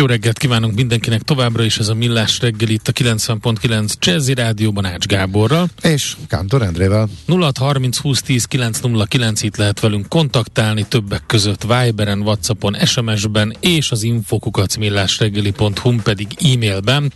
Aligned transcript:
Jó 0.00 0.06
reggelt 0.06 0.38
kívánunk 0.38 0.74
mindenkinek 0.74 1.22
továbbra 1.22 1.62
is 1.62 1.78
ez 1.78 1.88
a 1.88 1.94
Millás 1.94 2.40
reggel 2.40 2.68
itt 2.68 2.88
a 2.88 2.92
90.9 2.92 3.92
Jazzy 3.98 4.34
Rádióban 4.34 4.84
Ács 4.84 5.06
Gáborral. 5.06 5.68
És 5.82 6.16
Kántor 6.26 6.62
Endrével. 6.62 7.08
0630 7.26 7.98
20 7.98 8.22
10 8.22 8.44
909 8.44 9.42
itt 9.42 9.56
lehet 9.56 9.80
velünk 9.80 10.08
kontaktálni 10.08 10.86
többek 10.88 11.22
között 11.26 11.62
Viberen, 11.62 12.20
Whatsappon, 12.20 12.74
SMS-ben 12.84 13.56
és 13.60 13.90
az 13.90 14.02
infokukat 14.02 14.76
millásreggeli.hu 14.76 15.96
pedig 16.02 16.26
e-mailben 16.38 17.12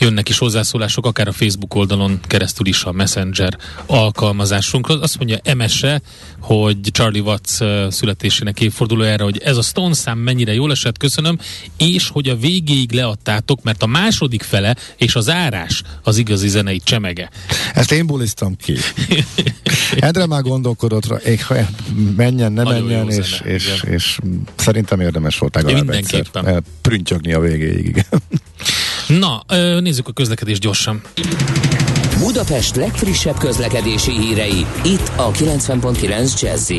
jönnek 0.00 0.28
is 0.28 0.38
hozzászólások, 0.38 1.06
akár 1.06 1.28
a 1.28 1.32
Facebook 1.32 1.74
oldalon 1.74 2.20
keresztül 2.22 2.66
is 2.66 2.84
a 2.84 2.92
Messenger 2.92 3.56
alkalmazásunkról. 3.86 4.98
Azt 4.98 5.18
mondja 5.18 5.38
Emese, 5.44 6.00
hogy 6.40 6.78
Charlie 6.82 7.20
Watts 7.20 7.58
születésének 7.88 8.60
évfordulójára, 8.60 9.24
hogy 9.24 9.38
ez 9.38 9.56
a 9.56 9.62
Stone 9.62 9.94
szám 9.94 10.18
mennyire 10.18 10.54
jól 10.54 10.70
esett, 10.70 10.98
köszönöm, 10.98 11.38
és 11.76 12.08
hogy 12.08 12.28
a 12.28 12.36
végéig 12.36 12.92
leadtátok, 12.92 13.62
mert 13.62 13.82
a 13.82 13.86
második 13.86 14.42
fele 14.42 14.76
és 14.96 15.14
az 15.14 15.28
árás 15.28 15.82
az 16.02 16.18
igazi 16.18 16.48
zenei 16.48 16.80
csemege. 16.84 17.30
Ezt 17.74 17.92
én 17.92 18.06
buliztam 18.06 18.56
ki. 18.56 18.76
Endre 19.96 20.26
már 20.26 20.42
gondolkodott 20.42 21.06
rá, 21.06 21.18
menjen, 22.16 22.52
ne 22.52 22.62
Nagyon 22.62 22.82
menjen, 22.82 23.10
és, 23.10 23.36
zene, 23.38 23.50
és, 23.50 23.66
és, 23.66 23.84
és, 23.90 24.18
szerintem 24.56 25.00
érdemes 25.00 25.38
volt 25.38 25.54
legalább 25.54 25.90
egyszer 25.90 26.62
prüntjögni 26.80 27.32
a 27.32 27.40
végéig. 27.40 27.86
Igen. 27.86 28.04
Na, 29.06 29.42
nézzük 29.80 30.08
a 30.08 30.12
közlekedést 30.12 30.60
gyorsan. 30.60 31.00
Budapest 32.18 32.76
legfrissebb 32.76 33.38
közlekedési 33.38 34.10
hírei, 34.10 34.66
itt 34.84 35.10
a 35.16 35.30
90.9 35.30 36.40
jazz 36.40 36.72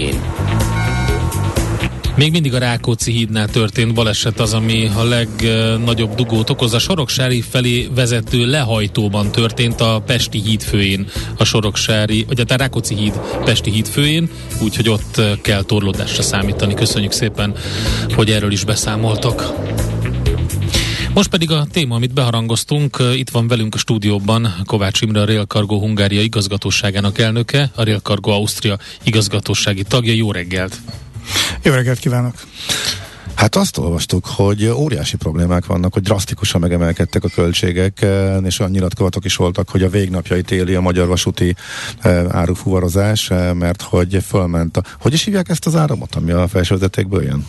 még 2.17 2.31
mindig 2.31 2.53
a 2.53 2.57
Rákóczi 2.57 3.11
hídnál 3.11 3.47
történt 3.47 3.93
baleset 3.93 4.39
az, 4.39 4.53
ami 4.53 4.91
a 4.95 5.03
legnagyobb 5.03 6.15
dugót 6.15 6.49
okoz. 6.49 6.73
A 6.73 6.79
Soroksári 6.79 7.41
felé 7.41 7.89
vezető 7.95 8.45
lehajtóban 8.45 9.31
történt 9.31 9.81
a 9.81 10.03
Pesti 10.05 10.41
híd 10.41 10.61
főjén, 10.61 11.07
a 11.37 11.43
Soroksári, 11.43 12.25
vagy 12.27 12.39
a 12.39 12.55
Rákóczi 12.55 12.95
híd 12.95 13.19
Pesti 13.43 13.71
híd 13.71 13.87
főjén, 13.87 14.29
úgyhogy 14.61 14.89
ott 14.89 15.21
kell 15.41 15.63
torlódásra 15.63 16.23
számítani. 16.23 16.73
Köszönjük 16.73 17.11
szépen, 17.11 17.55
hogy 18.15 18.31
erről 18.31 18.51
is 18.51 18.63
beszámoltak. 18.63 19.53
Most 21.17 21.29
pedig 21.29 21.51
a 21.51 21.67
téma, 21.71 21.95
amit 21.95 22.13
beharangoztunk, 22.13 22.97
itt 23.13 23.29
van 23.29 23.47
velünk 23.47 23.75
a 23.75 23.77
stúdióban 23.77 24.55
Kovács 24.65 25.01
Imre, 25.01 25.21
a 25.21 25.25
Rail 25.25 25.45
Cargo 25.45 25.79
Hungária 25.79 26.21
igazgatóságának 26.21 27.17
elnöke, 27.17 27.71
a 27.75 27.83
Rail 27.83 27.99
Cargo 27.99 28.31
Ausztria 28.31 28.77
igazgatósági 29.03 29.83
tagja. 29.83 30.13
Jó 30.13 30.31
reggelt! 30.31 30.77
Jó 31.61 31.73
reggelt 31.73 31.99
kívánok! 31.99 32.33
Hát 33.33 33.55
azt 33.55 33.77
olvastuk, 33.77 34.25
hogy 34.25 34.65
óriási 34.65 35.15
problémák 35.15 35.65
vannak, 35.65 35.93
hogy 35.93 36.01
drasztikusan 36.01 36.61
megemelkedtek 36.61 37.23
a 37.23 37.29
költségek, 37.29 38.05
és 38.43 38.59
olyan 38.59 38.71
nyilatkozatok 38.71 39.25
is 39.25 39.35
voltak, 39.35 39.69
hogy 39.69 39.83
a 39.83 39.89
végnapjait 39.89 40.51
éli 40.51 40.75
a 40.75 40.81
magyar 40.81 41.07
vasúti 41.07 41.55
árufuvarozás, 42.29 43.27
mert 43.53 43.81
hogy 43.81 44.23
fölment 44.27 44.77
a... 44.77 44.83
Hogy 44.99 45.13
is 45.13 45.23
hívják 45.23 45.49
ezt 45.49 45.65
az 45.65 45.75
áramot, 45.75 46.15
ami 46.15 46.31
a 46.31 46.47
felsővezetékből 46.47 47.23
jön? 47.23 47.45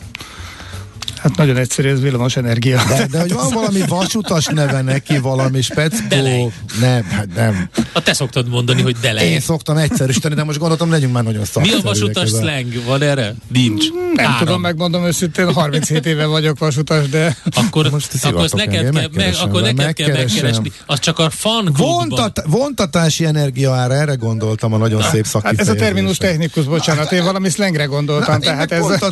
Hát 1.19 1.37
nagyon 1.37 1.57
egyszerű, 1.57 1.89
ez 1.89 2.01
villamos 2.01 2.37
energia. 2.37 2.83
De, 2.89 3.07
de 3.11 3.21
hogy 3.21 3.33
van 3.33 3.51
valami 3.53 3.81
vasutas 3.99 4.47
neve 4.47 4.83
neki, 4.83 5.19
valami 5.19 5.63
speckó. 5.63 6.53
Nem, 6.81 7.05
hát 7.05 7.27
nem. 7.35 7.69
A 7.93 8.03
te 8.03 8.13
szoktad 8.13 8.49
mondani, 8.49 8.83
hogy 8.83 8.97
delej. 9.01 9.29
Én 9.29 9.41
szoktam 9.41 9.77
egyszerűsíteni, 9.77 10.35
de 10.35 10.45
most 10.45 10.59
gondoltam, 10.59 10.91
legyünk 10.91 11.13
már 11.13 11.23
nagyon 11.23 11.45
szakszerűek. 11.45 11.83
Mi 11.83 11.89
a 11.89 11.93
vasutas 11.93 12.29
slang? 12.29 12.85
Van 12.87 13.03
erre? 13.03 13.35
Nincs. 13.49 13.85
Nem 14.15 14.27
Áram. 14.27 14.39
tudom, 14.39 14.61
megmondom 14.61 15.05
őszintén, 15.05 15.53
37 15.53 16.07
éve 16.07 16.27
vagyok 16.27 16.59
vasutas, 16.59 17.09
de... 17.09 17.37
Akkor, 17.55 17.91
most 17.91 18.25
akkor 18.25 18.43
azt 18.43 18.55
neked, 18.55 18.91
kell, 18.91 19.09
meg, 19.13 19.35
akkor 19.41 19.63
neked 19.63 19.93
kell 19.93 20.17
megkeresni. 20.17 20.73
Az 20.87 20.99
csak 20.99 21.19
a 21.19 21.31
fan 21.31 21.75
Vontat, 21.77 22.43
Vontatási 22.47 23.25
energia 23.25 23.73
ára, 23.73 23.95
erre 23.95 24.15
gondoltam 24.15 24.73
a 24.73 24.77
nagyon 24.77 25.03
szép 25.03 25.27
szakifejezésre. 25.27 25.49
Hát 25.49 25.77
ez 25.77 25.83
a 25.83 25.85
terminus 25.85 26.17
technikus, 26.17 26.65
bocsánat, 26.65 27.13
én 27.13 27.25
valami 27.25 27.51
slangre 27.51 27.85
gondoltam. 27.85 28.35
Na, 28.35 28.41
tehát 28.41 28.73
ez 28.73 28.85
a... 28.85 29.11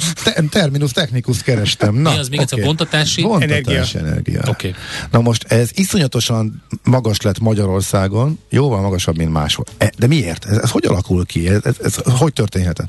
terminus 0.51 0.91
technikus 0.91 1.43
kerestem. 1.43 1.95
Na, 2.03 2.11
Mi 2.11 2.19
az 2.19 2.29
még 2.29 2.41
okay. 2.41 2.53
egyszer? 2.53 2.65
Vontatási? 2.65 3.23
Vontatási 3.23 3.99
energia. 3.99 4.09
energia. 4.09 4.43
Okay. 4.47 4.75
Na 5.11 5.21
most 5.21 5.45
ez 5.45 5.71
iszonyatosan 5.75 6.63
magas 6.83 7.21
lett 7.21 7.39
Magyarországon, 7.39 8.39
jóval 8.51 8.81
magasabb, 8.81 9.17
mint 9.17 9.33
máshol. 9.33 9.65
E, 9.79 9.93
de 9.99 10.07
miért? 10.07 10.45
Ez, 10.45 10.57
ez 10.57 10.71
hogy 10.71 10.87
alakul 10.87 11.27
ki? 11.27 11.49
Ez, 11.49 11.61
ez, 11.65 11.77
ez 11.81 11.95
hogy 12.05 12.33
történhetett? 12.33 12.89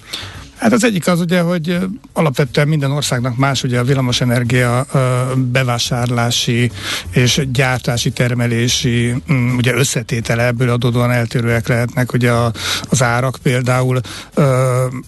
Hát 0.57 0.71
az 0.71 0.83
egyik 0.83 1.07
az 1.07 1.19
ugye, 1.19 1.41
hogy 1.41 1.79
alapvetően 2.13 2.67
minden 2.67 2.91
országnak 2.91 3.37
más 3.37 3.63
ugye 3.63 3.79
a 3.79 3.83
villamosenergia 3.83 4.85
bevásárlási 5.35 6.71
és 7.11 7.41
gyártási, 7.51 8.11
termelési 8.11 9.15
mm, 9.31 9.55
ugye 9.57 9.73
összetétele 9.73 10.45
ebből 10.45 10.69
adódóan 10.69 11.11
eltérőek 11.11 11.67
lehetnek. 11.67 12.13
Ugye 12.13 12.31
az 12.89 13.03
árak 13.03 13.37
például 13.43 13.99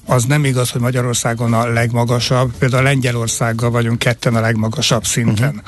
az 0.06 0.24
nem 0.24 0.46
igaz, 0.46 0.70
hogy 0.70 0.82
Magyarországon 0.82 1.54
a 1.54 1.68
legmagasabb, 1.68 2.52
például 2.58 2.84
Lengyelországgal 2.84 3.70
vagyunk 3.70 4.00
ketten 4.00 4.36
a 4.36 4.40
legmagasabb 4.40 5.06
szinten. 5.06 5.62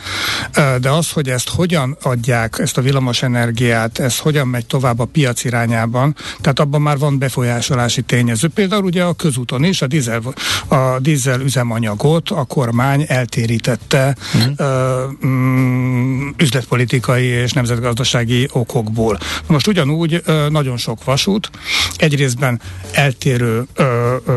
Uh-huh. 0.55 0.75
De 0.75 0.89
az, 0.89 1.11
hogy 1.11 1.29
ezt 1.29 1.49
hogyan 1.49 1.97
adják, 2.01 2.59
ezt 2.59 2.77
a 2.77 2.81
villamosenergiát, 2.81 3.99
ez 3.99 4.17
hogyan 4.17 4.47
megy 4.47 4.65
tovább 4.65 4.99
a 4.99 5.05
piac 5.05 5.43
irányában, 5.43 6.15
tehát 6.41 6.59
abban 6.59 6.81
már 6.81 6.97
van 6.97 7.17
befolyásolási 7.17 8.01
tényező. 8.01 8.47
Például 8.47 8.83
ugye 8.83 9.03
a 9.03 9.13
közúton 9.13 9.63
is 9.71 9.81
a 9.81 9.87
dízel, 9.87 10.21
a 10.67 10.99
dízel 10.99 11.41
üzemanyagot 11.41 12.29
a 12.29 12.43
kormány 12.43 13.05
eltérítette 13.07 14.15
uh-huh. 14.33 14.53
uh, 14.59 15.11
um, 15.23 16.33
üzletpolitikai 16.37 17.23
és 17.23 17.51
nemzetgazdasági 17.51 18.47
okokból. 18.51 19.19
Most 19.47 19.67
ugyanúgy 19.67 20.13
uh, 20.13 20.49
nagyon 20.49 20.77
sok 20.77 21.03
vasút 21.03 21.49
egyrésztben 21.95 22.61
eltérő 22.91 23.65
uh, 23.77 23.85
uh, 24.25 24.35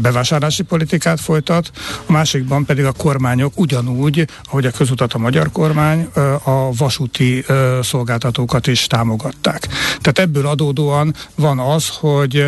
bevásárlási 0.00 0.62
politikát 0.62 1.20
folytat, 1.20 1.70
a 2.06 2.12
másikban 2.12 2.64
pedig 2.64 2.84
a 2.84 2.92
kormányok 2.92 3.52
ugyanúgy, 3.58 4.28
ahogy 4.48 4.66
a 4.66 4.70
közutat 4.70 5.12
a 5.12 5.18
magyar 5.18 5.52
kormány, 5.52 6.08
uh, 6.16 6.48
a 6.48 6.70
vasúti 6.76 7.44
uh, 7.48 7.82
szolgáltatókat 7.82 8.66
is 8.66 8.86
támogatták. 8.86 9.68
Tehát 10.00 10.18
ebből 10.18 10.46
adódóan 10.46 11.14
van 11.34 11.58
az, 11.58 11.88
hogy 11.88 12.46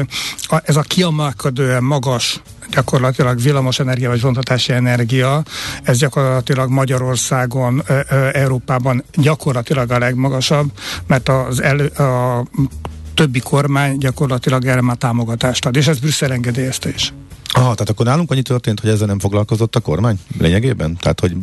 a, 0.49 0.63
ez 0.65 0.77
a 0.77 0.83
kiemelkedően 0.83 1.83
magas 1.83 2.18
magas 2.19 2.41
gyakorlatilag 2.71 3.41
villamos 3.41 3.79
energia 3.79 4.09
vagy 4.09 4.21
vontatási 4.21 4.73
energia, 4.73 5.43
ez 5.83 5.99
gyakorlatilag 5.99 6.71
Magyarországon, 6.71 7.83
Európában 8.33 9.05
gyakorlatilag 9.15 9.91
a 9.91 9.99
legmagasabb, 9.99 10.71
mert 11.07 11.29
az 11.29 11.63
el, 11.63 11.79
a 11.79 12.45
többi 13.15 13.41
kormány 13.41 13.99
gyakorlatilag 13.99 14.65
erre 14.65 14.81
már 14.81 14.97
támogatást 14.97 15.67
ad, 15.67 15.77
és 15.77 15.87
ez 15.87 15.99
Brüsszel 15.99 16.33
engedélyezte 16.33 16.89
is. 16.89 17.13
Aha, 17.53 17.73
tehát 17.73 17.89
akkor 17.89 18.07
nálunk 18.07 18.31
annyi 18.31 18.43
történt, 18.43 18.81
hogy 18.81 18.91
ezzel 18.91 19.07
nem 19.07 19.19
foglalkozott 19.19 19.77
a 19.77 19.81
kormány 19.81 20.19
lényegében? 20.39 20.97
Tehát, 20.97 21.21
hogy 21.21 21.37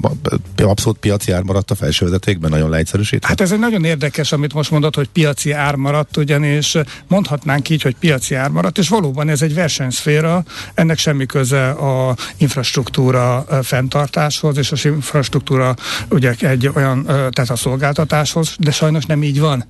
abszolút 0.57 0.98
piaci 0.98 1.31
ár 1.31 1.42
maradt 1.42 1.72
a 1.72 1.75
felsővezetékben, 1.75 2.50
nagyon 2.50 2.69
leegyszerűsítve? 2.69 3.28
Hát 3.28 3.42
ez 3.42 3.52
egy 3.52 3.60
nagyon 3.60 3.84
érdekes, 3.84 4.31
amit 4.31 4.54
most 4.54 4.72
mondod, 4.72 4.96
hogy 4.96 5.07
piaci 5.07 5.52
ár 5.52 5.75
maradt, 5.75 6.18
ugyanis 6.18 6.78
mondhatnánk 7.07 7.69
így, 7.69 7.81
hogy 7.81 7.96
piaci 7.96 8.36
ár 8.36 8.50
maradt, 8.50 8.78
és 8.78 8.90
valóban 8.90 9.30
ez 9.30 9.42
egy 9.42 9.54
versenyszféra, 9.54 10.44
ennek 10.74 10.98
semmi 10.98 11.25
köze 11.25 11.69
a 11.69 12.16
infrastruktúra 12.38 13.46
fenntartáshoz, 13.63 14.58
és 14.58 14.72
az 14.72 14.86
infrastruktúra 14.86 15.75
ugye 16.10 16.36
egy 16.40 16.72
olyan, 16.74 17.04
tehát 17.06 17.50
a 17.50 17.56
szolgáltatáshoz, 17.56 18.56
de 18.60 18.72
sajnos 18.72 19.06
nem 19.06 19.24
így 19.24 19.40
van. 19.40 19.66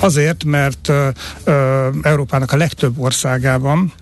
Azért, 0.00 0.44
mert 0.44 0.92
Európának 2.02 2.52
a 2.52 2.56
legtöbb 2.56 2.98
országában 2.98 3.92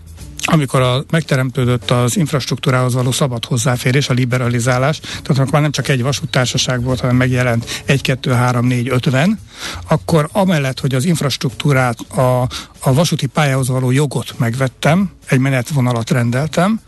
amikor 0.44 0.80
a, 0.80 1.04
megteremtődött 1.10 1.90
az 1.90 2.16
infrastruktúrához 2.16 2.94
való 2.94 3.10
szabad 3.10 3.44
hozzáférés, 3.44 4.08
a 4.08 4.12
liberalizálás, 4.12 4.98
tehát 5.00 5.26
amikor 5.28 5.52
már 5.52 5.62
nem 5.62 5.70
csak 5.70 5.88
egy 5.88 6.02
vasúttársaság 6.02 6.82
volt, 6.82 7.00
hanem 7.00 7.16
megjelent 7.16 7.82
1, 7.84 8.00
2, 8.00 8.32
3, 8.32 8.66
4, 8.66 8.88
50, 8.88 9.38
akkor 9.88 10.28
amellett, 10.32 10.80
hogy 10.80 10.94
az 10.94 11.04
infrastruktúrát, 11.04 12.00
a, 12.00 12.42
a 12.78 12.92
vasúti 12.92 13.26
pályához 13.26 13.68
való 13.68 13.90
jogot 13.90 14.38
megvettem, 14.38 15.10
egy 15.26 15.38
menetvonalat 15.38 16.10
rendeltem, 16.10 16.80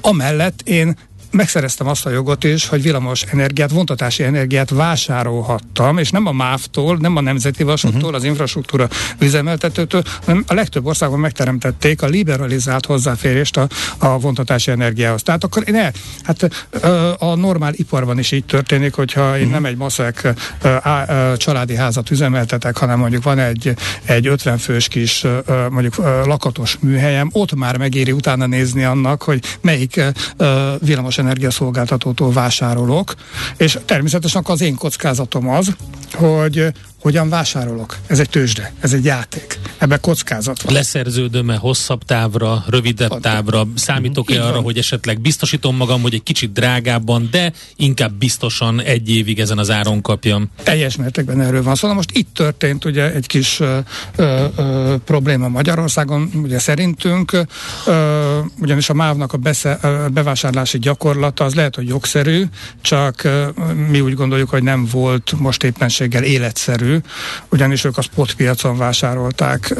amellett 0.00 0.60
én 0.64 0.96
megszereztem 1.30 1.86
azt 1.86 2.06
a 2.06 2.10
jogot 2.10 2.44
is, 2.44 2.66
hogy 2.66 2.82
villamos 2.82 3.22
energiát, 3.22 3.70
vontatási 3.70 4.22
energiát 4.22 4.70
vásárolhattam, 4.70 5.98
és 5.98 6.10
nem 6.10 6.26
a 6.26 6.32
MÁV-tól, 6.32 6.96
nem 6.96 7.16
a 7.16 7.20
Nemzeti 7.20 7.62
Vasúttól, 7.62 8.00
uh-huh. 8.00 8.14
az 8.14 8.24
infrastruktúra 8.24 8.88
üzemeltetőtől, 9.18 10.02
hanem 10.24 10.44
a 10.46 10.54
legtöbb 10.54 10.86
országban 10.86 11.20
megteremtették 11.20 12.02
a 12.02 12.06
liberalizált 12.06 12.86
hozzáférést 12.86 13.56
a, 13.56 13.68
a 13.98 14.18
vontatási 14.18 14.70
energiához. 14.70 15.22
Tehát 15.22 15.44
akkor 15.44 15.64
ne, 15.64 15.90
hát 16.22 16.48
a 17.18 17.34
normál 17.34 17.72
iparban 17.74 18.18
is 18.18 18.32
így 18.32 18.44
történik, 18.44 18.94
hogyha 18.94 19.26
én 19.26 19.34
uh-huh. 19.34 19.50
nem 19.50 19.64
egy 19.64 19.76
maszek 19.76 20.28
családi 21.36 21.76
házat 21.76 22.10
üzemeltetek, 22.10 22.76
hanem 22.76 22.98
mondjuk 22.98 23.22
van 23.22 23.38
egy, 23.38 23.74
egy 24.04 24.26
50 24.26 24.58
fős 24.58 24.88
kis 24.88 25.26
mondjuk 25.70 25.96
lakatos 26.24 26.78
műhelyem, 26.80 27.28
ott 27.32 27.54
már 27.54 27.76
megéri 27.76 28.12
utána 28.12 28.46
nézni 28.46 28.84
annak, 28.84 29.22
hogy 29.22 29.44
melyik 29.60 30.00
villamos 30.78 31.17
energiaszolgáltatótól 31.18 32.32
vásárolok, 32.32 33.14
és 33.56 33.78
természetesen 33.84 34.42
az 34.46 34.60
én 34.60 34.74
kockázatom 34.74 35.48
az, 35.48 35.76
hogy 36.14 36.72
hogyan 37.00 37.28
vásárolok. 37.28 37.96
Ez 38.06 38.18
egy 38.18 38.28
tőzsde, 38.28 38.72
ez 38.80 38.92
egy 38.92 39.04
játék. 39.04 39.58
Ebben 39.78 39.98
kockázat 40.00 40.62
van. 40.62 40.74
Leszerződöm-e 40.74 41.56
hosszabb 41.56 42.04
távra, 42.04 42.64
rövidebb 42.66 43.10
Ad, 43.10 43.20
távra? 43.20 43.66
Számítok-e 43.74 44.42
arra, 44.44 44.52
van. 44.52 44.62
hogy 44.62 44.78
esetleg 44.78 45.20
biztosítom 45.20 45.76
magam, 45.76 46.02
hogy 46.02 46.14
egy 46.14 46.22
kicsit 46.22 46.52
drágábban, 46.52 47.28
de 47.30 47.52
inkább 47.76 48.12
biztosan 48.12 48.80
egy 48.80 49.10
évig 49.10 49.38
ezen 49.40 49.58
az 49.58 49.70
áron 49.70 50.00
kapjam? 50.02 50.50
Teljes 50.62 50.96
mértékben 50.96 51.40
erről 51.40 51.62
van 51.62 51.74
szó. 51.74 51.80
Szóval 51.80 51.96
most 51.96 52.10
itt 52.10 52.34
történt 52.34 52.84
ugye 52.84 53.12
egy 53.12 53.26
kis 53.26 53.60
ö, 53.60 53.78
ö, 54.16 54.44
ö, 54.56 54.94
probléma 55.04 55.48
Magyarországon, 55.48 56.30
ugye 56.42 56.58
szerintünk, 56.58 57.32
ö, 57.86 58.38
ugyanis 58.60 58.88
a 58.88 58.94
MÁV-nak 58.94 59.32
a 59.32 59.36
besze, 59.36 59.78
ö, 59.82 60.06
bevásárlási 60.12 60.78
gyakorlata 60.78 61.44
az 61.44 61.54
lehet, 61.54 61.74
hogy 61.74 61.88
jogszerű, 61.88 62.44
csak 62.80 63.24
ö, 63.24 63.46
mi 63.88 64.00
úgy 64.00 64.14
gondoljuk, 64.14 64.50
hogy 64.50 64.62
nem 64.62 64.88
volt 64.90 65.34
most 65.36 65.62
éppenséggel 65.62 66.22
életszerű 66.22 66.87
ugyanis 67.50 67.84
ők 67.84 67.98
a 67.98 68.02
spot 68.02 68.34
piacon 68.34 68.76
vásárolták, 68.76 69.74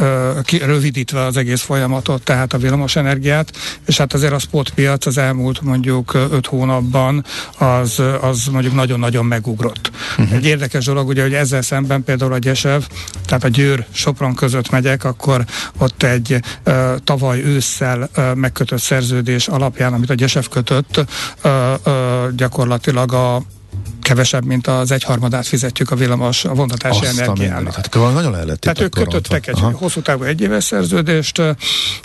rövidítve 0.61 1.25
az 1.25 1.37
egész 1.37 1.61
folyamatot, 1.61 2.23
tehát 2.23 2.53
a 2.53 2.59
villamosenergiát, 2.59 3.57
és 3.87 3.97
hát 3.97 4.13
azért 4.13 4.33
a 4.33 4.39
spot 4.39 4.71
piac 4.71 5.07
az 5.07 5.19
elmúlt 5.19 5.61
mondjuk 5.61 6.15
öt 6.15 6.47
hónapban 6.47 7.25
az, 7.59 8.03
az 8.21 8.45
mondjuk 8.53 8.75
nagyon-nagyon 8.75 9.25
megugrott. 9.25 9.91
Uh-huh. 10.19 10.37
Egy 10.37 10.45
érdekes 10.45 10.85
dolog, 10.85 11.09
ugye, 11.09 11.23
hogy 11.23 11.35
ezzel 11.35 11.63
szemben 11.63 12.05
például 12.05 12.33
a 12.33 12.39
Gyesev, 12.39 12.83
tehát 13.25 13.45
a 13.45 13.49
Győr 13.49 13.87
Sopron 13.93 14.35
között 14.35 14.71
megyek, 14.71 15.05
akkor 15.05 15.45
ott 15.79 16.03
egy 16.03 16.41
uh, 16.67 16.97
tavaly 17.05 17.43
ősszel 17.43 18.11
uh, 18.17 18.35
megkötött 18.35 18.81
szerződés 18.81 19.49
alapján, 19.49 19.93
amit 19.93 20.11
a 20.11 20.15
Gyesev 20.15 20.45
kötött, 20.45 21.01
uh, 21.45 21.53
uh, 21.85 21.93
gyakorlatilag 22.37 23.13
a 23.13 23.43
kevesebb, 24.03 24.45
mint 24.45 24.67
az 24.67 24.91
egyharmadát 24.91 25.47
fizetjük 25.47 25.91
a 25.91 25.97
villamos 25.97 26.45
a 26.45 26.55
vontatási 26.55 27.07
Azt 27.07 27.19
energiának. 27.19 27.75
Tehát 27.75 28.15
nagyon 28.15 28.35
el 28.35 28.57
Tehát 28.57 28.81
ők 28.81 28.91
kötöttek 28.91 29.47
egy 29.47 29.59
Aha. 29.59 29.71
hosszú 29.71 30.01
távú 30.01 30.23
egyéves 30.23 30.65
szerződést, 30.65 31.43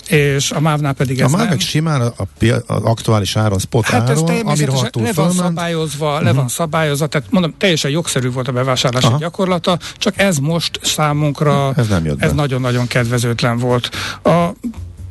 és 0.08 0.50
a 0.50 0.60
MÁV-nál 0.60 0.92
pedig 0.92 1.20
ez 1.20 1.32
A 1.32 1.36
MÁV 1.36 1.48
meg 1.48 1.60
simán 1.60 2.00
a, 2.00 2.12
a, 2.16 2.24
az 2.66 2.82
aktuális 2.82 3.36
áron, 3.36 3.58
spot 3.58 3.84
hát 3.84 4.10
áron, 4.10 4.28
ami 4.44 4.66
le 4.94 5.12
van 5.12 5.32
szabályozva, 5.32 6.10
uh-huh. 6.10 6.24
le 6.24 6.32
van 6.32 6.48
szabályozva, 6.48 7.06
tehát 7.06 7.30
mondom, 7.30 7.54
teljesen 7.58 7.90
jogszerű 7.90 8.30
volt 8.30 8.48
a 8.48 8.52
bevásárlási 8.52 9.06
Aha. 9.06 9.18
gyakorlata, 9.18 9.78
csak 9.96 10.18
ez 10.18 10.38
most 10.38 10.80
számunkra 10.82 11.72
ez, 11.76 11.88
nem 11.88 12.04
jött 12.04 12.22
ez 12.22 12.32
nagyon-nagyon 12.32 12.86
kedvezőtlen 12.86 13.58
volt. 13.58 13.90
A 14.22 14.48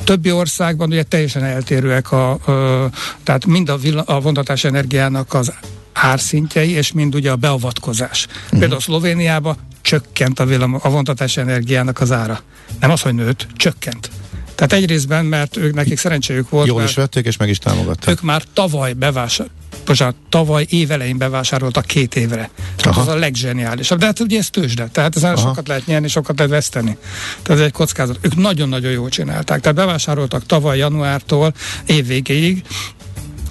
többi 0.03 0.31
országban 0.31 0.89
ugye 0.89 1.03
teljesen 1.03 1.43
eltérőek 1.43 2.11
a, 2.11 2.31
a 2.31 2.89
tehát 3.23 3.45
mind 3.45 3.69
a, 3.69 3.77
villa, 3.77 4.01
a 4.01 4.19
vontatás 4.19 4.63
energiának 4.63 5.33
az 5.33 5.53
árszintjei, 5.93 6.69
és 6.69 6.91
mind 6.91 7.15
ugye 7.15 7.31
a 7.31 7.35
beavatkozás. 7.35 8.27
Uh-huh. 8.27 8.59
Például 8.59 8.81
Szlovéniában 8.81 9.57
csökkent 9.81 10.39
a, 10.39 10.45
villam, 10.45 10.79
a 10.81 10.89
vontatási 10.89 11.39
energiának 11.39 11.99
az 11.99 12.11
ára. 12.11 12.41
Nem 12.79 12.91
az, 12.91 13.01
hogy 13.01 13.13
nőtt, 13.13 13.47
csökkent. 13.55 14.09
Tehát 14.55 14.73
egyrésztben, 14.73 15.25
mert 15.25 15.57
ők 15.57 15.73
nekik 15.73 15.97
szerencséjük 15.97 16.49
volt. 16.49 16.67
Jól 16.67 16.83
is 16.83 16.93
vették, 16.93 17.25
és 17.25 17.37
meg 17.37 17.49
is 17.49 17.57
támogatták. 17.57 18.09
Ők 18.09 18.21
már 18.21 18.43
tavaly 18.53 18.93
bevásár, 18.93 19.47
bocsánat, 19.85 20.15
tavaly 20.29 20.65
évelején 20.69 21.17
bevásároltak 21.17 21.85
két 21.85 22.15
évre. 22.15 22.49
Tehát 22.75 22.97
Aha. 22.97 23.01
az 23.01 23.07
a 23.07 23.15
legzseniálisabb. 23.15 23.99
De 23.99 24.05
hát 24.05 24.19
ugye 24.19 24.37
ez 24.37 24.49
tőzsde, 24.49 24.87
tehát 24.91 25.15
ezen 25.15 25.33
Aha. 25.33 25.47
sokat 25.47 25.67
lehet 25.67 25.85
nyerni, 25.85 26.07
sokat 26.07 26.37
lehet 26.37 26.51
veszteni. 26.51 26.97
Tehát 27.41 27.59
ez 27.59 27.65
egy 27.65 27.71
kockázat. 27.71 28.19
Ők 28.21 28.35
nagyon-nagyon 28.35 28.91
jól 28.91 29.09
csinálták. 29.09 29.61
Tehát 29.61 29.77
bevásároltak 29.77 30.45
tavaly 30.45 30.77
januártól 30.77 31.53
évvégéig, 31.85 32.63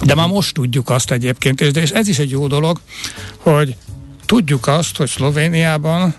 de 0.03 0.15
már 0.15 0.29
most 0.29 0.55
tudjuk 0.55 0.91
azt 0.91 1.11
egyébként, 1.11 1.61
és 1.61 1.91
ez 1.91 2.09
is 2.09 2.19
egy 2.19 2.31
jó 2.31 2.47
dolog, 2.47 2.81
hogy 3.37 3.77
tudjuk 4.27 4.67
azt, 4.67 4.97
hogy 4.97 5.09
Szlovéniában 5.09 6.15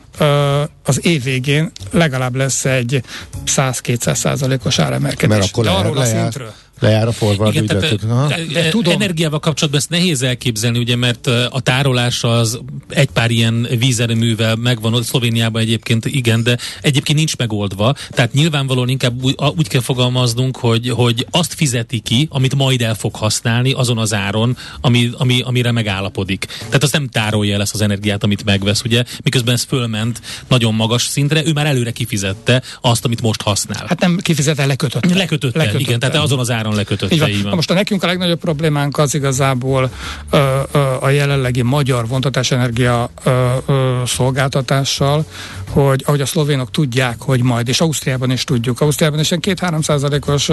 az 0.84 1.06
év 1.06 1.24
végén 1.24 1.72
legalább 1.92 2.36
lesz 2.36 2.66
egy 2.66 3.04
100-200 3.46 4.16
százalékos 4.16 4.80
áremelkedés. 4.80 5.38
Mert 5.38 5.52
akkor 5.52 5.64
de 5.64 5.70
arról 5.70 5.98
a 5.98 6.06
szintről 6.06 6.54
lejár 6.80 7.08
a 7.08 7.12
forward 7.12 7.54
Igen, 7.54 7.64
ügyletük. 7.64 8.00
Tehát, 8.00 8.48
de, 8.48 8.62
de 8.62 8.70
tudom. 8.70 8.94
Energiával 8.94 9.40
kapcsolatban 9.40 9.82
ezt 9.82 9.90
nehéz 9.90 10.22
elképzelni, 10.22 10.80
ugye, 10.80 10.96
mert 10.96 11.28
a 11.28 11.60
tárolás 11.60 12.24
az 12.24 12.60
egy 12.90 13.10
pár 13.10 13.32
ilyen 13.32 13.68
vízerőművel 13.80 14.56
megvan, 14.56 15.04
Szlovéniában 15.04 15.62
egyébként 15.62 16.06
igen, 16.06 16.44
de 16.44 16.58
egyébként 16.82 17.18
nincs 17.18 17.38
megoldva. 17.38 17.96
Tehát 18.10 18.34
nyilvánvalóan 18.34 18.90
inkább 18.90 19.24
úgy, 19.24 19.36
úgy 19.58 19.68
kell 19.68 19.82
fogalmaznunk, 19.82 20.58
hogy, 20.58 20.90
hogy 20.90 21.28
azt 21.32 21.54
fizeti 21.54 22.00
ki, 22.00 22.28
amit 22.32 22.56
majd 22.56 22.82
el 22.82 22.96
fog 22.96 23.16
használni 23.16 23.72
azon 23.72 23.98
az 23.98 24.14
áron, 24.14 24.58
ami, 24.82 25.10
ami, 25.18 25.42
amire 25.42 25.72
megállapodik. 25.72 26.46
Tehát 26.66 26.84
azt 26.84 26.94
nem 26.94 27.08
tárolja 27.08 27.54
el 27.54 27.62
ezt 27.62 27.74
az 27.74 27.82
energiát, 27.82 28.24
amit 28.24 28.44
megvesz, 28.44 28.84
ugye, 28.84 29.04
miközben 29.24 29.54
ez 29.54 29.64
fölment 29.64 30.22
nagyon 30.48 30.74
magas 30.74 31.04
szintre, 31.04 31.46
ő 31.46 31.54
már 31.54 31.66
előre 31.66 31.92
kifizette 31.92 32.62
azt, 32.82 33.06
amit 33.06 33.22
most 33.22 33.42
használ. 33.42 33.86
Hát 33.88 34.00
nem 34.00 34.18
kifizette, 34.22 34.66
lekötötte. 34.66 35.16
Lekötötte, 35.16 35.58
lekötötte. 35.58 35.84
igen, 35.84 36.00
tehát 36.00 36.16
azon 36.16 36.40
az 36.40 36.52
áron 36.52 36.63
lekötötte. 36.72 37.30
Így 37.30 37.42
van. 37.42 37.50
Na 37.50 37.56
most 37.56 37.72
a 37.72 37.74
nekünk 37.74 38.04
a 38.04 38.08
legnagyobb 38.08 38.40
problémánk 38.40 38.98
az 38.98 39.16
igazából 39.16 39.90
ö, 40.30 40.38
ö, 40.72 40.80
a 41.00 41.10
jelenlegi 41.10 41.62
magyar 41.62 42.08
vontatásenergia 42.08 43.10
ö, 43.24 43.50
ö, 43.66 44.02
szolgáltatással, 44.06 45.26
hogy 45.70 46.04
ahogy 46.06 46.22
a 46.22 46.26
szlovénok 46.26 46.72
tudják, 46.72 47.16
hogy 47.20 47.42
majd, 47.42 47.68
és 47.68 47.82
Ausztriában 47.82 48.32
is 48.32 48.44
tudjuk, 48.44 48.82
Ausztriában 48.82 49.20
is 49.20 49.32
egy 49.32 49.56
2-3 49.60 49.84
százalékos 49.84 50.50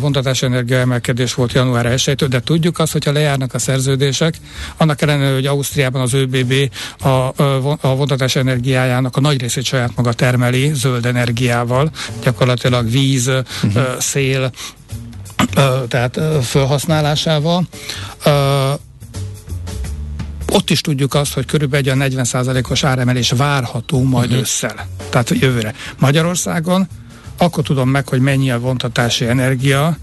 vontatásenergia 0.00 0.78
emelkedés 0.78 1.34
volt 1.34 1.52
január 1.52 1.86
1 1.86 2.14
de 2.14 2.40
tudjuk 2.40 2.78
azt, 2.78 2.92
hogyha 2.92 3.12
lejárnak 3.12 3.54
a 3.54 3.58
szerződések, 3.58 4.34
annak 4.76 5.02
ellenére, 5.02 5.34
hogy 5.34 5.46
Ausztriában 5.46 6.00
az 6.00 6.12
ÖBB 6.12 6.54
a, 6.98 7.08
a 7.80 7.96
vontatás 7.96 8.36
energiájának 8.36 9.16
a 9.16 9.20
nagy 9.20 9.40
részét 9.40 9.64
saját 9.64 9.96
maga 9.96 10.12
termeli 10.12 10.70
zöld 10.74 11.06
energiával, 11.06 11.90
gyakorlatilag 12.22 12.90
víz, 12.90 13.26
uh-huh. 13.26 13.98
szél, 13.98 14.50
tehát 15.88 16.20
felhasználásával. 16.42 17.66
Ott 20.52 20.70
is 20.70 20.80
tudjuk 20.80 21.14
azt, 21.14 21.32
hogy 21.32 21.46
körülbelül 21.46 22.02
egy 22.02 22.14
40%-os 22.14 22.84
áremelés 22.84 23.30
várható 23.30 24.02
majd 24.02 24.26
uh-huh. 24.26 24.40
ősszel, 24.40 24.86
tehát 25.10 25.30
jövőre. 25.30 25.74
Magyarországon 25.98 26.88
akkor 27.36 27.64
tudom 27.64 27.88
meg, 27.88 28.08
hogy 28.08 28.20
mennyi 28.20 28.50
a 28.50 28.58
vontatási 28.58 29.26
energia, 29.26 29.96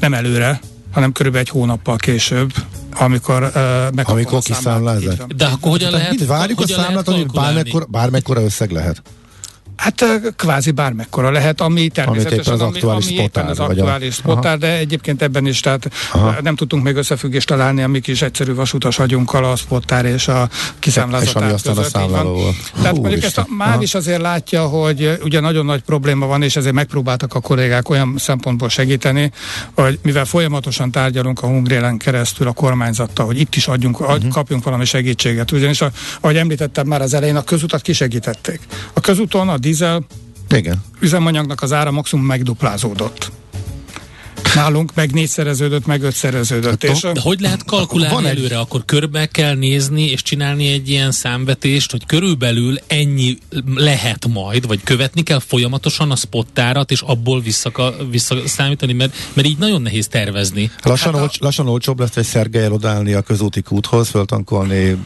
nem 0.00 0.14
előre, 0.14 0.60
hanem 0.92 1.12
körülbelül 1.12 1.46
egy 1.46 1.52
hónappal 1.52 1.96
később, 1.96 2.52
amikor 2.94 3.42
uh, 3.42 3.52
megkapom 3.52 4.14
Amikor 4.14 4.42
kiszámlázat. 4.42 5.36
De 5.36 5.44
akkor 5.44 5.70
hogyan 5.70 5.90
lehet? 5.90 6.26
Várjuk 6.26 6.58
hogyan 6.58 6.78
a 6.78 6.82
számlát, 6.82 7.06
hogy 7.06 7.26
bármekkora, 7.26 7.84
bármekkora 7.84 8.42
összeg 8.42 8.70
lehet. 8.70 9.02
Hát 9.78 10.04
kvázi 10.36 10.70
bármekkora 10.70 11.30
lehet, 11.30 11.60
ami 11.60 11.88
természetesen 11.88 12.52
az 12.52 12.60
aktuális 12.60 13.06
ami, 13.06 13.14
ami 13.14 13.24
éppen 13.24 13.46
az 13.46 13.58
aktuális 13.58 14.14
spotár, 14.14 14.58
de 14.58 14.76
egyébként 14.78 15.22
ebben 15.22 15.46
is, 15.46 15.60
tehát 15.60 15.90
Aha. 16.12 16.36
nem 16.42 16.56
tudtunk 16.56 16.82
még 16.82 16.96
összefüggést 16.96 17.46
találni, 17.46 17.82
amik 17.82 18.06
is 18.06 18.22
egyszerű 18.22 18.54
vasutas 18.54 18.96
vagyunkkal 18.96 19.44
a 19.44 19.56
spotár 19.56 20.04
és 20.04 20.28
a 20.28 20.48
kiszámlázatár 20.78 21.52
És 21.54 21.62
között, 21.62 21.84
a 21.84 21.88
számláló 21.88 22.32
volt. 22.32 22.56
Tehát 22.74 22.96
Hú, 22.96 23.00
mondjuk 23.00 23.22
ezt 23.22 23.38
a 23.38 23.46
MÁV 23.56 23.82
is 23.82 23.94
azért 23.94 24.20
látja, 24.20 24.66
hogy 24.66 25.18
ugye 25.22 25.40
nagyon 25.40 25.64
nagy 25.64 25.80
probléma 25.80 26.26
van, 26.26 26.42
és 26.42 26.56
ezért 26.56 26.74
megpróbáltak 26.74 27.34
a 27.34 27.40
kollégák 27.40 27.88
olyan 27.88 28.14
szempontból 28.16 28.68
segíteni, 28.68 29.32
hogy 29.74 29.98
mivel 30.02 30.24
folyamatosan 30.24 30.90
tárgyalunk 30.90 31.42
a 31.42 31.46
Hungrélen 31.46 31.96
keresztül 31.96 32.46
a 32.46 32.52
kormányzattal, 32.52 33.26
hogy 33.26 33.40
itt 33.40 33.54
is 33.54 33.68
adjunk, 33.68 34.00
uh-huh. 34.00 34.28
kapjunk 34.28 34.64
valami 34.64 34.84
segítséget. 34.84 35.52
Ugyanis, 35.52 35.80
a, 35.80 35.90
ahogy 36.20 36.36
említettem 36.36 36.86
már 36.86 37.02
az 37.02 37.14
elején, 37.14 37.36
a 37.36 37.42
közutat 37.42 37.82
kisegítették. 37.82 38.60
A 38.92 39.00
közúton 39.00 39.48
a 39.48 39.56
dízel 39.68 40.04
Igen. 40.50 40.82
üzemanyagnak 41.00 41.62
az 41.62 41.72
ára 41.72 41.90
maximum 41.90 42.24
megduplázódott. 42.24 43.32
Nálunk 44.54 44.94
meg 44.94 45.12
négyszereződött, 45.12 45.86
meg 45.86 46.02
ötszereződött. 46.02 46.84
Hát, 46.84 46.96
és 46.96 47.00
de 47.00 47.20
hogy 47.20 47.40
lehet 47.40 47.64
kalkulálni 47.64 48.14
van 48.14 48.26
előre? 48.26 48.54
Egy... 48.54 48.60
Akkor 48.60 48.84
körbe 48.84 49.26
kell 49.26 49.54
nézni 49.54 50.02
és 50.02 50.22
csinálni 50.22 50.72
egy 50.72 50.88
ilyen 50.88 51.10
számvetést, 51.10 51.90
hogy 51.90 52.06
körülbelül 52.06 52.78
ennyi 52.86 53.38
lehet 53.74 54.26
majd, 54.26 54.66
vagy 54.66 54.82
követni 54.82 55.22
kell 55.22 55.38
folyamatosan 55.38 56.10
a 56.10 56.16
spottárat, 56.16 56.90
és 56.90 57.00
abból 57.00 57.40
vissza, 57.40 57.94
visszaszámítani, 58.10 58.92
mert, 58.92 59.14
mert 59.32 59.48
így 59.48 59.58
nagyon 59.58 59.82
nehéz 59.82 60.08
tervezni. 60.08 60.70
Lassan, 60.82 61.12
hát 61.12 61.20
a... 61.20 61.22
olcs, 61.22 61.38
lassan 61.38 61.68
olcsóbb 61.68 62.00
lesz 62.00 62.16
egy 62.16 62.24
szergelyel 62.24 62.72
odállni 62.72 63.12
a 63.12 63.20
közúti 63.20 63.62
kúthoz, 63.62 64.08
föltankolni 64.08 64.96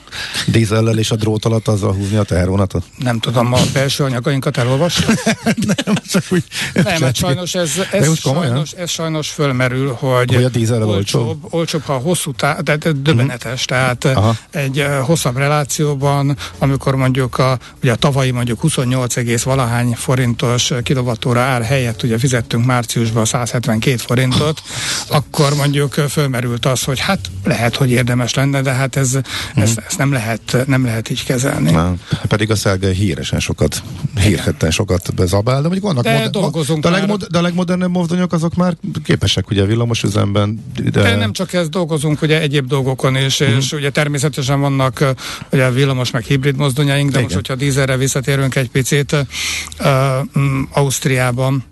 dízellel 0.46 0.98
és 0.98 1.10
a 1.10 1.16
drót 1.16 1.44
alatt 1.44 1.68
azzal 1.68 1.92
húzni 1.92 2.16
a 2.16 2.22
tehervonatot? 2.22 2.84
Nem 2.98 3.18
tudom, 3.18 3.52
a 3.52 3.60
belső 3.72 4.04
anyagainkat 4.04 4.56
elolvasni? 4.56 5.14
nem, 5.84 5.94
csak 6.04 6.24
úgy. 6.30 6.44
Nem, 6.74 7.02
hát 7.02 7.14
sajnos 7.14 7.54
ez, 7.54 7.72
ez, 7.92 8.18
sajnos, 8.18 8.72
ez 8.72 8.90
sajnos 8.90 9.30
fölmerül, 9.32 9.92
hogy, 9.92 10.34
hogy 10.34 10.44
a 10.44 10.48
dízel 10.48 10.82
olcsóbb, 10.82 11.22
olcsóbb, 11.22 11.54
olcsóbb, 11.54 11.82
ha 11.82 11.92
hosszú 11.92 12.32
táv, 12.32 12.58
de, 12.58 12.76
de 12.76 12.92
döbbenetes, 12.92 13.64
uh-huh. 13.64 13.64
tehát 13.64 14.04
Aha. 14.04 14.36
egy 14.50 14.78
uh, 14.78 14.98
hosszabb 14.98 15.36
relációban, 15.36 16.36
amikor 16.58 16.94
mondjuk 16.96 17.38
a, 17.38 17.58
ugye 17.82 17.92
a 17.92 17.94
tavalyi 17.94 18.30
mondjuk 18.30 18.60
28, 18.60 19.42
valahány 19.42 19.94
forintos 19.94 20.72
kilovattóra 20.82 21.40
ár 21.40 21.62
helyett 21.62 22.02
ugye 22.02 22.18
fizettünk 22.18 22.64
márciusban 22.64 23.24
172 23.24 23.96
forintot, 23.96 24.62
akkor 25.08 25.54
mondjuk 25.54 25.92
fölmerült 25.92 26.66
az, 26.66 26.82
hogy 26.82 26.98
hát 26.98 27.20
lehet, 27.44 27.76
hogy 27.76 27.90
érdemes 27.90 28.34
lenne, 28.34 28.62
de 28.62 28.72
hát 28.72 28.96
ez, 28.96 29.14
uh-huh. 29.14 29.62
ezt, 29.62 29.82
ezt 29.86 29.98
nem 29.98 30.12
lehet, 30.12 30.56
nem 30.66 30.84
lehet 30.84 31.10
így 31.10 31.24
kezelni. 31.24 31.70
Na, 31.70 31.94
pedig 32.28 32.50
a 32.50 32.56
Szelge 32.56 32.92
híresen 32.92 33.40
sokat, 33.40 33.82
hírhetten 34.20 34.70
sokat 34.70 35.14
bezabál, 35.14 35.56
de 35.56 35.68
mondjuk 35.68 35.84
vannak 35.84 36.04
de, 36.04 36.12
moder- 36.12 36.32
dolgozunk 36.32 36.82
de, 36.82 36.88
a 36.88 36.90
legmod- 36.90 37.30
de 37.30 37.38
a 37.38 37.42
legmodernebb 37.42 37.90
mozdonyok 37.90 38.32
azok 38.32 38.54
már 38.54 38.76
képesek 39.22 39.50
ugye 39.50 39.64
villamos 39.64 40.02
üzemben. 40.02 40.64
De... 40.82 40.90
de 40.90 41.16
nem 41.16 41.32
csak 41.32 41.52
ezt 41.52 41.70
dolgozunk, 41.70 42.22
ugye 42.22 42.40
egyéb 42.40 42.66
dolgokon 42.66 43.16
is, 43.16 43.40
uh-huh. 43.40 43.56
és 43.56 43.72
ugye 43.72 43.90
természetesen 43.90 44.60
vannak 44.60 45.04
ugye 45.52 45.70
villamos 45.70 46.10
meg 46.10 46.22
hibrid 46.24 46.56
mozdonyaink, 46.56 47.10
de 47.10 47.18
Igen. 47.18 47.22
most, 47.22 47.34
hogyha 47.34 47.54
dízelre 47.54 47.96
visszatérünk 47.96 48.54
egy 48.54 48.70
picit, 48.70 49.12
uh, 49.12 49.88
um, 50.34 50.68
Ausztriában 50.72 51.64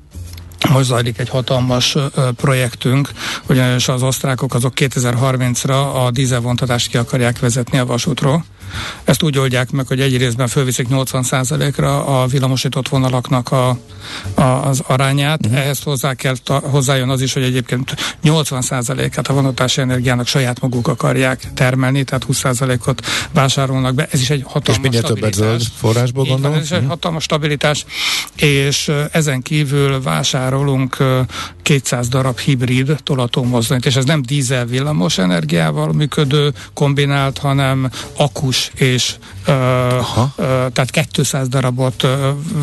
most 0.69 0.87
zajlik 0.87 1.19
egy 1.19 1.29
hatalmas 1.29 1.97
projektünk, 2.37 3.11
ugyanis 3.49 3.88
az 3.88 4.02
osztrákok 4.02 4.55
azok 4.55 4.73
2030-ra 4.76 6.05
a 6.05 6.11
dízelvontatást 6.11 6.88
ki 6.88 6.97
akarják 6.97 7.38
vezetni 7.38 7.79
a 7.79 7.87
vasútról. 7.87 8.45
Ezt 9.05 9.23
úgy 9.23 9.38
oldják 9.38 9.71
meg, 9.71 9.87
hogy 9.87 10.00
egy 10.00 10.17
részben 10.17 10.49
fölviszik 10.49 10.87
80%-ra 10.90 12.05
a 12.05 12.26
villamosított 12.26 12.88
vonalaknak 12.88 13.52
a, 13.52 13.79
a, 14.35 14.43
az 14.43 14.83
arányát. 14.87 15.47
Uh-huh. 15.47 15.61
Ehhez 15.61 15.83
hozzá 15.83 16.14
kell, 16.14 16.37
ta, 16.45 16.59
hozzájön 16.59 17.09
az 17.09 17.21
is, 17.21 17.33
hogy 17.33 17.43
egyébként 17.43 17.95
80%-át 18.25 19.29
a 19.29 19.33
vonatási 19.33 19.81
energiának 19.81 20.26
saját 20.26 20.61
maguk 20.61 20.88
akarják 20.88 21.52
termelni, 21.55 22.05
tehát 22.05 22.26
20%-ot 22.33 23.07
vásárolnak 23.33 23.95
be. 23.95 24.09
Ez 24.11 24.21
is 24.21 24.31
egy 24.31 24.43
hatalmas 24.47 24.95
és 24.95 25.00
többet 25.00 25.35
zöld 25.35 25.62
forrásból 25.76 26.25
gondolom? 26.25 26.57
Ez 26.57 26.62
is 26.62 26.71
egy 26.71 26.76
uh-huh. 26.76 26.93
hatalmas 26.93 27.23
stabilitás, 27.23 27.85
és 28.37 28.93
ezen 29.12 29.43
kívül 29.43 30.00
elárulunk 30.50 30.97
200 31.70 32.08
darab 32.08 32.38
hibrid 32.38 32.96
tolatómozdonyt, 33.02 33.86
és 33.86 33.96
ez 33.96 34.04
nem 34.04 34.22
dízel 34.22 34.64
villamos 34.66 35.18
energiával 35.18 35.92
működő 35.92 36.52
kombinált, 36.74 37.38
hanem 37.38 37.90
akus 38.16 38.70
és 38.74 39.14
uh, 39.46 39.54
uh, 39.56 40.24
tehát 40.72 41.08
200 41.10 41.48
darabot 41.48 42.02
uh, 42.02 42.10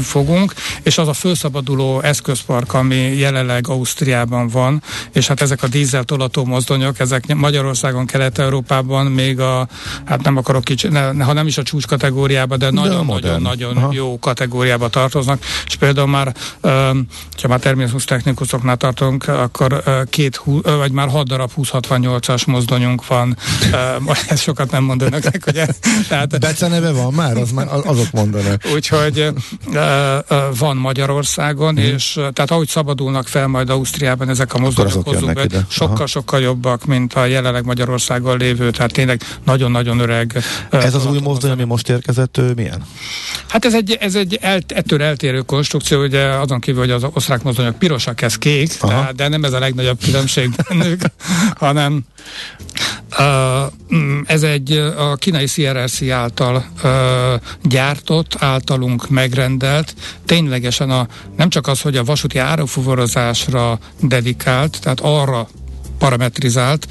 fogunk, 0.02 0.54
és 0.84 0.98
az 0.98 1.08
a 1.08 1.14
felszabaduló 1.14 2.02
eszközpark, 2.02 2.74
ami 2.74 2.96
jelenleg 2.96 3.68
Ausztriában 3.68 4.48
van, 4.48 4.84
és 5.12 5.28
hát 5.28 5.42
ezek 5.42 5.64
a 5.64 5.68
dízel 5.68 6.04
tolató 6.04 6.46
mozdonyok, 6.46 7.00
ezek 7.00 7.36
Magyarországon, 7.36 8.06
Kelet-Európában 8.06 9.06
még 9.06 9.40
a, 9.40 9.68
hát 10.06 10.24
nem 10.24 10.38
akarok 10.38 10.64
kicsi, 10.64 10.88
ne, 10.88 11.24
ha 11.24 11.34
nem 11.34 11.48
is 11.48 11.58
a 11.58 11.64
csúcs 11.64 11.86
kategóriába, 11.86 12.58
de 12.58 12.70
nagyon-nagyon-nagyon 12.70 13.94
jó 13.94 14.20
kategóriába 14.20 14.90
tartoznak, 14.90 15.44
és 15.66 15.76
például 15.76 16.08
már, 16.08 16.36
uh, 16.62 16.72
ha 17.42 17.48
már 17.48 17.60
terminus 17.60 18.06
technikusoknál 18.06 18.78
tartunk, 18.98 19.28
akkor 19.28 19.84
két, 20.10 20.42
vagy 20.62 20.92
már 20.92 21.10
6 21.10 21.28
darab 21.28 21.52
2068-as 21.56 22.48
mozdonyunk 22.48 23.08
van, 23.08 23.38
ez 24.28 24.40
sokat 24.42 24.72
nem 24.72 24.84
mond 24.84 25.02
önöknek, 25.02 25.44
ugye 25.48 25.68
tehát, 26.08 26.40
Beceneve 26.40 26.92
van 26.92 27.14
már? 27.14 27.38
Az 27.38 27.52
már 27.52 27.68
azok 27.86 28.12
mondanak. 28.12 28.62
Úgyhogy 28.74 29.28
van 30.58 30.78
Magyarországon, 30.78 31.74
mm. 31.74 31.78
és 31.78 32.12
tehát 32.14 32.52
ahogy 32.52 32.68
szabadulnak 32.68 33.28
fel 33.28 33.48
majd 33.48 33.70
Ausztriában 33.70 34.30
ezek 34.30 34.54
a 34.54 34.58
mozdonyok, 34.58 35.42
sokkal-sokkal 35.70 36.42
jobbak, 36.42 36.86
mint 36.86 37.14
a 37.14 37.26
jelenleg 37.26 37.66
Magyarországon 37.66 38.38
lévő, 38.38 38.72
tehát 38.72 38.92
tényleg 38.92 39.22
nagyon-nagyon 39.44 40.00
öreg. 40.00 40.44
Ez 40.70 40.94
az 40.94 41.06
új 41.06 41.20
mozdony, 41.20 41.52
ami 41.52 41.64
most 41.64 41.90
érkezett, 41.90 42.38
ő 42.38 42.54
milyen? 42.56 42.84
Hát 43.48 43.66
ez 43.66 43.74
egy, 43.74 43.98
ez 44.00 44.16
egy 44.16 44.38
el, 44.42 44.60
ettől 44.68 45.04
eltérő 45.04 45.42
konstrukció, 45.42 46.02
ugye 46.02 46.24
azon 46.24 46.60
kívül, 46.60 46.82
hogy 46.82 46.92
az 46.92 47.06
osztrák 47.14 47.44
mozdonyok 47.44 47.80
pirosak, 47.80 48.22
ez 48.22 48.38
kék, 48.38 48.78
tehát, 48.88 49.16
de 49.16 49.28
nem 49.28 49.44
ez 49.44 49.54
a 49.54 49.60
legnagyobb 49.60 50.00
különbség 50.04 50.50
bennük, 50.68 51.02
hanem 51.56 52.06
uh, 53.20 53.72
ez 54.26 54.44
egy 54.44 54.72
a 54.98 55.16
kínai 55.16 55.46
CRRC 55.46 56.10
által 56.10 56.66
gyártott, 57.64 58.36
általunk 58.40 59.10
megrendelt, 59.10 59.94
ténylegesen 60.26 60.90
a, 60.90 61.08
nem 61.38 61.50
csak 61.50 61.68
az, 61.68 61.82
hogy 61.82 61.98
a 61.98 62.04
vasúti 62.04 62.38
árufuvarozásra 62.38 63.80
dedikált, 64.02 64.80
tehát 64.82 65.00
arra 65.00 65.48
parametrizált, 65.98 66.88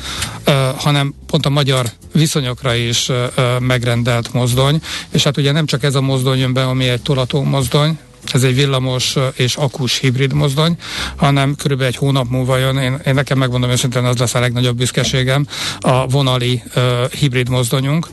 uh, 0.46 0.54
hanem 0.76 1.14
pont 1.26 1.46
a 1.46 1.50
magyar 1.50 1.86
viszonyokra 2.12 2.74
is 2.74 3.08
uh, 3.08 3.60
megrendelt 3.60 4.32
mozdony, 4.32 4.82
és 5.10 5.22
hát 5.22 5.36
ugye 5.36 5.52
nem 5.52 5.66
csak 5.66 5.82
ez 5.82 5.94
a 5.94 6.00
mozdony 6.00 6.38
jön 6.38 6.52
be, 6.52 6.64
ami 6.64 6.88
egy 6.88 7.02
tolató 7.02 7.42
mozdony, 7.42 7.98
ez 8.34 8.42
egy 8.42 8.54
villamos 8.54 9.16
és 9.34 9.56
akus 9.56 9.98
hibrid 9.98 10.32
mozdony, 10.32 10.76
hanem 11.16 11.54
körülbelül 11.54 11.92
egy 11.92 11.98
hónap 11.98 12.28
múlva 12.28 12.56
jön, 12.56 12.76
én, 12.76 13.00
én 13.06 13.14
nekem 13.14 13.38
megmondom 13.38 13.70
őszintén, 13.70 14.04
az 14.04 14.16
lesz 14.16 14.34
a 14.34 14.40
legnagyobb 14.40 14.76
büszkeségem, 14.76 15.46
a 15.80 16.06
vonali 16.06 16.62
uh, 16.76 17.10
hibrid 17.10 17.48
mozdonyunk, 17.48 18.08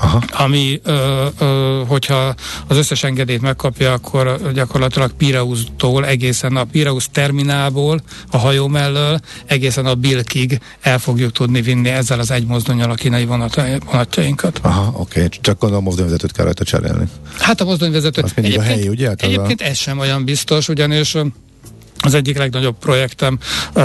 Aha. 0.00 0.22
ami, 0.30 0.80
ö, 0.82 1.26
ö, 1.38 1.82
hogyha 1.86 2.34
az 2.66 2.76
összes 2.76 3.02
engedélyt 3.02 3.40
megkapja, 3.40 3.92
akkor 3.92 4.52
gyakorlatilag 4.54 5.12
Pireusztól 5.12 6.06
egészen 6.06 6.56
a 6.56 6.64
Pireusz 6.64 7.08
terminálból, 7.12 8.00
a 8.30 8.36
hajó 8.36 8.68
mellől, 8.68 9.20
egészen 9.46 9.86
a 9.86 9.94
Bilkig 9.94 10.60
el 10.80 10.98
fogjuk 10.98 11.32
tudni 11.32 11.60
vinni 11.60 11.88
ezzel 11.88 12.18
az 12.18 12.30
egy 12.30 12.46
mozdonyal 12.46 12.90
a 12.90 12.94
kínai 12.94 13.24
vonatjainkat. 13.24 14.58
Aha, 14.62 14.92
oké, 14.96 15.24
okay. 15.24 15.38
csak 15.40 15.58
gondolom 15.58 15.84
a 15.84 15.88
mozdonyvezetőt 15.88 16.32
kell 16.32 16.44
rajta 16.44 16.64
cserélni. 16.64 17.04
Hát 17.38 17.60
a 17.60 17.64
mozdonyvezetőt. 17.64 18.24
Az 18.24 18.32
egyébként, 18.34 18.62
a 18.62 18.66
helyi, 18.66 18.88
ugye? 18.88 19.08
Hát 19.08 19.22
egyébként 19.22 19.60
a... 19.60 19.64
ez 19.64 19.76
sem 19.76 19.98
olyan 19.98 20.24
biztos, 20.24 20.68
ugyanis 20.68 21.16
az 22.00 22.14
egyik 22.14 22.38
legnagyobb 22.38 22.78
projektem 22.78 23.38
a, 23.72 23.80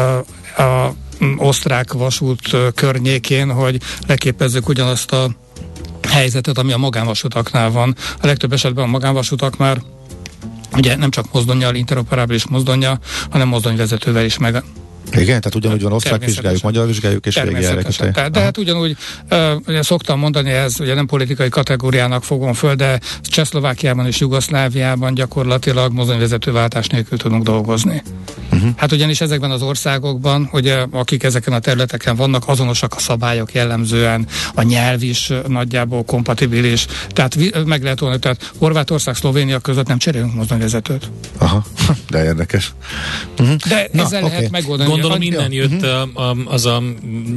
a 0.62 0.96
osztrák 1.38 1.94
vasút 1.94 2.56
környékén, 2.76 3.52
hogy 3.52 3.82
leképezzük 4.08 4.68
ugyanazt 4.68 5.12
a 5.12 5.30
helyzetet, 6.14 6.58
ami 6.58 6.72
a 6.72 6.78
magánvasutaknál 6.78 7.72
van. 7.72 7.96
A 8.22 8.26
legtöbb 8.26 8.54
esetben 8.54 8.84
a 8.84 8.88
magánvasutak 8.88 9.58
már 9.58 9.82
ugye 10.76 10.96
nem 10.96 11.10
csak 11.10 11.26
mozdonyjal, 11.32 11.76
interoperábilis 11.76 12.48
mozdonja, 12.48 13.00
hanem 13.30 13.48
mozdonyvezetővel 13.48 14.26
is 14.26 14.38
meg 14.38 14.64
igen, 15.22 15.42
tehát 15.42 15.56
ugyanúgy 15.56 15.82
van 15.82 15.92
osztrák 15.92 16.26
vizsgáljuk, 16.26 16.62
magyar 16.62 16.88
vizsgáljuk 16.88 17.26
és 17.26 17.34
Tehát, 17.34 18.32
De 18.32 18.40
hát 18.40 18.58
ugyanúgy, 18.58 18.98
uh, 19.32 19.52
ugye 19.68 19.82
szoktam 19.82 20.20
mondani, 20.20 20.52
ez 20.52 20.80
ugye 20.80 20.94
nem 20.94 21.06
politikai 21.06 21.50
kategóriának 21.50 22.24
fogom 22.24 22.54
föl, 22.54 22.76
de 22.76 23.00
Csehszlovákiában 23.22 24.06
és 24.06 24.20
Jugoszláviában 24.20 25.14
gyakorlatilag 25.14 25.92
mozdonyvezetőváltás 25.92 26.88
nélkül 26.88 27.18
tudunk 27.18 27.44
dolgozni. 27.44 28.04
Uh-huh. 28.52 28.70
Hát 28.78 28.92
ugyanis 28.92 29.22
ezekben 29.22 29.52
az 29.52 29.62
országokban, 29.62 30.50
ugye 30.52 30.86
akik 30.92 31.24
ezeken 31.24 31.54
a 31.54 31.60
területeken 31.60 32.16
vannak, 32.16 32.44
azonosak 32.46 32.94
a 32.96 33.00
szabályok 33.00 33.54
jellemzően, 33.54 34.28
a 34.54 34.62
nyelv 34.62 35.04
is 35.04 35.32
nagyjából 35.48 36.04
kompatibilis, 36.04 36.86
tehát 37.10 37.36
meg 37.66 37.84
lehet 37.84 38.00
volna, 38.00 38.18
tehát 38.18 38.52
Horvátország, 38.58 39.16
Szlovénia 39.16 39.60
között 39.60 39.88
nem 39.88 39.98
cserélünk 39.98 40.34
mozdonyvezetőt. 40.34 41.10
Aha, 41.38 41.64
de 42.10 42.24
érdekes. 42.24 42.74
Uh-huh. 43.40 43.56
De 43.56 43.88
Na, 43.92 44.04
ezzel 44.04 44.24
okay. 44.24 44.36
lehet 44.36 44.52
megoldani. 44.52 44.90
Gondolom 44.90 45.03
innen 45.20 45.52
jött 45.52 45.82
uh-huh. 45.82 46.54
az 46.54 46.66
a 46.66 46.84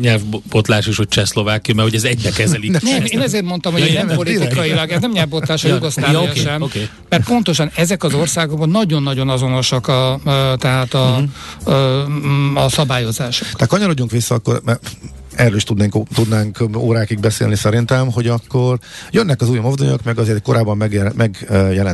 nyelvbotlás 0.00 0.86
is, 0.86 0.96
hogy 0.96 1.08
Csehszlovákia, 1.08 1.74
mert 1.74 1.88
hogy 1.88 1.96
ez 1.96 2.04
egybe 2.04 2.30
kezelik. 2.30 2.70
Nem, 2.70 3.04
én 3.04 3.20
ezért 3.20 3.44
mondtam, 3.44 3.72
hogy 3.72 3.92
ja, 3.92 4.04
nem 4.04 4.16
politikailag, 4.16 4.90
ez 4.90 5.00
nem 5.00 5.10
nyelvbotlás 5.10 5.64
a 5.64 5.68
Jugoszlávia 5.68 6.20
ja, 6.22 6.28
okay, 6.28 6.42
sem, 6.42 6.62
okay. 6.62 6.88
mert 7.08 7.24
pontosan 7.24 7.70
ezek 7.74 8.04
az 8.04 8.14
országokban 8.14 8.68
nagyon-nagyon 8.68 9.28
azonosak 9.28 9.88
a, 9.88 10.12
a 10.12 10.56
tehát 10.56 10.94
a, 10.94 11.24
uh-huh. 11.64 12.56
a, 12.56 12.64
a 12.64 12.68
szabályozások. 12.68 13.48
Tehát 13.48 13.68
kanyarodjunk 13.68 14.10
vissza 14.10 14.34
akkor, 14.34 14.60
mert 14.64 14.90
erről 15.36 15.56
is 15.56 15.64
tudnánk, 15.64 15.94
tudnánk 16.14 16.58
órákig 16.76 17.20
beszélni 17.20 17.56
szerintem, 17.56 18.12
hogy 18.12 18.26
akkor 18.26 18.78
jönnek 19.10 19.40
az 19.40 19.50
új 19.50 19.58
mozdonyok, 19.58 20.04
meg 20.04 20.18
azért 20.18 20.42
korábban 20.42 20.76
megjelent 20.76 21.16
meg, 21.16 21.46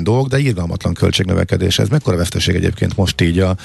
dolgok, 0.02 0.28
de 0.28 0.38
írgalmatlan 0.38 0.94
költségnövekedés. 0.94 1.78
Ez 1.78 1.88
mekkora 1.88 2.16
veszteség 2.16 2.54
egyébként 2.54 2.96
most 2.96 3.20
így 3.20 3.38
a, 3.38 3.56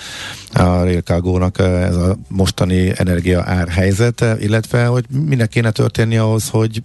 a 0.53 0.63
Rail 0.63 1.01
Cargo-nak 1.01 1.60
ez 1.60 1.96
a 1.96 2.17
mostani 2.27 2.91
energia 2.96 3.43
árhelyzet, 3.46 4.25
illetve 4.39 4.86
hogy 4.86 5.05
minek 5.10 5.50
kéne 5.50 5.72
történni 5.72 6.17
ahhoz, 6.17 6.50
hogy, 6.50 6.81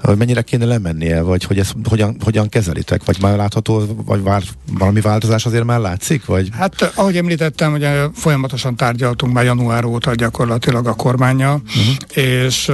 hogy 0.00 0.16
mennyire 0.16 0.42
kéne 0.42 0.64
lemennie, 0.64 1.20
vagy 1.20 1.44
hogy 1.44 1.58
ezt 1.58 1.74
hogyan, 1.84 2.16
hogyan 2.24 2.48
kezelitek, 2.48 3.04
vagy 3.04 3.16
már 3.20 3.36
látható, 3.36 3.82
vagy 4.04 4.22
vár, 4.22 4.42
valami 4.72 5.00
változás 5.00 5.46
azért 5.46 5.64
már 5.64 5.80
látszik? 5.80 6.24
Vagy? 6.24 6.48
Hát 6.52 6.92
ahogy 6.94 7.16
említettem, 7.16 7.72
ugye 7.72 8.06
folyamatosan 8.14 8.76
tárgyaltunk 8.76 9.32
már 9.32 9.44
január 9.44 9.84
óta 9.84 10.14
gyakorlatilag 10.14 10.86
a 10.86 10.94
kormánya, 10.94 11.52
uh-huh. 11.52 12.17
És 12.18 12.70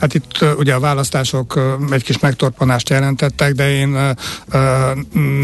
hát 0.00 0.14
itt 0.14 0.44
ugye 0.56 0.74
a 0.74 0.80
választások 0.80 1.60
egy 1.90 2.02
kis 2.02 2.18
megtorpanást 2.18 2.88
jelentettek, 2.88 3.52
de 3.52 3.70
én 3.70 4.16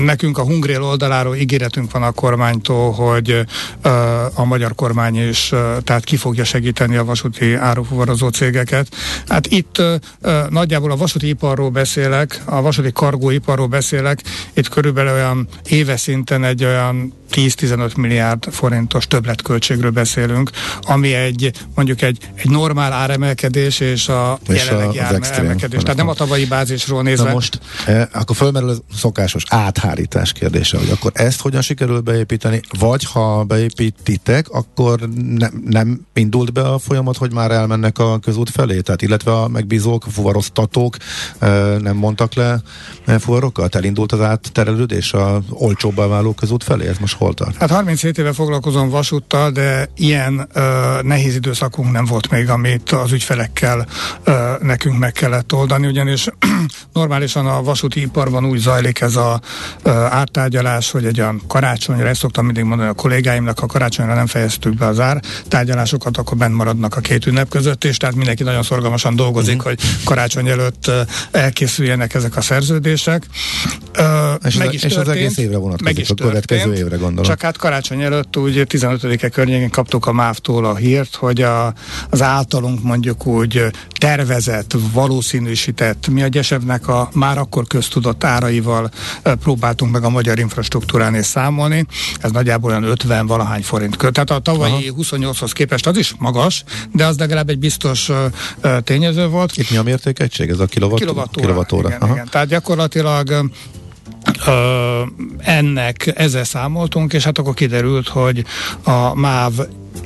nekünk 0.04 0.38
a 0.38 0.42
Hungrél 0.42 0.82
oldaláról 0.82 1.36
ígéretünk 1.36 1.92
van 1.92 2.02
a 2.02 2.10
kormánytól, 2.10 2.92
hogy 2.92 3.46
a 4.34 4.44
magyar 4.44 4.74
kormány 4.74 5.28
is 5.28 5.52
tehát 5.84 6.04
ki 6.04 6.16
fogja 6.16 6.44
segíteni 6.44 6.96
a 6.96 7.04
vasúti 7.04 7.54
árufuvarozó 7.54 8.28
cégeket. 8.28 8.86
Hát 9.28 9.46
itt 9.46 9.82
nagyjából 10.48 10.90
a 10.90 10.96
vasúti 10.96 11.28
iparról 11.28 11.70
beszélek, 11.70 12.42
a 12.44 12.62
vasúti 12.62 12.92
kargóiparról 12.92 13.66
beszélek, 13.66 14.22
itt 14.54 14.68
körülbelül 14.68 15.12
olyan 15.12 15.48
éves 15.68 16.00
szinten 16.00 16.44
egy 16.44 16.64
olyan 16.64 17.18
10-15 17.32 17.96
milliárd 17.96 18.44
forintos 18.50 19.06
többletköltségről 19.06 19.90
beszélünk, 19.90 20.50
ami 20.82 21.14
egy 21.14 21.50
mondjuk 21.74 22.02
egy, 22.02 22.18
egy 22.34 22.50
normál 22.50 22.92
áremelkedés 22.92 23.80
és 23.80 24.08
a 24.08 24.38
és 24.48 24.66
jelenlegi 24.66 24.98
a, 24.98 25.04
áremelkedés. 25.04 25.82
Tehát 25.82 25.96
nem 25.96 26.08
a 26.08 26.14
tavalyi 26.14 26.46
bázisról 26.46 27.02
nézve. 27.02 27.24
Na 27.24 27.32
most 27.32 27.60
eh, 27.86 28.06
akkor 28.12 28.36
fölmerül 28.36 28.70
a 28.70 28.94
szokásos 28.96 29.44
áthárítás 29.48 30.32
kérdése, 30.32 30.78
hogy 30.78 30.90
akkor 30.90 31.10
ezt 31.14 31.40
hogyan 31.40 31.62
sikerül 31.62 32.00
beépíteni, 32.00 32.60
vagy 32.78 33.04
ha 33.04 33.44
beépítitek, 33.44 34.48
akkor 34.48 35.08
ne, 35.36 35.48
nem 35.64 36.06
indult 36.14 36.52
be 36.52 36.62
a 36.62 36.78
folyamat, 36.78 37.16
hogy 37.16 37.32
már 37.32 37.50
elmennek 37.50 37.98
a 37.98 38.18
közút 38.18 38.50
felé? 38.50 38.80
Tehát 38.80 39.02
illetve 39.02 39.32
a 39.32 39.48
megbízók, 39.48 40.06
a 40.06 40.10
fuvaroztatók 40.10 40.96
eh, 41.38 41.78
nem 41.78 41.96
mondtak 41.96 42.34
le 42.34 42.62
fuvarokat? 43.18 43.74
Elindult 43.74 44.12
az 44.12 44.20
átterelődés 44.20 45.12
a 45.12 45.42
olcsóbbá 45.50 46.06
váló 46.06 46.32
közút 46.32 46.64
felé? 46.64 46.86
Ez 46.86 46.98
most 46.98 47.14
hol 47.20 47.34
tart? 47.34 47.56
Hát 47.56 47.70
37 47.70 48.18
éve 48.18 48.32
foglalkozom 48.32 48.88
vasúttal, 48.88 49.50
de 49.50 49.88
ilyen 49.96 50.48
ö, 50.52 50.98
nehéz 51.02 51.34
időszakunk 51.34 51.92
nem 51.92 52.04
volt 52.04 52.30
még, 52.30 52.48
amit 52.48 52.90
az 52.90 53.12
ügyfelekkel 53.12 53.86
ö, 54.24 54.52
nekünk 54.60 54.98
meg 54.98 55.12
kellett 55.12 55.52
oldani, 55.52 55.86
ugyanis 55.86 56.26
normálisan 56.92 57.46
a 57.46 57.62
vasúti 57.62 58.00
iparban 58.00 58.44
úgy 58.44 58.58
zajlik 58.58 59.00
ez 59.00 59.16
a 59.16 59.40
ö, 59.82 59.90
ártárgyalás, 59.90 60.90
hogy 60.90 61.04
egy 61.04 61.20
olyan 61.20 61.42
karácsonyra, 61.46 62.08
ezt 62.08 62.20
szoktam 62.20 62.44
mindig 62.44 62.64
mondani 62.64 62.90
a 62.90 62.92
kollégáimnak, 62.92 63.58
ha 63.58 63.66
karácsonyra 63.66 64.14
nem 64.14 64.26
fejeztük 64.26 64.74
be 64.74 64.86
az 64.86 65.00
ár 65.00 65.20
tárgyalásokat, 65.48 66.16
akkor 66.16 66.36
bent 66.36 66.54
maradnak 66.54 66.96
a 66.96 67.00
két 67.00 67.26
ünnep 67.26 67.48
között, 67.48 67.84
és 67.84 67.96
tehát 67.96 68.14
mindenki 68.14 68.42
nagyon 68.42 68.62
szorgalmasan 68.62 69.16
dolgozik, 69.16 69.56
uh-huh. 69.56 69.72
hogy 69.72 70.04
karácsony 70.04 70.48
előtt 70.48 70.90
elkészüljenek 71.30 72.14
ezek 72.14 72.36
a 72.36 72.40
szerződések. 72.40 73.26
Ö, 73.92 74.32
és, 74.44 74.56
meg 74.56 74.74
is 74.74 74.82
és 74.82 74.92
történt, 74.92 75.08
az 75.08 75.16
egész 75.16 75.36
évre 75.36 75.56
vonatkozik, 75.56 76.10
a 76.10 76.14
következő 76.14 76.74
évre 76.74 76.96
gondolom. 76.96 77.09
Csak 77.22 77.42
hát 77.42 77.56
karácsony 77.56 78.02
előtt 78.02 78.36
úgy 78.36 78.66
15-e 78.68 79.28
környékén 79.28 79.70
kaptuk 79.70 80.06
a 80.06 80.12
MÁV-tól 80.12 80.64
a 80.64 80.74
hírt, 80.74 81.14
hogy 81.14 81.42
a, 81.42 81.72
az 82.10 82.22
általunk 82.22 82.82
mondjuk 82.82 83.26
úgy 83.26 83.64
tervezett, 83.98 84.76
valószínűsített, 84.92 86.08
mi 86.08 86.22
a 86.22 86.26
gyesebnek 86.26 86.88
a 86.88 87.08
már 87.14 87.38
akkor 87.38 87.66
köztudott 87.66 88.24
áraival 88.24 88.90
próbáltunk 89.22 89.92
meg 89.92 90.04
a 90.04 90.08
magyar 90.08 90.38
infrastruktúrán 90.38 91.14
és 91.14 91.26
számolni. 91.26 91.86
Ez 92.20 92.30
nagyjából 92.30 92.70
olyan 92.70 92.82
50 92.82 93.26
valahány 93.26 93.62
forint 93.62 93.96
köt. 93.96 94.12
Tehát 94.12 94.30
a 94.30 94.38
tavalyi 94.38 94.92
28-hoz 94.96 95.52
képest 95.52 95.86
az 95.86 95.96
is 95.96 96.14
magas, 96.18 96.64
de 96.92 97.06
az 97.06 97.18
legalább 97.18 97.48
egy 97.48 97.58
biztos 97.58 98.08
uh, 98.08 98.16
tényező 98.84 99.26
volt. 99.26 99.56
Itt 99.56 99.70
mi 99.70 99.76
a 99.76 99.82
mértékegység? 99.82 100.50
Ez 100.50 100.58
a 100.58 100.66
kilovatt, 100.66 100.98
kilovattóra. 100.98 101.46
kilovattóra. 101.46 101.88
Igen, 101.88 102.10
igen. 102.10 102.28
Tehát 102.30 102.48
gyakorlatilag 102.48 103.50
Ö, 104.46 105.02
ennek 105.38 106.12
ezzel 106.14 106.44
számoltunk, 106.44 107.12
és 107.12 107.24
hát 107.24 107.38
akkor 107.38 107.54
kiderült, 107.54 108.08
hogy 108.08 108.44
a 108.84 109.14
MÁV 109.14 109.52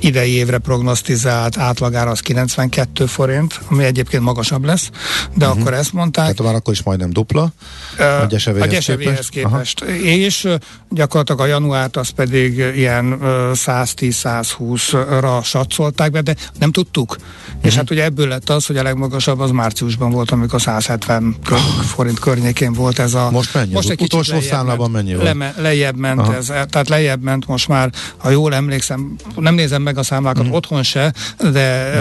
idei 0.01 0.33
évre 0.33 0.59
prognosztizált 0.59 1.59
átlagára 1.59 2.11
az 2.11 2.21
92 2.21 3.07
forint, 3.07 3.61
ami 3.71 3.85
egyébként 3.85 4.23
magasabb 4.23 4.65
lesz, 4.65 4.91
de 5.35 5.47
uh-huh. 5.47 5.61
akkor 5.61 5.75
ezt 5.75 5.93
mondták. 5.93 6.25
Tehát 6.25 6.43
már 6.43 6.55
akkor 6.55 6.73
is 6.73 6.83
majdnem 6.83 7.11
dupla 7.11 7.53
a 7.99 8.27
gyesevéhez, 8.29 8.69
a 8.69 8.71
gyesevéhez 8.71 9.29
képest. 9.29 9.85
képest. 9.85 10.05
És 10.05 10.49
gyakorlatilag 10.91 11.41
a 11.41 11.47
januárt 11.47 11.97
az 11.97 12.09
pedig 12.09 12.57
ilyen 12.57 13.19
110-120-ra 13.55 15.45
satszolták 15.45 16.11
be, 16.11 16.21
de 16.21 16.37
nem 16.59 16.73
tudtuk. 16.73 17.11
Uh-huh. 17.11 17.25
És 17.63 17.71
mhm. 17.71 17.79
hát 17.79 17.91
ugye 17.91 18.05
ebből 18.05 18.29
lett 18.29 18.51
az, 18.51 18.67
hogy 18.67 18.77
a 18.77 18.83
legmagasabb 18.83 19.41
az 19.41 19.51
márciusban 19.51 20.11
volt, 20.11 20.31
amikor 20.31 20.61
170 20.61 21.37
kör, 21.45 21.59
forint 21.95 22.19
környékén 22.19 22.73
volt 22.73 22.99
ez 22.99 23.15
a... 23.15 23.31
Most 23.31 23.55
mennyi? 23.55 23.73
Most 23.73 23.91
egy 23.91 24.01
utolsó 24.01 24.41
számlában 24.41 24.91
mennyi 24.91 25.15
volt? 25.15 25.35
Le, 25.35 25.55
lejjebb 25.57 25.97
ment 25.97 26.21
Aha. 26.21 26.35
ez, 26.35 26.47
tehát 26.47 26.89
lejjebb 26.89 27.23
ment 27.23 27.47
most 27.47 27.69
már, 27.69 27.91
ha 28.17 28.31
jól 28.31 28.55
emlékszem, 28.55 29.17
nem 29.37 29.55
nézem 29.55 29.83
meg 29.85 29.99
a 29.99 30.03
számlákat, 30.03 30.47
mm. 30.47 30.53
otthon 30.53 30.83
se, 30.83 31.13
de 31.53 31.97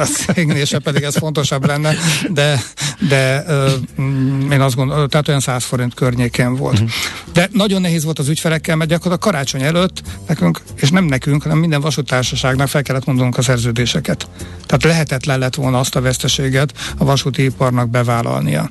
a 0.00 0.04
cégnél 0.04 0.64
se 0.64 0.78
pedig 0.78 1.02
ez 1.02 1.16
fontosabb 1.16 1.66
lenne, 1.66 1.94
de, 2.30 2.60
de 3.08 3.44
uh, 3.46 4.52
én 4.52 4.60
azt 4.60 4.74
gondolom, 4.74 5.08
tehát 5.08 5.28
olyan 5.28 5.40
100 5.40 5.64
forint 5.64 5.94
környéken 5.94 6.56
volt. 6.56 6.80
Mm. 6.80 6.86
De 7.32 7.48
nagyon 7.52 7.80
nehéz 7.80 8.04
volt 8.04 8.18
az 8.18 8.28
ügyfelekkel, 8.28 8.76
mert 8.76 8.90
gyakorlatilag 8.90 9.32
karácsony 9.32 9.62
előtt 9.62 10.02
nekünk, 10.26 10.60
és 10.74 10.90
nem 10.90 11.04
nekünk, 11.04 11.42
hanem 11.42 11.58
minden 11.58 11.80
vasútársaságnak 11.80 12.68
fel 12.68 12.82
kellett 12.82 13.04
mondanunk 13.04 13.38
a 13.38 13.42
szerződéseket. 13.42 14.28
Tehát 14.66 14.84
lehetetlen 14.84 15.38
lett 15.38 15.54
volna 15.54 15.78
azt 15.78 15.96
a 15.96 16.00
veszteséget 16.00 16.72
a 16.96 17.04
vasúti 17.04 17.44
iparnak 17.44 17.88
bevállalnia. 17.88 18.68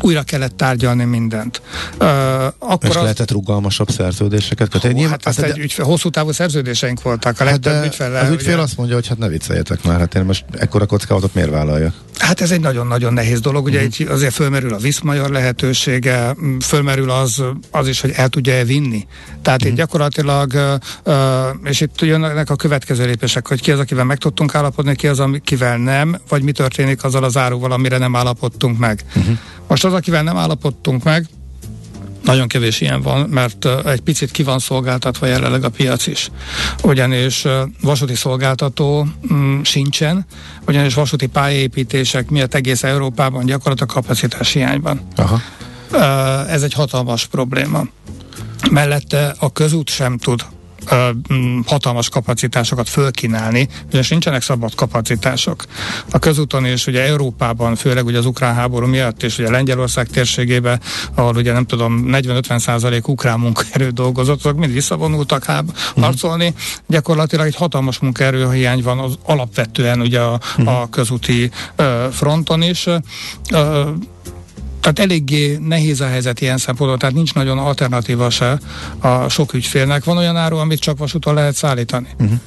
Újra 0.00 0.22
kellett 0.22 0.56
tárgyalni 0.56 1.04
mindent. 1.04 1.62
Uh, 2.00 2.06
akkor 2.58 2.88
és 2.88 2.96
az... 2.96 3.02
lehetett 3.02 3.30
rugalmasabb 3.30 3.90
szerződéseket 3.90 4.68
kötni? 4.68 5.02
Hát, 5.02 5.24
hát 5.24 5.38
egy 5.38 5.58
ügyfél, 5.58 5.84
hosszú 5.84 6.10
távú 6.10 6.32
szerződéseink 6.32 7.02
voltak. 7.02 7.40
A 7.40 7.44
hát 7.44 7.52
legtöbb 7.52 7.82
ügyfele, 8.10 8.28
az 8.28 8.32
ügyfél 8.32 8.52
ugye... 8.52 8.62
azt 8.62 8.76
mondja, 8.76 8.94
hogy 8.94 9.06
hát 9.06 9.18
ne 9.18 9.28
vicceljetek 9.28 9.84
már, 9.84 9.98
hát 9.98 10.14
én 10.14 10.24
most 10.24 10.44
ekkora 10.52 10.86
kockázatot 10.86 11.34
miért 11.34 11.50
vállaljak? 11.50 11.94
Hát 12.18 12.40
ez 12.40 12.50
egy 12.50 12.60
nagyon-nagyon 12.60 13.12
nehéz 13.12 13.40
dolog, 13.40 13.64
ugye 13.64 13.84
uh-huh. 13.84 14.10
azért 14.10 14.34
fölmerül 14.34 14.74
a 14.74 14.76
viszmajor 14.76 15.30
lehetősége, 15.30 16.36
fölmerül 16.60 17.10
az, 17.10 17.42
az 17.70 17.88
is, 17.88 18.00
hogy 18.00 18.10
el 18.14 18.28
tudja-e 18.28 18.64
vinni. 18.64 19.06
Tehát 19.42 19.58
uh-huh. 19.58 19.66
mhm. 19.66 19.74
gyakorlatilag, 19.74 20.80
uh, 21.04 21.14
és 21.64 21.80
itt 21.80 22.00
jönnek 22.00 22.50
a 22.50 22.56
következő 22.56 23.04
lépések, 23.04 23.48
hogy 23.48 23.60
ki 23.60 23.70
az, 23.70 23.78
akivel 23.78 24.04
meg 24.04 24.18
tudtunk 24.18 24.54
állapodni, 24.54 24.96
ki 24.96 25.06
az, 25.06 25.20
akivel 25.20 25.76
nem, 25.76 26.16
vagy 26.28 26.42
mi 26.42 26.52
történik 26.52 27.04
azzal 27.04 27.24
az 27.24 27.36
áruval, 27.36 27.72
amire 27.72 27.98
nem 27.98 28.16
állapodtunk 28.16 28.78
meg. 28.78 29.02
Uh-huh. 29.16 29.38
Most 29.68 29.84
az, 29.84 29.92
akivel 29.92 30.22
nem 30.22 30.36
állapodtunk 30.36 31.04
meg, 31.04 31.26
nagyon 32.22 32.48
kevés 32.48 32.80
ilyen 32.80 33.02
van, 33.02 33.28
mert 33.28 33.68
egy 33.86 34.00
picit 34.00 34.30
ki 34.30 34.42
van 34.42 34.58
szolgáltatva 34.58 35.26
jelenleg 35.26 35.64
a 35.64 35.68
piac 35.68 36.06
is. 36.06 36.30
Ugyanis 36.82 37.46
vasúti 37.82 38.14
szolgáltató 38.14 39.06
mm, 39.32 39.60
sincsen, 39.62 40.26
ugyanis 40.66 40.94
vasúti 40.94 41.26
pályaépítések 41.26 42.30
miatt 42.30 42.54
egész 42.54 42.82
Európában 42.82 43.44
gyakorlatilag 43.44 43.92
kapacitás 43.92 44.52
hiányban. 44.52 45.00
Aha. 45.16 45.40
Ez 46.48 46.62
egy 46.62 46.72
hatalmas 46.72 47.26
probléma. 47.26 47.84
Mellette 48.70 49.34
a 49.38 49.52
közút 49.52 49.88
sem 49.88 50.18
tud 50.18 50.44
hatalmas 51.66 52.08
kapacitásokat 52.08 52.88
fölkínálni, 52.88 53.68
ugyanis 53.86 54.08
nincsenek 54.08 54.42
szabad 54.42 54.74
kapacitások. 54.74 55.64
A 56.10 56.18
közúton 56.18 56.64
és 56.64 56.86
ugye 56.86 57.02
Európában, 57.02 57.76
főleg 57.76 58.04
ugye 58.04 58.18
az 58.18 58.26
ukrán 58.26 58.54
háború 58.54 58.86
miatt, 58.86 59.22
és 59.22 59.38
ugye 59.38 59.50
Lengyelország 59.50 60.06
térségében, 60.08 60.80
ahol 61.14 61.36
ugye 61.36 61.52
nem 61.52 61.66
tudom, 61.66 62.04
40-50 62.06 62.58
százalék 62.58 63.08
ukrán 63.08 63.38
munkaerő 63.38 63.88
dolgozott, 63.90 64.38
azok 64.38 64.58
mind 64.58 64.72
visszavonultak 64.72 65.44
háb, 65.44 65.68
uh-huh. 65.68 66.04
harcolni. 66.04 66.54
Gyakorlatilag 66.86 67.46
egy 67.46 67.56
hatalmas 67.56 67.98
munkaerőhiány 67.98 68.82
van 68.82 68.98
az 68.98 69.18
alapvetően 69.22 70.00
ugye 70.00 70.20
a, 70.20 70.40
uh-huh. 70.58 70.80
a 70.80 70.88
közúti 70.88 71.50
uh, 71.78 71.86
fronton 72.10 72.62
is. 72.62 72.86
Uh, 72.86 73.88
tehát 74.80 74.98
eléggé 74.98 75.56
nehéz 75.56 76.00
a 76.00 76.06
helyzet 76.06 76.40
ilyen 76.40 76.58
szempontból, 76.58 76.98
tehát 76.98 77.14
nincs 77.14 77.34
nagyon 77.34 77.58
alternatíva 77.58 78.30
se 78.30 78.58
a 78.98 79.28
sok 79.28 79.52
ügyfélnek. 79.52 80.04
Van 80.04 80.16
olyan 80.16 80.36
áru, 80.36 80.56
amit 80.56 80.80
csak 80.80 80.98
vasúton 80.98 81.34
lehet 81.34 81.54
szállítani. 81.54 82.08
Uh-huh. 82.18 82.38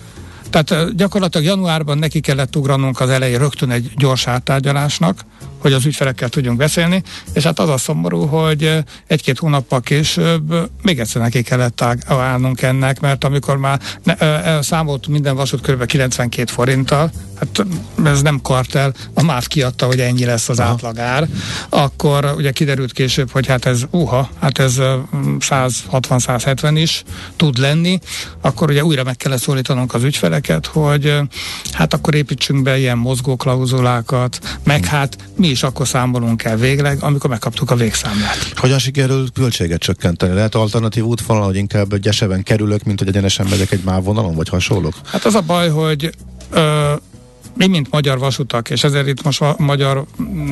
Tehát 0.50 0.96
gyakorlatilag 0.96 1.46
januárban 1.46 1.98
neki 1.98 2.20
kellett 2.20 2.56
ugranunk 2.56 3.00
az 3.00 3.10
elején 3.10 3.38
rögtön 3.40 3.72
egy 3.72 3.92
gyors 3.96 4.28
áttárgyalásnak, 4.28 5.20
hogy 5.58 5.74
az 5.74 5.86
ügyfelekkel 5.86 6.30
tudjunk 6.30 6.58
beszélni, 6.58 7.04
és 7.34 7.44
hát 7.44 7.60
az 7.60 7.70
a 7.70 7.78
szomorú, 7.78 8.26
hogy 8.26 8.84
egy-két 9.08 9.40
hónappal 9.40 9.82
később 9.82 10.70
még 10.82 11.00
egyszer 11.00 11.22
neki 11.22 11.42
kellett 11.42 11.84
állnunk 12.08 12.62
ennek, 12.62 13.00
mert 13.00 13.24
amikor 13.24 13.58
már 13.58 13.80
ne, 14.04 14.62
számolt 14.62 15.08
minden 15.08 15.36
vasút 15.36 15.62
kb. 15.62 15.86
92 15.86 16.52
forinttal, 16.52 17.12
hát 17.44 17.68
ez 18.04 18.22
nem 18.22 18.42
kartel, 18.42 18.94
a 19.14 19.24
MÁV 19.24 19.48
kiadta, 19.48 19.86
hogy 19.86 20.00
ennyi 20.00 20.26
lesz 20.26 20.50
az 20.50 20.60
Aha. 20.60 20.70
átlagár, 20.70 21.28
akkor 21.70 22.34
ugye 22.38 22.52
kiderült 22.52 22.92
később, 22.92 23.32
hogy 23.32 23.48
hát 23.48 23.66
ez 23.66 23.82
uha, 23.90 24.30
hát 24.42 24.60
ez 24.60 24.76
160-170 25.40 26.72
is 26.76 27.04
tud 27.36 27.58
lenni, 27.58 28.00
akkor 28.42 28.70
ugye 28.70 28.84
újra 28.84 29.04
meg 29.04 29.18
kellett 29.18 29.42
szólítanunk 29.42 29.94
az 29.94 30.04
ügyfeleket, 30.04 30.66
hogy 30.66 31.20
hát 31.72 31.94
akkor 31.94 32.16
építsünk 32.16 32.64
be 32.64 32.78
ilyen 32.78 32.98
mozgóklauzulákat, 32.98 34.60
meg 34.64 34.86
hát 34.86 35.18
mi 35.38 35.48
is 35.48 35.64
akkor 35.64 35.88
számolunk 35.88 36.44
el 36.44 36.58
végleg, 36.58 37.04
amikor 37.04 37.30
megkaptuk 37.30 37.72
a 37.72 37.76
végszámlát. 37.76 38.54
Hogyan 38.56 38.80
sikerül 38.80 39.32
költséget 39.34 39.80
csökkenteni? 39.80 40.34
Lehet 40.34 40.56
alternatív 40.56 41.04
útvonal, 41.04 41.44
hogy 41.44 41.56
inkább 41.56 41.96
gyeseben 41.96 42.44
kerülök, 42.44 42.84
mint 42.84 43.00
hogy 43.00 43.08
egyenesen 43.08 43.48
megyek 43.50 43.72
egy 43.72 43.84
MÁV 43.84 44.04
vonalon, 44.04 44.36
vagy 44.36 44.50
hasonlók? 44.50 44.94
Hát 45.06 45.26
az 45.26 45.36
a 45.36 45.42
baj, 45.42 45.70
hogy 45.70 46.14
ö, 46.50 46.94
mi, 47.56 47.68
mint 47.68 47.92
magyar 47.92 48.20
vasutak, 48.20 48.70
és 48.70 48.84
ezért 48.84 49.08
itt 49.08 49.24
most 49.24 49.42
a 49.42 49.56
magyar 49.58 50.06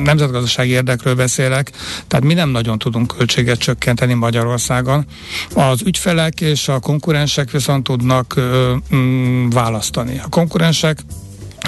nemzetgazdasági 0.04 0.70
érdekről 0.70 1.14
beszélek, 1.14 1.70
tehát 2.06 2.24
mi 2.24 2.34
nem 2.34 2.48
nagyon 2.48 2.78
tudunk 2.78 3.14
költséget 3.16 3.58
csökkenteni 3.58 4.14
Magyarországon. 4.14 5.06
Az 5.54 5.82
ügyfelek 5.84 6.40
és 6.40 6.68
a 6.68 6.78
konkurensek 6.78 7.50
viszont 7.50 7.84
tudnak 7.84 8.36
ö, 8.36 8.74
mm, 8.94 9.48
választani. 9.48 10.20
A 10.24 10.28
konkurensek 10.28 10.98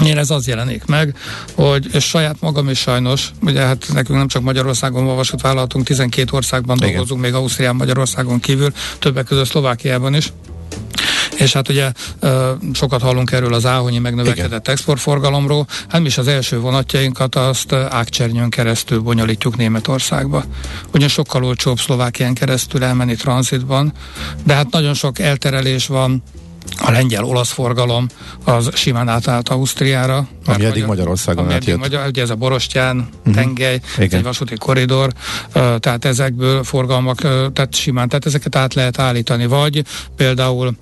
én 0.03 0.17
ez 0.17 0.29
az 0.29 0.47
jelenik 0.47 0.85
meg, 0.85 1.17
hogy 1.53 1.87
és 1.93 2.03
saját 2.03 2.35
magam 2.39 2.69
is 2.69 2.79
sajnos, 2.79 3.31
ugye 3.41 3.61
hát 3.61 3.85
nekünk 3.93 4.17
nem 4.17 4.27
csak 4.27 4.41
Magyarországon 4.41 5.05
van 5.05 5.23
vállalatunk, 5.41 5.85
12 5.85 6.29
országban 6.31 6.77
Igen. 6.77 6.89
dolgozunk, 6.89 7.21
még 7.21 7.33
Ausztrián, 7.33 7.75
Magyarországon 7.75 8.39
kívül, 8.39 8.73
többek 8.99 9.25
között 9.25 9.45
Szlovákiában 9.45 10.15
is. 10.15 10.31
És 11.35 11.53
hát 11.53 11.69
ugye 11.69 11.91
sokat 12.73 13.01
hallunk 13.01 13.31
erről 13.31 13.53
az 13.53 13.65
áhonyi 13.65 13.99
megnövekedett 13.99 14.45
Igen. 14.45 14.61
exportforgalomról, 14.63 15.67
hát 15.87 16.01
mi 16.01 16.07
is 16.07 16.17
az 16.17 16.27
első 16.27 16.59
vonatjainkat 16.59 17.35
azt 17.35 17.73
ágcsernyőn 17.73 18.49
keresztül 18.49 18.99
bonyolítjuk 18.99 19.57
Németországba. 19.57 20.43
Ugye 20.93 21.07
sokkal 21.07 21.43
olcsóbb 21.43 21.79
Szlovákián 21.79 22.33
keresztül 22.33 22.83
elmenni 22.83 23.15
tranzitban, 23.15 23.93
de 24.43 24.53
hát 24.53 24.71
nagyon 24.71 24.93
sok 24.93 25.19
elterelés 25.19 25.87
van, 25.87 26.23
a 26.77 26.91
lengyel-olasz 26.91 27.51
forgalom 27.51 28.07
az 28.43 28.69
simán 28.73 29.07
átállt 29.07 29.49
Ausztriára. 29.49 30.27
Ami 30.45 30.65
eddig 30.65 30.85
Magyarországon 30.85 31.51
átjött. 31.51 31.79
Magyar, 31.79 32.07
ugye 32.07 32.21
ez 32.21 32.29
a 32.29 32.35
Borostyán 32.35 32.97
uh-huh. 32.97 33.33
tengely, 33.33 33.79
egy 33.97 34.23
vasúti 34.23 34.55
koridor, 34.55 35.11
tehát 35.53 36.05
ezekből 36.05 36.63
forgalmak, 36.63 37.17
tehát 37.53 37.75
simán, 37.75 38.07
tehát 38.07 38.25
ezeket 38.25 38.55
át 38.55 38.73
lehet 38.73 38.99
állítani, 38.99 39.45
vagy 39.45 39.83
például 40.15 40.75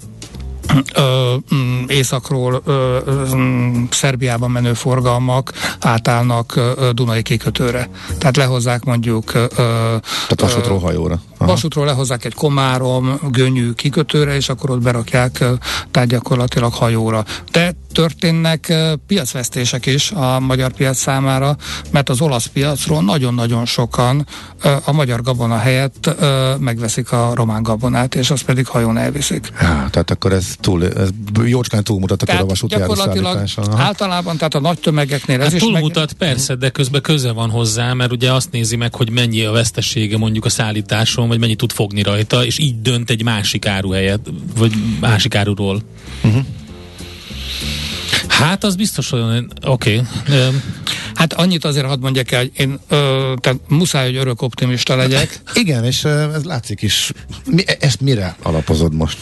ö, 0.96 1.36
mm, 1.56 1.84
északról 1.88 2.62
ö, 2.66 2.98
ö, 3.06 3.36
mm, 3.36 3.84
Szerbiában 3.90 4.52
menő 4.52 4.74
forgalmak 4.74 5.52
átállnak 5.80 6.56
ö, 6.56 6.90
Dunai 6.94 7.22
kikötőre. 7.22 7.90
Tehát 8.18 8.38
lehozzák 8.38 8.84
mondjuk... 8.84 9.34
Ö, 9.34 9.46
Tehát 9.56 10.42
vasútról 10.42 10.80
hajóra. 10.80 11.22
Aha. 11.38 11.52
Vasútról 11.52 11.86
lehozzák 11.86 12.26
egy 12.26 12.34
komárom, 12.34 13.20
gönyű 13.32 13.72
kikötőre, 13.72 14.36
és 14.36 14.50
akkor 14.50 14.70
ott 14.70 14.82
berakják 14.82 15.44
tehát 15.92 16.10
gyakorlatilag 16.10 16.74
hajóra. 16.74 17.26
De 17.52 17.76
történnek 17.94 18.74
piacvesztések 19.08 19.86
is 19.86 20.12
a 20.12 20.40
magyar 20.40 20.72
piac 20.72 20.98
számára, 20.98 21.56
mert 21.92 22.10
az 22.10 22.22
olasz 22.22 22.46
piacról 22.46 23.04
nagyon-nagyon 23.04 23.66
sokan 23.66 24.28
a 24.86 24.92
magyar 24.92 25.22
gabona 25.22 25.58
helyett 25.58 26.10
megveszik 26.60 27.12
a 27.12 27.32
román 27.36 27.64
gabonát, 27.64 28.16
és 28.16 28.30
azt 28.30 28.44
pedig 28.44 28.68
hajón 28.68 28.98
elviszik. 28.98 29.50
Há, 29.54 29.88
tehát 29.90 30.12
akkor 30.12 30.34
ez, 30.34 30.46
túl, 30.60 30.86
ez 30.86 31.10
jócskán 31.46 31.84
túlmutat 31.84 32.22
a 32.22 32.46
vasúti 32.46 32.76
gyakorlatilag 32.76 33.44
általában, 33.76 34.38
tehát 34.38 34.56
a 34.56 34.60
nagy 34.60 34.80
tömegeknél 34.80 35.40
ez 35.40 35.44
hát 35.44 35.54
is 35.54 35.62
túlmutat, 35.62 36.16
meg... 36.20 36.30
persze, 36.30 36.56
de 36.56 36.70
közben 36.70 37.02
köze 37.02 37.32
van 37.32 37.50
hozzá, 37.50 37.94
mert 37.94 38.12
ugye 38.12 38.32
azt 38.32 38.52
nézi 38.52 38.76
meg, 38.76 38.96
hogy 38.96 39.10
mennyi 39.10 39.44
a 39.44 39.52
vesztesége 39.52 40.18
mondjuk 40.18 40.46
a 40.46 40.50
szállításon, 40.50 41.28
vagy 41.28 41.40
mennyi 41.40 41.56
tud 41.56 41.72
fogni 41.72 42.02
rajta, 42.04 42.46
és 42.46 42.58
így 42.58 42.82
dönt 42.82 43.10
egy 43.10 43.24
másik 43.24 43.66
áru 43.66 43.92
helyet, 43.92 44.20
vagy 44.58 44.74
másik 45.00 45.36
áruról. 45.36 45.82
Uh-huh. 46.24 46.46
Hát 48.40 48.64
az 48.64 48.76
biztos 48.76 49.12
olyan, 49.12 49.52
oké. 49.66 50.02
Okay. 50.26 50.48
Hát 51.14 51.34
annyit 51.34 51.66
azért 51.66 51.86
hadd 51.86 52.00
mondjak 52.00 52.32
el, 52.32 52.40
hogy 52.40 52.52
én 52.56 52.80
ö, 52.88 53.34
tehát 53.42 53.60
muszáj, 53.68 54.06
hogy 54.06 54.16
örök 54.16 54.42
optimista 54.42 54.96
legyek. 54.96 55.42
Igen, 55.54 55.84
és 55.84 56.04
ez 56.04 56.44
látszik 56.44 56.82
is. 56.82 57.12
Mi, 57.46 57.64
ezt 57.80 58.02
mire 58.02 58.36
alapozod 58.42 58.94
most? 58.94 59.18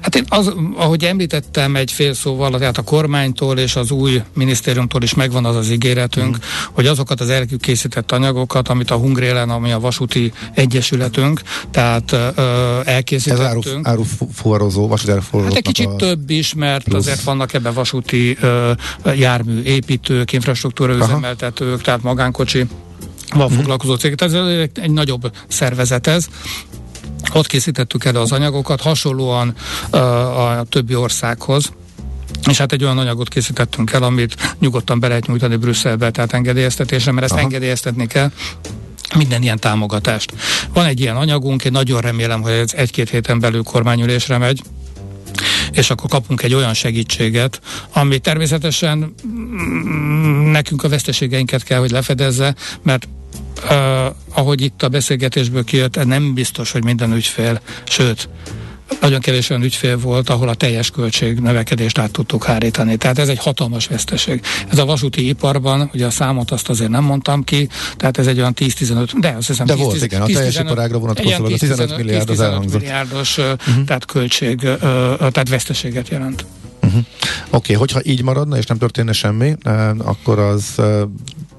Hát 0.00 0.14
én 0.14 0.24
az, 0.28 0.52
ahogy 0.76 1.04
említettem 1.04 1.76
egy 1.76 1.92
fél 1.92 2.14
szóval, 2.14 2.58
tehát 2.58 2.78
a 2.78 2.82
kormánytól 2.82 3.58
és 3.58 3.76
az 3.76 3.90
új 3.90 4.22
minisztériumtól 4.34 5.02
is 5.02 5.14
megvan 5.14 5.44
az 5.44 5.56
az 5.56 5.70
ígéretünk, 5.70 6.36
mm. 6.36 6.40
hogy 6.72 6.86
azokat 6.86 7.20
az 7.20 7.32
készített 7.60 8.12
anyagokat, 8.12 8.68
amit 8.68 8.90
a 8.90 8.96
Hungrélen, 8.96 9.50
ami 9.50 9.72
a 9.72 9.80
vasúti 9.80 10.32
egyesületünk, 10.54 11.40
tehát 11.70 12.12
ö, 12.12 12.80
elkészítettünk. 12.84 13.64
Ez 13.64 13.70
áru, 13.70 13.80
árufuvarozó, 13.82 14.88
vasúti 14.88 15.10
árufuvarozó. 15.10 15.54
Hát 15.54 15.66
egy 15.66 15.72
kicsit 15.72 15.90
több 15.90 16.30
is, 16.30 16.54
mert 16.54 16.84
plusz. 16.84 17.06
azért 17.06 17.22
vannak 17.22 17.54
ebben 17.54 17.74
vasúti 17.74 18.36
ö, 18.40 18.72
jármű 19.14 19.62
építők, 19.62 20.32
infrastruktúra 20.32 20.94
üzemeltetők, 20.94 21.82
tehát 21.82 22.02
magánkocsi 22.02 22.66
van 23.34 23.48
foglalkozó 23.48 23.94
cég. 23.94 24.14
Tehát 24.14 24.34
ez 24.34 24.68
egy 24.74 24.90
nagyobb 24.90 25.32
szervezet 25.48 26.06
ez. 26.06 26.26
Ott 27.32 27.46
készítettük 27.46 28.04
el 28.04 28.16
az 28.16 28.32
anyagokat, 28.32 28.80
hasonlóan 28.80 29.54
a 30.36 30.62
többi 30.62 30.94
országhoz, 30.94 31.72
és 32.48 32.58
hát 32.58 32.72
egy 32.72 32.84
olyan 32.84 32.98
anyagot 32.98 33.28
készítettünk 33.28 33.92
el, 33.92 34.02
amit 34.02 34.54
nyugodtan 34.58 35.00
be 35.00 35.08
lehet 35.08 35.26
nyújtani 35.26 35.56
Brüsszelbe, 35.56 36.10
tehát 36.10 36.32
engedélyeztetésre, 36.32 37.12
mert 37.12 37.24
ezt 37.24 37.34
Aha. 37.34 37.42
engedélyeztetni 37.42 38.06
kell 38.06 38.30
minden 39.16 39.42
ilyen 39.42 39.58
támogatást. 39.58 40.32
Van 40.72 40.86
egy 40.86 41.00
ilyen 41.00 41.16
anyagunk, 41.16 41.64
én 41.64 41.72
nagyon 41.72 42.00
remélem, 42.00 42.42
hogy 42.42 42.52
ez 42.52 42.72
egy-két 42.72 43.10
héten 43.10 43.40
belül 43.40 43.62
kormányülésre 43.62 44.38
megy, 44.38 44.62
és 45.72 45.90
akkor 45.90 46.10
kapunk 46.10 46.42
egy 46.42 46.54
olyan 46.54 46.74
segítséget, 46.74 47.60
ami 47.92 48.18
természetesen 48.18 49.14
mm, 49.26 50.50
nekünk 50.50 50.84
a 50.84 50.88
veszteségeinket 50.88 51.62
kell, 51.62 51.78
hogy 51.78 51.90
lefedezze, 51.90 52.54
mert 52.82 53.08
uh, 53.70 54.14
ahogy 54.32 54.60
itt 54.60 54.82
a 54.82 54.88
beszélgetésből 54.88 55.64
kijött, 55.64 56.04
nem 56.04 56.34
biztos, 56.34 56.70
hogy 56.70 56.84
minden 56.84 57.12
ügyfél, 57.12 57.60
sőt, 57.84 58.28
nagyon 59.00 59.20
kevés 59.20 59.50
olyan 59.50 59.62
ügyfél 59.62 59.98
volt, 59.98 60.30
ahol 60.30 60.48
a 60.48 60.54
teljes 60.54 60.90
költség 60.90 61.38
növekedést 61.38 61.98
át 61.98 62.10
tudtuk 62.10 62.44
hárítani. 62.44 62.96
Tehát 62.96 63.18
ez 63.18 63.28
egy 63.28 63.38
hatalmas 63.38 63.86
veszteség. 63.86 64.40
Ez 64.68 64.78
a 64.78 64.84
vasúti 64.84 65.28
iparban, 65.28 65.90
ugye 65.94 66.06
a 66.06 66.10
számot 66.10 66.50
azt 66.50 66.68
azért 66.68 66.90
nem 66.90 67.04
mondtam 67.04 67.44
ki, 67.44 67.68
tehát 67.96 68.18
ez 68.18 68.26
egy 68.26 68.38
olyan 68.38 68.54
10-15, 68.56 69.12
de 69.20 69.28
azt 69.28 69.46
hiszem 69.46 69.66
de 69.66 69.74
10, 69.74 69.82
volt, 69.82 69.94
10, 69.94 70.02
igen, 70.02 70.24
10, 70.24 70.34
a 70.34 70.38
teljes 70.38 70.58
iparágra 70.58 70.98
vonatkozóan 70.98 71.52
a 71.52 71.56
15 71.56 71.96
milliárd 71.96 72.30
az 72.30 72.40
elhangzott. 72.40 72.80
milliárdos 72.80 73.38
uh-huh. 73.38 73.84
tehát 73.86 74.04
költség, 74.04 74.60
tehát 75.18 75.48
veszteséget 75.48 76.08
jelent. 76.08 76.46
Uh-huh. 76.82 77.00
Oké, 77.00 77.04
okay, 77.50 77.76
hogyha 77.76 78.00
így 78.02 78.22
maradna, 78.22 78.56
és 78.56 78.66
nem 78.66 78.78
történne 78.78 79.12
semmi, 79.12 79.56
akkor 79.98 80.38
az 80.38 80.80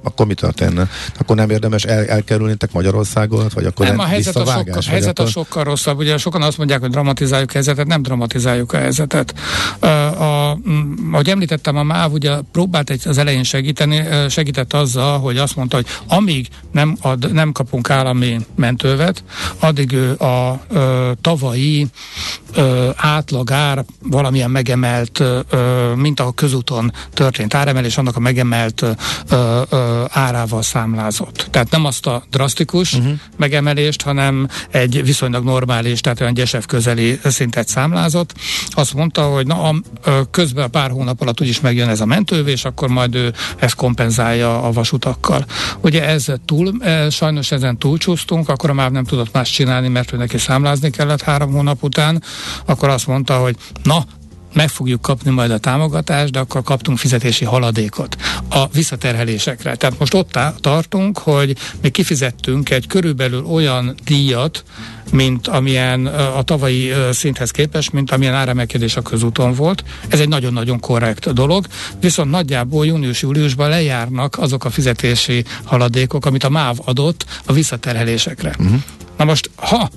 akkor 0.04 0.26
mi 0.26 0.34
történne? 0.34 0.90
Akkor 1.18 1.36
nem 1.36 1.50
érdemes 1.50 1.84
el, 1.84 2.06
elkerülnétek 2.06 2.72
Magyarországot, 2.72 3.54
vagy 3.54 3.66
akkor 3.66 3.86
nem, 3.86 4.00
a 4.00 4.04
helyzet, 4.04 4.36
a 4.36 4.46
sokkal, 4.46 4.74
a 4.74 4.90
helyzet 4.90 5.20
akkor... 5.20 5.26
a 5.26 5.32
sokkal 5.32 5.64
rosszabb. 5.64 5.98
Ugye 5.98 6.18
sokan 6.18 6.42
azt 6.42 6.58
mondják, 6.58 6.80
hogy 6.80 6.90
dramatizáljuk 6.90 7.50
a 7.50 7.54
helyzetet, 7.54 7.88
nem 7.88 8.02
dramatizáljuk 8.02 8.74
a 8.74 8.78
helyzetet. 8.78 9.34
A, 9.80 9.86
a, 9.88 10.58
ahogy 11.12 11.30
említettem, 11.30 11.78
a 11.78 11.84
MÁV 11.84 12.14
ugye 12.14 12.38
próbált 12.52 12.90
egy, 12.90 13.08
az 13.08 13.18
elején 13.18 13.44
segíteni, 13.44 14.04
segített 14.30 14.74
azzal, 14.74 15.20
hogy 15.20 15.38
azt 15.38 15.56
mondta, 15.56 15.76
hogy 15.76 15.88
amíg 16.08 16.48
nem, 16.72 16.98
ad, 17.02 17.34
nem 17.34 17.52
kapunk 17.52 17.90
állami 17.90 18.40
mentővet, 18.56 19.24
addig 19.60 19.92
ő 19.92 20.14
a, 20.14 20.50
a 20.50 20.60
tavalyi 21.22 21.88
ö, 22.56 22.90
átlagár 22.96 23.86
valamilyen 24.04 24.52
megemelt, 24.52 25.20
ö, 25.20 25.94
mint 25.96 26.20
a 26.20 26.32
közúton 26.32 26.94
történt 27.14 27.54
áremelés, 27.54 27.98
annak 27.98 28.16
a 28.16 28.20
megemelt 28.20 28.82
ö, 28.82 28.92
ö, 29.70 30.04
árával 30.10 30.62
számlázott. 30.62 31.48
Tehát 31.52 31.72
nem 31.72 31.86
azt 31.86 32.06
a 32.06 32.24
drasztikus 32.30 32.94
uh-huh. 32.94 33.14
megemelést, 33.38 34.02
hanem 34.02 34.48
egy 34.72 35.04
viszonylag 35.04 35.44
normális, 35.44 36.02
tehát 36.02 36.22
olyan 36.22 36.34
gyesef 36.34 36.66
közeli 36.66 37.20
szintet 37.24 37.68
számlázott. 37.68 38.34
Azt 38.70 38.94
mondta, 38.94 39.22
hogy 39.22 39.48
na, 39.48 39.70
a, 39.70 39.76
közben 40.32 40.64
a 40.64 40.68
pár 40.68 40.92
hónap 40.92 41.22
alatt 41.22 41.42
úgyis 41.42 41.60
megjön 41.60 41.90
ez 41.90 42.02
a 42.02 42.06
mentővé, 42.06 42.52
és 42.52 42.66
akkor 42.66 42.88
majd 42.90 43.16
ő 43.16 43.34
ezt 43.58 43.76
kompenzálja 43.76 44.64
a 44.64 44.72
vasutakkal. 44.72 45.46
Ugye 45.82 46.06
ez 46.08 46.26
túl, 46.46 46.74
e, 46.84 47.10
sajnos 47.10 47.52
ezen 47.52 47.78
túlcsúsztunk, 47.78 48.50
akkor 48.50 48.72
már 48.72 48.92
nem 48.92 49.04
tudott 49.04 49.34
más 49.34 49.50
csinálni, 49.50 49.88
mert 49.88 50.14
ő 50.14 50.18
neki 50.18 50.38
számlázni 50.38 50.90
kellett 50.90 51.22
három 51.22 51.52
hónap 51.52 51.84
után, 51.84 52.24
akkor 52.66 52.90
azt 52.90 53.08
mondta, 53.08 53.38
hogy 53.38 53.56
na, 53.84 54.06
meg 54.54 54.70
fogjuk 54.70 55.02
kapni 55.02 55.32
majd 55.32 55.52
a 55.52 55.58
támogatást, 55.58 56.32
de 56.32 56.40
akkor 56.40 56.64
kaptunk 56.64 56.98
fizetési 56.98 57.46
haladékot 57.46 58.18
a 58.50 58.68
visszaterhelésekre. 58.68 59.76
Tehát 59.76 60.00
most 60.00 60.14
ott 60.14 60.40
tartunk, 60.60 61.18
hogy 61.18 61.58
mi 61.82 61.90
kifizettünk 61.90 62.70
egy 62.70 62.88
körülbelül 62.88 63.46
olyan 63.46 63.96
díjat, 64.04 64.64
mint 65.12 65.48
amilyen 65.48 66.06
a 66.06 66.42
tavalyi 66.42 66.94
szinthez 67.12 67.52
képest, 67.52 67.92
mint 67.92 68.12
amilyen 68.12 68.34
áremelkedés 68.34 68.96
a 68.96 69.02
közúton 69.02 69.54
volt. 69.54 69.84
Ez 70.08 70.20
egy 70.20 70.28
nagyon-nagyon 70.28 70.80
korrekt 70.80 71.34
dolog, 71.34 71.66
viszont 72.00 72.32
nagyjából 72.32 72.86
június-júliusban 72.86 73.70
lejárnak 73.70 74.38
azok 74.40 74.66
a 74.66 74.70
fizetési 74.70 75.44
haladékok, 75.64 76.26
amit 76.26 76.44
a 76.44 76.50
MÁV 76.50 76.78
adott 76.86 77.26
a 77.46 77.54
visszaterhelésekre. 77.54 78.56
Uh-huh. 78.60 78.82
Na 79.18 79.24
most, 79.24 79.50
ha 79.56 79.90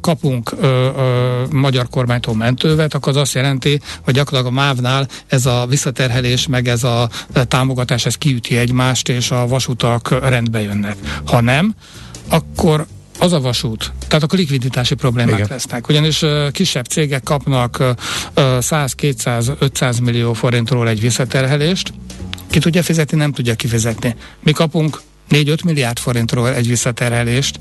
kapunk 0.00 0.52
ö, 0.60 0.66
ö, 0.66 1.42
magyar 1.50 1.88
kormánytól 1.88 2.34
mentővet, 2.34 2.94
akkor 2.94 3.12
az 3.12 3.20
azt 3.20 3.34
jelenti, 3.34 3.80
hogy 4.04 4.14
gyakorlatilag 4.14 4.52
a 4.58 4.60
MÁV-nál 4.60 5.08
ez 5.26 5.46
a 5.46 5.66
visszaterhelés, 5.68 6.46
meg 6.46 6.68
ez 6.68 6.84
a 6.84 7.08
támogatás, 7.48 8.06
ez 8.06 8.14
kiüti 8.14 8.56
egymást, 8.56 9.08
és 9.08 9.30
a 9.30 9.46
vasutak 9.46 10.28
rendbe 10.28 10.60
jönnek. 10.60 10.96
Ha 11.24 11.40
nem, 11.40 11.74
akkor 12.28 12.86
az 13.18 13.32
a 13.32 13.40
vasút, 13.40 13.92
tehát 14.08 14.22
akkor 14.22 14.38
likviditási 14.38 14.94
problémák 14.94 15.34
Igen. 15.34 15.46
lesznek. 15.50 15.88
Ugyanis 15.88 16.22
uh, 16.22 16.50
kisebb 16.50 16.84
cégek 16.84 17.22
kapnak 17.22 17.96
uh, 18.36 18.60
100, 18.60 18.92
200, 18.92 19.50
500 19.58 19.98
millió 19.98 20.32
forintról 20.32 20.88
egy 20.88 21.00
visszaterhelést, 21.00 21.92
ki 22.50 22.58
tudja 22.58 22.82
fizetni, 22.82 23.16
nem 23.16 23.32
tudja 23.32 23.54
kifizetni. 23.54 24.16
Mi 24.40 24.52
kapunk 24.52 25.00
4-5 25.30 25.64
milliárd 25.64 25.98
forintról 25.98 26.54
egy 26.54 26.68
visszaterhelést, 26.68 27.58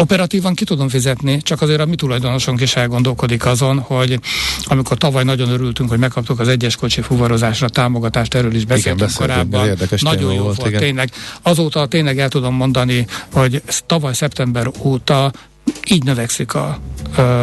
Operatívan 0.00 0.54
ki 0.54 0.64
tudom 0.64 0.88
fizetni, 0.88 1.42
csak 1.42 1.62
azért 1.62 1.80
a 1.80 1.86
mi 1.86 1.94
tulajdonosunk 1.94 2.60
is 2.60 2.76
elgondolkodik 2.76 3.46
azon, 3.46 3.78
hogy 3.78 4.20
amikor 4.64 4.96
tavaly 4.96 5.24
nagyon 5.24 5.50
örültünk, 5.50 5.88
hogy 5.88 5.98
megkaptuk 5.98 6.40
az 6.40 6.48
egyes 6.48 6.76
kocsi 6.76 7.00
fuvarozásra 7.00 7.68
támogatást, 7.68 8.34
erről 8.34 8.54
is 8.54 8.64
beszéltünk 8.64 9.10
igen, 9.10 9.28
korábban. 9.28 9.76
Nagyon 10.00 10.32
jó 10.32 10.42
volt, 10.42 10.56
volt 10.56 10.76
tényleg. 10.76 11.10
Azóta 11.42 11.86
tényleg 11.86 12.18
el 12.18 12.28
tudom 12.28 12.54
mondani, 12.54 13.06
hogy 13.32 13.62
tavaly 13.86 14.12
szeptember 14.12 14.70
óta 14.82 15.32
így 15.90 16.04
növekszik 16.04 16.54
a, 16.54 16.78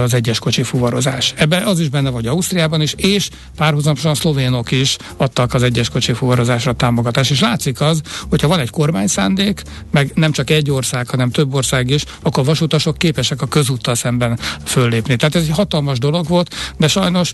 az 0.04 0.14
egyes 0.14 0.40
kocsi 0.40 0.64
fuvarozás. 0.64 1.34
Ebben 1.38 1.64
az 1.64 1.80
is 1.80 1.90
benne 1.90 2.10
vagy 2.10 2.28
Ausztriában 2.28 2.82
is, 2.82 2.94
és 2.98 3.30
párhuzamosan 3.56 4.12
a 4.12 4.16
szlovénok 4.16 4.72
is 4.72 4.98
adtak 5.18 5.54
az 5.54 5.64
egyes 5.64 5.90
kocsi 5.90 6.14
fuvarozásra 6.14 6.74
támogatást. 6.74 7.32
És 7.32 7.40
látszik 7.40 7.82
az, 7.82 8.02
hogyha 8.30 8.48
van 8.48 8.60
egy 8.60 8.70
kormányszándék, 8.70 9.62
meg 9.92 10.12
nem 10.14 10.32
csak 10.32 10.50
egy 10.50 10.72
ország, 10.72 11.10
hanem 11.10 11.32
több 11.32 11.54
ország 11.54 11.90
is, 11.90 12.04
akkor 12.22 12.46
vasutasok 12.46 12.98
képesek 12.98 13.42
a 13.42 13.46
közúttal 13.46 13.96
szemben 13.96 14.40
föllépni. 14.64 15.16
Tehát 15.16 15.36
ez 15.36 15.42
egy 15.42 15.50
hatalmas 15.50 16.00
dolog 16.00 16.28
volt, 16.28 16.56
de 16.78 16.88
sajnos 16.88 17.32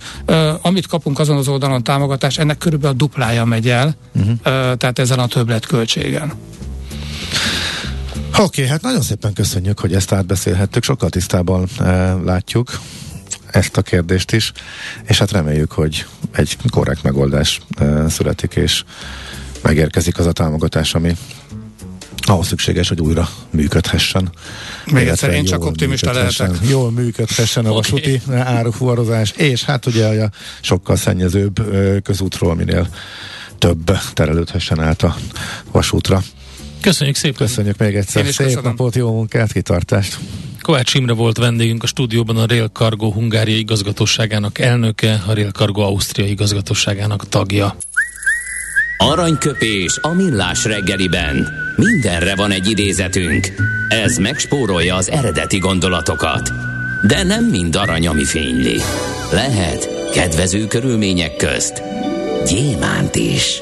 amit 0.61 0.87
kapunk 0.87 1.19
azon 1.19 1.37
az 1.37 1.47
oldalon 1.47 1.83
támogatást, 1.83 2.39
ennek 2.39 2.57
körülbelül 2.57 2.95
a 2.95 2.97
duplája 2.97 3.45
megy 3.45 3.69
el, 3.69 3.95
uh-huh. 4.15 4.31
uh, 4.31 4.37
tehát 4.77 4.99
ezen 4.99 5.19
a 5.19 5.27
többletköltségen. 5.27 6.33
Oké, 8.41 8.61
okay, 8.61 8.71
hát 8.71 8.81
nagyon 8.81 9.01
szépen 9.01 9.33
köszönjük, 9.33 9.79
hogy 9.79 9.93
ezt 9.93 10.11
átbeszélhettük, 10.11 10.83
sokkal 10.83 11.09
tisztában 11.09 11.67
e, 11.79 12.13
látjuk 12.13 12.79
ezt 13.51 13.77
a 13.77 13.81
kérdést 13.81 14.31
is, 14.31 14.51
és 15.03 15.17
hát 15.17 15.31
reméljük, 15.31 15.71
hogy 15.71 16.05
egy 16.31 16.57
korrekt 16.69 17.03
megoldás 17.03 17.61
e, 17.77 18.09
születik, 18.09 18.55
és 18.55 18.83
megérkezik 19.61 20.19
az 20.19 20.25
a 20.25 20.31
támogatás, 20.31 20.93
ami 20.93 21.17
ahhoz 22.21 22.47
szükséges, 22.47 22.87
hogy 22.87 23.01
újra 23.01 23.29
működhessen. 23.49 24.29
Még 24.85 25.07
egyszer, 25.07 25.33
én 25.33 25.45
csak 25.45 25.65
optimista 25.65 26.11
lehetek. 26.11 26.49
Jól 26.69 26.91
működhessen 26.91 27.65
a 27.65 27.73
vasúti 27.73 28.21
okay. 28.27 28.39
árufuvarozás, 28.39 29.31
és 29.31 29.63
hát 29.63 29.85
ugye 29.85 30.23
a 30.23 30.29
sokkal 30.61 30.95
szennyezőbb 30.95 31.61
közútról 32.03 32.55
minél 32.55 32.87
több 33.57 33.97
terelődhessen 34.13 34.79
át 34.79 35.01
a 35.01 35.15
vasútra. 35.71 36.23
Köszönjük 36.81 37.15
szépen. 37.15 37.47
Köszönjük 37.47 37.77
még 37.77 37.95
egyszer. 37.95 38.25
Szép 38.25 38.35
köszönöm. 38.35 38.63
napot, 38.63 38.95
jó 38.95 39.13
munkát, 39.13 39.51
kitartást. 39.51 40.17
Kovács 40.61 40.93
Imre 40.93 41.13
volt 41.13 41.37
vendégünk 41.37 41.83
a 41.83 41.87
stúdióban 41.87 42.37
a 42.37 42.45
Rail 42.45 42.67
Cargo 42.67 43.11
Hungária 43.11 43.57
igazgatóságának 43.57 44.59
elnöke, 44.59 45.23
a 45.27 45.33
Rail 45.33 45.51
Cargo 45.51 45.81
Ausztria 45.81 46.25
igazgatóságának 46.25 47.29
tagja. 47.29 47.75
Aranyköpés 48.97 49.97
a 50.01 50.13
millás 50.13 50.65
reggeliben. 50.65 51.47
Mindenre 51.75 52.35
van 52.35 52.51
egy 52.51 52.69
idézetünk. 52.69 53.47
Ez 53.89 54.17
megspórolja 54.17 54.95
az 54.95 55.09
eredeti 55.09 55.57
gondolatokat. 55.57 56.51
De 57.07 57.23
nem 57.23 57.45
mind 57.45 57.75
arany, 57.75 58.07
ami 58.07 58.25
fényli. 58.25 58.81
Lehet 59.31 60.09
kedvező 60.11 60.67
körülmények 60.67 61.35
közt 61.35 61.81
gyémánt 62.45 63.15
is. 63.15 63.61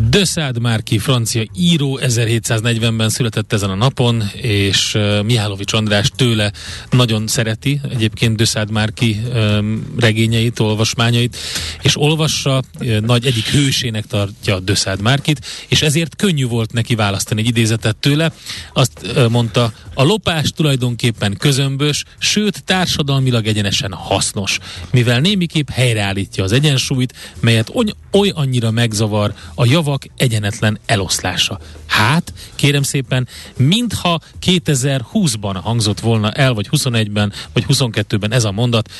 De 0.00 0.24
Szád 0.24 0.60
Márki, 0.60 0.98
francia 0.98 1.44
író, 1.56 1.98
1740-ben 2.02 3.08
született 3.08 3.52
ezen 3.52 3.70
a 3.70 3.74
napon, 3.74 4.22
és 4.42 4.94
uh, 4.94 5.22
Mihálovics 5.22 5.72
András 5.72 6.10
tőle 6.16 6.52
nagyon 6.90 7.26
szereti 7.26 7.80
egyébként 7.90 8.36
De 8.36 8.44
Szád 8.44 8.70
Márki 8.70 9.20
um, 9.34 9.94
regényeit, 9.98 10.58
olvasmányait, 10.58 11.36
és 11.82 12.00
olvassa, 12.00 12.62
uh, 12.80 12.98
nagy 12.98 13.26
egyik 13.26 13.46
hősének 13.46 14.06
tartja 14.06 14.60
De 14.60 14.74
Szád 14.74 15.00
Márkit, 15.00 15.46
és 15.68 15.82
ezért 15.82 16.16
könnyű 16.16 16.46
volt 16.46 16.72
neki 16.72 16.94
választani 16.94 17.40
egy 17.40 17.46
idézetet 17.46 17.96
tőle. 17.96 18.32
Azt 18.72 18.92
uh, 19.02 19.28
mondta, 19.28 19.72
a 19.94 20.02
lopás 20.02 20.50
tulajdonképpen 20.50 21.36
közömbös, 21.36 22.04
sőt 22.18 22.64
társadalmilag 22.64 23.46
egyenesen 23.46 23.92
hasznos, 23.92 24.58
mivel 24.90 25.20
némiképp 25.20 25.68
helyreállítja 25.70 26.44
az 26.44 26.52
egyensúlyt, 26.52 27.14
melyet 27.40 27.70
oly, 27.74 27.92
oly 28.12 28.32
annyira 28.34 28.70
megzavar 28.70 29.34
a 29.54 29.64
jav 29.64 29.85
javak 29.86 30.06
egyenetlen 30.16 30.78
eloszlása. 30.86 31.58
Hát, 31.86 32.32
kérem 32.54 32.82
szépen, 32.82 33.28
mintha 33.56 34.20
2020-ban 34.46 35.58
hangzott 35.62 36.00
volna 36.00 36.30
el, 36.30 36.54
vagy 36.54 36.68
21-ben, 36.70 37.32
vagy 37.52 37.64
22-ben 37.68 38.32
ez 38.32 38.44
a 38.44 38.52
mondat 38.52 38.90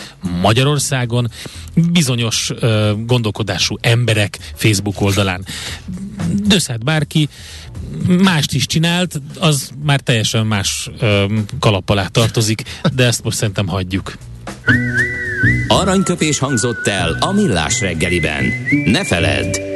Magyarországon 0.40 1.30
bizonyos 1.74 2.50
uh, 2.50 2.90
gondolkodású 3.06 3.76
emberek 3.80 4.38
Facebook 4.54 5.00
oldalán. 5.00 5.44
Döszhet 6.32 6.84
bárki, 6.84 7.28
mást 8.06 8.52
is 8.52 8.66
csinált, 8.66 9.20
az 9.38 9.70
már 9.84 10.00
teljesen 10.00 10.46
más 10.46 10.90
uh, 11.00 11.32
kalap 11.58 11.90
alá 11.90 12.06
tartozik, 12.06 12.62
de 12.94 13.04
ezt 13.04 13.24
most 13.24 13.36
szerintem 13.36 13.66
hagyjuk. 13.66 14.18
Aranyköpés 15.68 16.38
hangzott 16.38 16.86
el 16.86 17.16
a 17.20 17.32
millás 17.32 17.80
reggeliben. 17.80 18.44
Ne 18.84 19.04
feledd, 19.04 19.75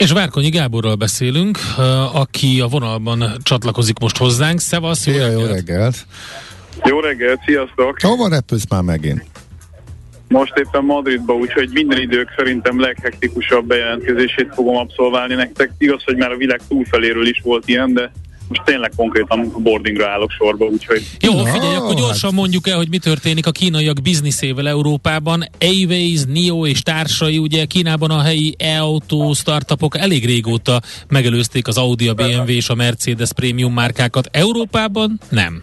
És 0.00 0.12
Várkonyi 0.12 0.48
Gáborral 0.48 0.94
beszélünk, 0.94 1.58
aki 2.12 2.60
a 2.60 2.66
vonalban 2.66 3.24
csatlakozik 3.42 3.98
most 3.98 4.16
hozzánk. 4.16 4.60
Szevasz, 4.60 5.06
jó, 5.06 5.12
reggelt. 5.12 5.40
jó 5.40 5.46
reggelt! 5.46 6.06
Jó 6.84 7.00
reggelt, 7.00 7.40
sziasztok! 7.46 8.00
Hova 8.00 8.28
repülsz 8.28 8.66
már 8.68 8.82
megint? 8.82 9.24
Most 10.28 10.52
éppen 10.56 10.84
Madridba, 10.84 11.34
úgyhogy 11.34 11.70
minden 11.72 12.00
idők 12.00 12.34
szerintem 12.36 12.80
leghektikusabb 12.80 13.66
bejelentkezését 13.66 14.54
fogom 14.54 14.76
abszolválni 14.76 15.34
nektek. 15.34 15.70
Igaz, 15.78 16.02
hogy 16.04 16.16
már 16.16 16.30
a 16.30 16.36
világ 16.36 16.60
túlfeléről 16.68 17.26
is 17.26 17.40
volt 17.44 17.68
ilyen, 17.68 17.92
de 17.92 18.12
most 18.50 18.62
tényleg 18.64 18.92
konkrétan 18.96 19.52
boardingra 19.58 20.08
állok 20.08 20.30
sorba, 20.30 20.64
úgyhogy... 20.64 21.06
Jó, 21.20 21.44
figyelj, 21.44 21.74
akkor 21.74 21.94
gyorsan 21.94 22.30
hát... 22.30 22.38
mondjuk 22.38 22.68
el, 22.68 22.76
hogy 22.76 22.88
mi 22.88 22.98
történik 22.98 23.46
a 23.46 23.50
kínaiak 23.50 24.02
bizniszével 24.02 24.68
Európában. 24.68 25.44
Airways, 25.60 26.24
NIO 26.24 26.66
és 26.66 26.82
társai, 26.82 27.38
ugye 27.38 27.64
Kínában 27.64 28.10
a 28.10 28.22
helyi 28.22 28.54
e-autó 28.58 29.32
startupok 29.32 29.98
elég 29.98 30.24
régóta 30.26 30.80
megelőzték 31.08 31.66
az 31.68 31.78
Audi, 31.78 32.08
a 32.08 32.14
BMW 32.14 32.48
és 32.48 32.68
a 32.68 32.74
Mercedes 32.74 33.32
prémium 33.32 33.72
márkákat. 33.72 34.28
Európában 34.32 35.20
nem. 35.28 35.62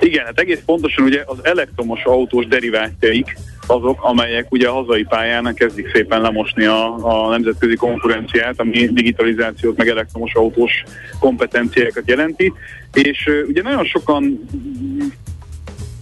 Igen, 0.00 0.24
hát 0.24 0.38
egész 0.38 0.60
pontosan 0.66 1.04
ugye 1.04 1.22
az 1.26 1.38
elektromos 1.42 2.04
autós 2.04 2.46
derivátjaik 2.46 3.36
azok, 3.66 4.02
amelyek 4.02 4.52
ugye 4.52 4.68
a 4.68 4.72
hazai 4.72 5.04
pályán 5.04 5.54
kezdik 5.54 5.90
szépen 5.92 6.20
lemosni 6.20 6.64
a, 6.64 6.94
a 7.06 7.30
nemzetközi 7.30 7.74
konkurenciát, 7.76 8.60
ami 8.60 8.86
digitalizációt, 8.92 9.76
meg 9.76 9.88
elektromos 9.88 10.34
autós 10.34 10.82
kompetenciákat 11.20 12.08
jelenti, 12.08 12.52
és 12.92 13.30
ugye 13.48 13.62
nagyon 13.62 13.84
sokan 13.84 14.48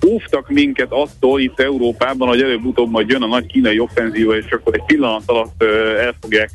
óvtak 0.07 0.49
minket 0.49 0.91
attól 0.91 1.41
itt 1.41 1.61
Európában, 1.61 2.29
hogy 2.29 2.43
előbb-utóbb 2.43 2.91
majd 2.91 3.09
jön 3.09 3.23
a 3.23 3.27
nagy 3.27 3.47
kínai 3.47 3.79
offenzíva, 3.79 4.37
és 4.37 4.51
akkor 4.51 4.75
egy 4.75 4.85
pillanat 4.87 5.23
alatt 5.27 5.63
el 5.99 6.15
fogják 6.21 6.51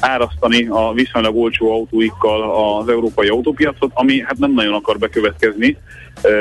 árasztani 0.00 0.66
a 0.66 0.92
viszonylag 0.92 1.36
olcsó 1.36 1.72
autóikkal 1.72 2.42
az 2.78 2.88
európai 2.88 3.28
autópiacot, 3.28 3.90
ami 3.94 4.20
hát 4.20 4.38
nem 4.38 4.52
nagyon 4.52 4.74
akar 4.74 4.98
bekövetkezni, 4.98 5.76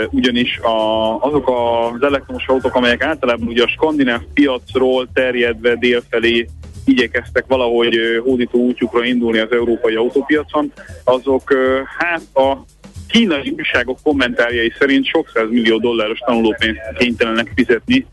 ugyanis 0.09 0.57
a, 0.57 1.17
azok 1.19 1.49
az 1.49 2.03
elektromos 2.03 2.47
autók, 2.47 2.75
amelyek 2.75 3.03
általában 3.03 3.47
ugye 3.47 3.63
a 3.63 3.67
skandináv 3.67 4.21
piacról 4.33 5.07
terjedve 5.13 5.75
délfelé 5.75 6.47
igyekeztek 6.85 7.45
valahogy 7.47 7.97
hódító 8.23 8.59
útjukra 8.59 9.05
indulni 9.05 9.39
az 9.39 9.51
európai 9.51 9.95
autópiacon, 9.95 10.71
azok 11.03 11.53
hát 11.97 12.21
a 12.33 12.65
kínai 13.07 13.53
újságok 13.57 13.99
kommentárjai 14.03 14.73
szerint 14.79 15.05
sok 15.05 15.47
millió 15.49 15.77
dolláros 15.77 16.19
tanulópénzt 16.19 16.79
kénytelenek 16.97 17.51
fizetni 17.55 18.05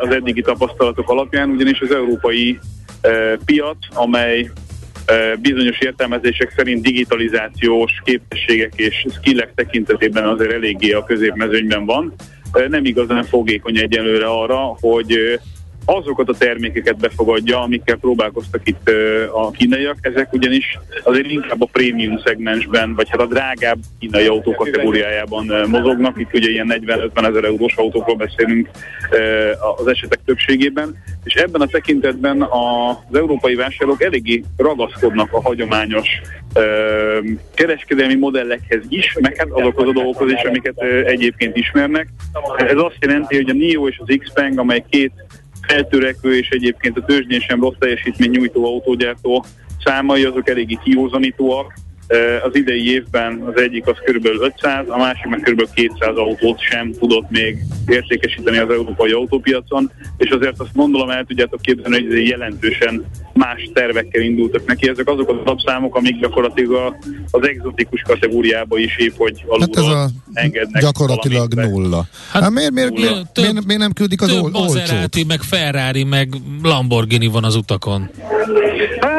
az 0.00 0.10
eddigi 0.10 0.40
tapasztalatok 0.40 1.10
alapján, 1.10 1.50
ugyanis 1.50 1.80
az 1.80 1.92
európai 1.92 2.58
piac, 3.44 3.76
amely 3.94 4.50
bizonyos 5.40 5.78
értelmezések 5.80 6.52
szerint 6.56 6.82
digitalizációs 6.82 8.00
képességek 8.04 8.72
és 8.76 9.06
skillek 9.20 9.54
tekintetében 9.54 10.24
azért 10.24 10.52
eléggé 10.52 10.92
a 10.92 11.04
középmezőnyben 11.04 11.84
van. 11.84 12.14
Nem 12.68 12.84
igazán 12.84 13.24
fogékony 13.24 13.78
egyelőre 13.78 14.26
arra, 14.26 14.76
hogy 14.80 15.40
azokat 15.84 16.28
a 16.28 16.34
termékeket 16.38 16.96
befogadja, 16.96 17.60
amikkel 17.60 17.96
próbálkoztak 17.96 18.60
itt 18.64 18.90
a 19.32 19.50
kínaiak. 19.50 19.96
Ezek 20.00 20.32
ugyanis 20.32 20.78
azért 21.02 21.30
inkább 21.30 21.60
a 21.62 21.68
prémium 21.72 22.18
szegmensben, 22.24 22.94
vagy 22.94 23.08
hát 23.10 23.20
a 23.20 23.26
drágább 23.26 23.78
kínai 23.98 24.26
autó 24.26 24.54
kategóriájában 24.54 25.68
mozognak. 25.68 26.20
Itt 26.20 26.34
ugye 26.34 26.50
ilyen 26.50 26.82
40-50 26.86 27.28
ezer 27.28 27.44
eurós 27.44 27.74
autókról 27.76 28.16
beszélünk 28.16 28.68
az 29.76 29.86
esetek 29.86 30.18
többségében. 30.24 30.96
És 31.24 31.34
ebben 31.34 31.60
a 31.60 31.66
tekintetben 31.66 32.42
az 32.42 33.16
európai 33.16 33.54
vásárlók 33.54 34.02
eléggé 34.02 34.42
ragaszkodnak 34.56 35.32
a 35.32 35.42
hagyományos 35.42 36.08
kereskedelmi 37.54 38.14
modellekhez 38.14 38.82
is, 38.88 39.16
meg 39.20 39.36
hát 39.36 39.48
azokhoz 39.50 39.88
a 39.88 39.92
dolgokhoz 39.92 40.32
is, 40.32 40.42
amiket 40.42 40.82
egyébként 41.04 41.56
ismernek. 41.56 42.08
Ez 42.56 42.76
azt 42.76 42.96
jelenti, 43.00 43.36
hogy 43.36 43.50
a 43.50 43.52
NIO 43.52 43.88
és 43.88 44.00
az 44.04 44.16
Xpeng, 44.18 44.58
amely 44.58 44.84
két 44.90 45.12
feltörekvő 45.70 46.36
és 46.36 46.48
egyébként 46.48 46.96
a 46.96 47.04
tőzsdén 47.04 47.40
sem 47.40 47.60
rossz 47.60 47.76
teljesítmény 47.78 48.30
nyújtó 48.30 48.64
autógyártó 48.64 49.44
számai 49.84 50.24
azok 50.24 50.48
eléggé 50.48 50.78
kiózanítóak. 50.84 51.74
Az 52.42 52.56
idei 52.56 52.92
évben 52.92 53.42
az 53.54 53.60
egyik 53.60 53.86
az 53.86 53.96
kb. 54.04 54.26
500, 54.26 54.88
a 54.88 54.96
másik 54.96 55.26
meg 55.26 55.40
kb. 55.40 55.74
200 55.74 56.16
autót 56.16 56.60
sem 56.60 56.92
tudott 56.98 57.30
még 57.30 57.58
értékesíteni 57.86 58.58
az 58.58 58.70
európai 58.70 59.10
autópiacon, 59.10 59.90
és 60.16 60.30
azért 60.30 60.60
azt 60.60 60.74
gondolom 60.74 61.10
el 61.10 61.24
tudjátok 61.24 61.60
képzelni, 61.60 62.06
hogy 62.06 62.26
jelentősen 62.26 63.04
más 63.32 63.70
tervekkel 63.74 64.22
indultak 64.22 64.66
neki. 64.66 64.88
Ezek 64.88 65.08
azok 65.08 65.28
az 65.28 65.36
alapszámok, 65.44 65.96
amik 65.96 66.20
gyakorlatilag 66.20 66.96
az 67.30 67.48
exotikus 67.48 68.02
kategóriába 68.02 68.78
is 68.78 68.96
épp, 68.98 69.16
hogy 69.16 69.44
alulról 69.46 69.84
hát 69.84 69.84
ez 69.84 69.92
a 69.92 70.10
engednek. 70.32 70.82
Gyakorlatilag 70.82 71.54
nulla. 71.54 72.06
Hát, 72.30 72.42
hát 72.42 72.50
miért, 72.50 72.70
miért, 72.72 72.90
nulla. 72.90 73.10
miért, 73.10 73.36
miért, 73.36 73.66
miért, 73.66 73.80
nem 73.80 73.92
küldik 73.92 74.22
az 74.22 74.32
ol- 74.32 74.56
olcsót? 74.56 75.26
meg 75.26 75.40
Ferrari, 75.40 76.04
meg 76.04 76.34
Lamborghini 76.62 77.26
van 77.26 77.44
az 77.44 77.54
utakon. 77.54 78.10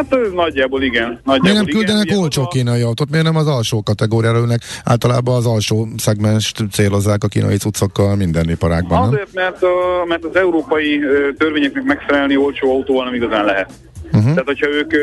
Hát 0.09 0.33
nagyjából 0.33 0.83
igen. 0.83 1.19
Nagyjából 1.23 1.39
miért 1.39 1.55
nem 1.55 1.65
küldenek 1.65 2.05
igen, 2.05 2.17
olcsó 2.17 2.47
kínai 2.47 2.81
autót? 2.81 3.09
Miért 3.09 3.25
nem 3.25 3.35
az 3.35 3.47
alsó 3.47 3.83
kategóriára 3.83 4.37
ülnek? 4.37 4.61
Általában 4.83 5.35
az 5.35 5.45
alsó 5.45 5.87
szegmens 5.97 6.51
célozzák 6.71 7.23
a 7.23 7.27
kínai 7.27 7.57
cuccokkal 7.57 8.15
minden 8.15 8.49
iparágban, 8.49 9.07
Azért, 9.07 9.33
mert, 9.33 9.63
a, 9.63 10.05
mert 10.07 10.23
az 10.23 10.35
európai 10.35 10.99
törvényeknek 11.37 11.83
megfelelni 11.83 12.37
olcsó 12.37 12.71
autóval 12.71 13.05
nem 13.05 13.13
igazán 13.13 13.45
lehet. 13.45 13.71
Uh-huh. 14.05 14.29
Tehát, 14.29 14.45
hogyha 14.45 14.67
ők, 14.69 14.93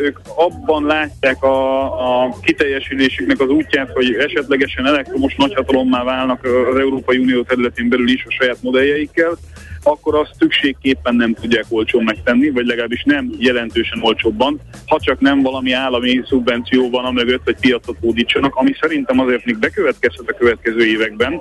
ők 0.00 0.18
abban 0.34 0.84
látják 0.84 1.42
a, 1.42 1.82
a 2.24 2.36
kiteljesülésüknek 2.42 3.40
az 3.40 3.48
útját, 3.48 3.90
hogy 3.90 4.14
esetlegesen 4.14 4.86
elektromos 4.86 5.34
nagyhatalommá 5.36 6.04
válnak 6.04 6.44
az 6.44 6.78
Európai 6.78 7.18
Unió 7.18 7.42
területén 7.42 7.88
belül 7.88 8.08
is 8.08 8.24
a 8.28 8.32
saját 8.38 8.62
modelljeikkel, 8.62 9.38
akkor 9.82 10.14
azt 10.14 10.34
szükségképpen 10.38 11.14
nem 11.14 11.34
tudják 11.34 11.64
olcsón 11.68 12.04
megtenni, 12.04 12.50
vagy 12.50 12.66
legalábbis 12.66 13.02
nem 13.02 13.30
jelentősen 13.38 14.02
olcsóbban, 14.02 14.60
ha 14.86 15.00
csak 15.00 15.20
nem 15.20 15.42
valami 15.42 15.72
állami 15.72 16.22
szubvenció 16.26 16.90
van 16.90 17.04
a 17.04 17.10
mögött, 17.10 17.44
hogy 17.44 17.56
piacot 17.60 17.96
hódítsanak, 18.00 18.54
ami 18.54 18.72
szerintem 18.80 19.18
azért 19.18 19.44
még 19.44 19.58
bekövetkezhet 19.58 20.28
a 20.28 20.34
következő 20.34 20.86
években, 20.86 21.40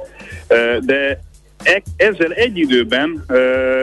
de 0.80 1.20
e- 1.64 1.84
ezzel 1.96 2.32
egy 2.32 2.58
időben, 2.58 3.26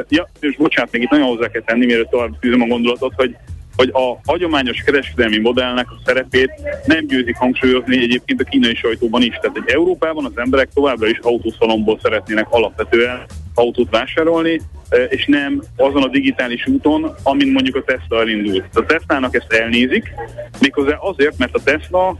ja, 0.09 0.29
és 0.40 0.57
bocsánat, 0.57 0.92
még 0.92 1.03
itt 1.03 1.11
nagyon 1.11 1.27
hozzá 1.27 1.49
kell 1.49 1.62
tenni, 1.62 1.87
mielőtt 1.87 2.11
tovább 2.11 2.38
tűzöm 2.40 2.62
a 2.62 2.66
gondolatot, 2.66 3.12
hogy 3.16 3.37
hogy 3.77 3.91
a 3.93 4.21
hagyományos 4.25 4.83
kereskedelmi 4.83 5.39
modellnek 5.39 5.91
a 5.91 6.01
szerepét 6.05 6.51
nem 6.85 7.07
győzik 7.07 7.37
hangsúlyozni 7.37 8.03
egyébként 8.03 8.41
a 8.41 8.45
kínai 8.45 8.75
sajtóban 8.75 9.23
is. 9.23 9.39
Tehát 9.41 9.57
egy 9.57 9.75
Európában 9.75 10.25
az 10.25 10.33
emberek 10.35 10.69
továbbra 10.75 11.09
is 11.09 11.19
autószalomból 11.23 11.99
szeretnének 12.03 12.47
alapvetően 12.51 13.27
autót 13.55 13.91
vásárolni, 13.91 14.61
és 15.09 15.27
nem 15.27 15.62
azon 15.77 16.03
a 16.03 16.09
digitális 16.09 16.67
úton, 16.67 17.15
amin 17.23 17.53
mondjuk 17.53 17.77
a 17.77 17.83
Tesla 17.83 18.21
elindult. 18.21 18.65
A 18.75 18.87
Tesla-nak 18.87 19.35
ezt 19.35 19.53
elnézik, 19.53 20.15
méghozzá 20.61 20.97
azért, 20.97 21.39
mert 21.39 21.55
a 21.55 21.62
Tesla 21.62 22.19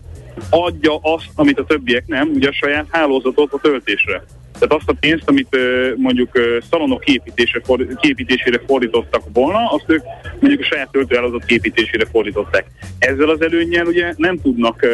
adja 0.51 0.97
azt, 0.97 1.29
amit 1.35 1.59
a 1.59 1.64
többiek 1.64 2.07
nem, 2.07 2.31
ugye 2.35 2.49
a 2.49 2.53
saját 2.53 2.87
hálózatot 2.90 3.53
a 3.53 3.59
töltésre. 3.59 4.23
Tehát 4.59 4.73
azt 4.73 4.88
a 4.88 4.97
pénzt, 5.01 5.29
amit 5.29 5.57
mondjuk 5.97 6.31
szalonok 6.71 7.01
képítésére, 7.01 7.61
képítésére 8.01 8.61
fordítottak 8.66 9.23
volna, 9.33 9.71
azt 9.71 9.85
ők 9.87 10.03
mondjuk 10.40 10.61
a 10.62 10.64
saját 10.64 10.90
töltőállazat 10.90 11.45
képítésére 11.45 12.05
fordították. 12.05 12.66
Ezzel 12.99 13.29
az 13.29 13.42
előnnyel 13.42 13.87
ugye 13.87 14.14
nem 14.16 14.40
tudnak 14.40 14.87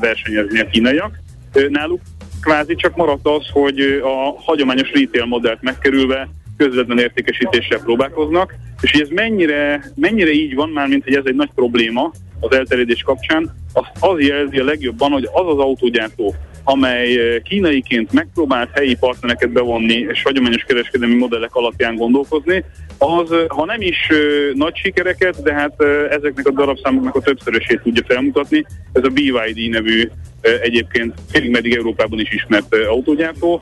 versenyezni 0.00 0.60
a 0.60 0.66
kínaiak. 0.66 1.18
Náluk 1.68 2.00
kvázi 2.40 2.74
csak 2.74 2.96
maradt 2.96 3.26
az, 3.26 3.46
hogy 3.52 3.80
a 4.02 4.40
hagyományos 4.44 4.92
retail 4.92 5.24
modellt 5.26 5.62
megkerülve 5.62 6.28
közvetlen 6.56 6.98
értékesítéssel 6.98 7.78
próbálkoznak, 7.78 8.54
és 8.80 8.90
hogy 8.90 9.00
ez 9.00 9.08
mennyire, 9.08 9.84
mennyire 9.94 10.30
így 10.30 10.54
van, 10.54 10.68
már 10.68 10.88
mint 10.88 11.04
hogy 11.04 11.14
ez 11.14 11.24
egy 11.24 11.34
nagy 11.34 11.50
probléma 11.54 12.12
az 12.48 12.56
elterjedés 12.56 13.02
kapcsán, 13.02 13.54
az, 13.72 13.84
az 14.00 14.20
jelzi 14.20 14.58
a 14.58 14.64
legjobban, 14.64 15.10
hogy 15.10 15.28
az 15.32 15.46
az 15.46 15.58
autógyártó, 15.58 16.34
amely 16.64 17.40
kínaiként 17.44 18.12
megpróbált 18.12 18.70
helyi 18.72 18.94
partnereket 18.94 19.52
bevonni 19.52 19.94
és 19.94 20.22
hagyományos 20.22 20.62
kereskedelmi 20.62 21.14
modellek 21.14 21.54
alapján 21.54 21.96
gondolkozni, 21.96 22.64
az, 22.98 23.34
ha 23.48 23.64
nem 23.64 23.80
is 23.80 24.08
nagy 24.54 24.76
sikereket, 24.76 25.42
de 25.42 25.54
hát 25.54 25.82
ezeknek 26.10 26.46
a 26.46 26.50
darabszámoknak 26.50 27.14
a 27.14 27.20
többszörösét 27.20 27.80
tudja 27.82 28.02
felmutatni. 28.06 28.64
Ez 28.92 29.04
a 29.04 29.08
BYD 29.08 29.68
nevű 29.70 30.08
egyébként 30.40 31.14
félig 31.30 31.50
meddig 31.50 31.74
Európában 31.74 32.20
is 32.20 32.30
ismert 32.30 32.74
autógyártó. 32.74 33.60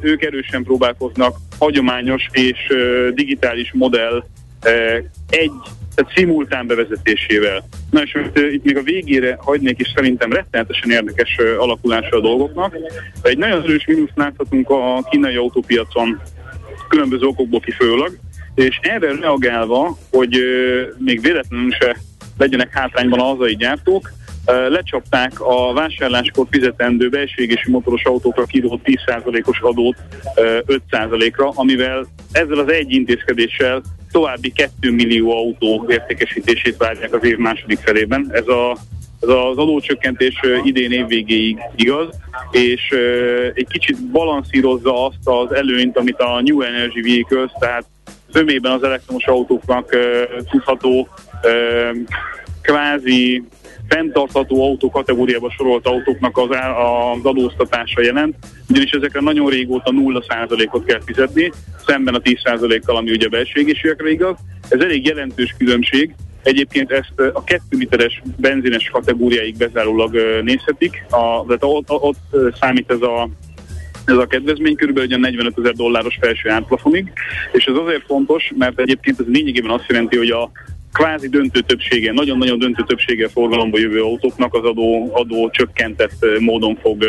Ők 0.00 0.22
erősen 0.22 0.62
próbálkoznak 0.62 1.36
hagyományos 1.58 2.28
és 2.32 2.72
digitális 3.14 3.72
modell 3.72 4.24
egy 5.30 5.52
tehát 5.98 6.12
szimultán 6.14 6.66
bevezetésével. 6.66 7.68
Na 7.90 8.02
és 8.02 8.14
most 8.14 8.52
itt 8.52 8.64
még 8.64 8.76
a 8.76 8.82
végére 8.82 9.36
hagynék 9.40 9.78
is 9.78 9.92
szerintem 9.94 10.32
rettenetesen 10.32 10.90
érdekes 10.90 11.36
alakulása 11.58 12.16
a 12.16 12.20
dolgoknak. 12.20 12.76
Egy 13.22 13.38
nagyon 13.38 13.62
erős 13.62 13.86
mínuszt 13.86 14.12
láthatunk 14.14 14.70
a 14.70 15.02
kínai 15.10 15.36
autópiacon 15.36 16.20
különböző 16.88 17.26
okokból 17.26 17.60
kifolyólag, 17.60 18.18
és 18.54 18.78
erre 18.82 19.14
reagálva, 19.20 19.98
hogy 20.10 20.38
még 20.98 21.20
véletlenül 21.20 21.70
se 21.70 21.96
legyenek 22.36 22.72
hátrányban 22.72 23.20
a 23.20 23.24
hazai 23.24 23.56
gyártók, 23.56 24.10
lecsapták 24.68 25.40
a 25.40 25.72
vásárláskor 25.72 26.46
fizetendő 26.50 27.08
belső 27.08 27.42
égési 27.42 27.70
motoros 27.70 28.04
autókra 28.04 28.44
kirót 28.44 28.80
10%-os 28.84 29.60
adót 29.60 29.96
5%-ra, 30.90 31.48
amivel 31.54 32.06
ezzel 32.32 32.58
az 32.58 32.72
egy 32.72 32.92
intézkedéssel 32.92 33.82
további 34.12 34.52
2 34.52 34.92
millió 34.92 35.32
autó 35.32 35.86
értékesítését 35.88 36.76
várják 36.76 37.14
az 37.14 37.24
év 37.24 37.36
második 37.36 37.78
felében. 37.78 38.28
Ez 38.32 38.48
a 38.48 38.76
ez 39.20 39.28
az 39.28 39.56
adócsökkentés 39.56 40.40
idén 40.62 40.92
év 40.92 41.06
végéig 41.06 41.58
igaz, 41.76 42.08
és 42.50 42.90
egy 43.54 43.66
kicsit 43.68 44.10
balanszírozza 44.10 45.06
azt 45.06 45.16
az 45.24 45.52
előnyt, 45.52 45.96
amit 45.96 46.18
a 46.18 46.40
New 46.42 46.60
Energy 46.60 47.02
Vehicles, 47.02 47.50
tehát 47.58 47.84
zömében 48.32 48.72
az 48.72 48.82
elektromos 48.82 49.26
autóknak 49.26 49.96
tudható 50.50 51.08
kvázi 52.62 53.42
fenntartható 53.88 54.62
autó 54.62 54.90
kategóriába 54.90 55.50
sorolt 55.50 55.86
autóknak 55.86 56.36
az, 56.36 56.48
az 56.50 57.24
adóztatása 57.24 58.02
jelent, 58.02 58.36
ugyanis 58.68 58.90
ezekre 58.90 59.20
nagyon 59.20 59.50
régóta 59.50 59.92
0%-ot 59.92 60.84
kell 60.84 61.00
fizetni, 61.04 61.52
szemben 61.86 62.14
a 62.14 62.20
10%-kal, 62.20 62.96
ami 62.96 63.10
ugye 63.10 63.28
belségésűekre 63.28 64.10
igaz. 64.10 64.36
Ez 64.68 64.80
elég 64.80 65.06
jelentős 65.06 65.54
különbség, 65.58 66.14
Egyébként 66.42 66.90
ezt 66.90 67.20
a 67.32 67.44
2 67.44 67.62
literes 67.70 68.22
benzines 68.36 68.90
kategóriáig 68.92 69.56
bezárólag 69.56 70.16
nézhetik, 70.42 71.04
a, 71.10 71.44
tehát 71.46 71.58
ott, 71.60 71.90
ott 71.90 72.36
számít 72.60 72.90
ez 72.90 73.00
a 73.00 73.28
ez 74.04 74.16
a 74.16 74.26
kedvezmény 74.26 74.74
körülbelül 74.76 75.08
ugye 75.08 75.18
45 75.18 75.58
ezer 75.58 75.72
dolláros 75.72 76.18
felső 76.20 76.50
árplafonig, 76.50 77.12
és 77.52 77.64
ez 77.64 77.74
azért 77.74 78.04
fontos, 78.06 78.52
mert 78.58 78.80
egyébként 78.80 79.20
ez 79.20 79.26
lényegében 79.26 79.70
azt 79.70 79.88
jelenti, 79.88 80.16
hogy 80.16 80.30
a 80.30 80.50
kvázi 80.92 81.28
döntő 81.28 81.60
többsége, 81.60 82.12
nagyon-nagyon 82.12 82.58
döntő 82.58 82.84
többsége 82.86 83.28
forgalomba 83.28 83.78
jövő 83.78 84.02
autóknak 84.02 84.54
az 84.54 84.64
adó, 84.64 85.10
adó 85.12 85.50
csökkentett 85.50 86.26
módon 86.38 86.78
fog 86.82 87.04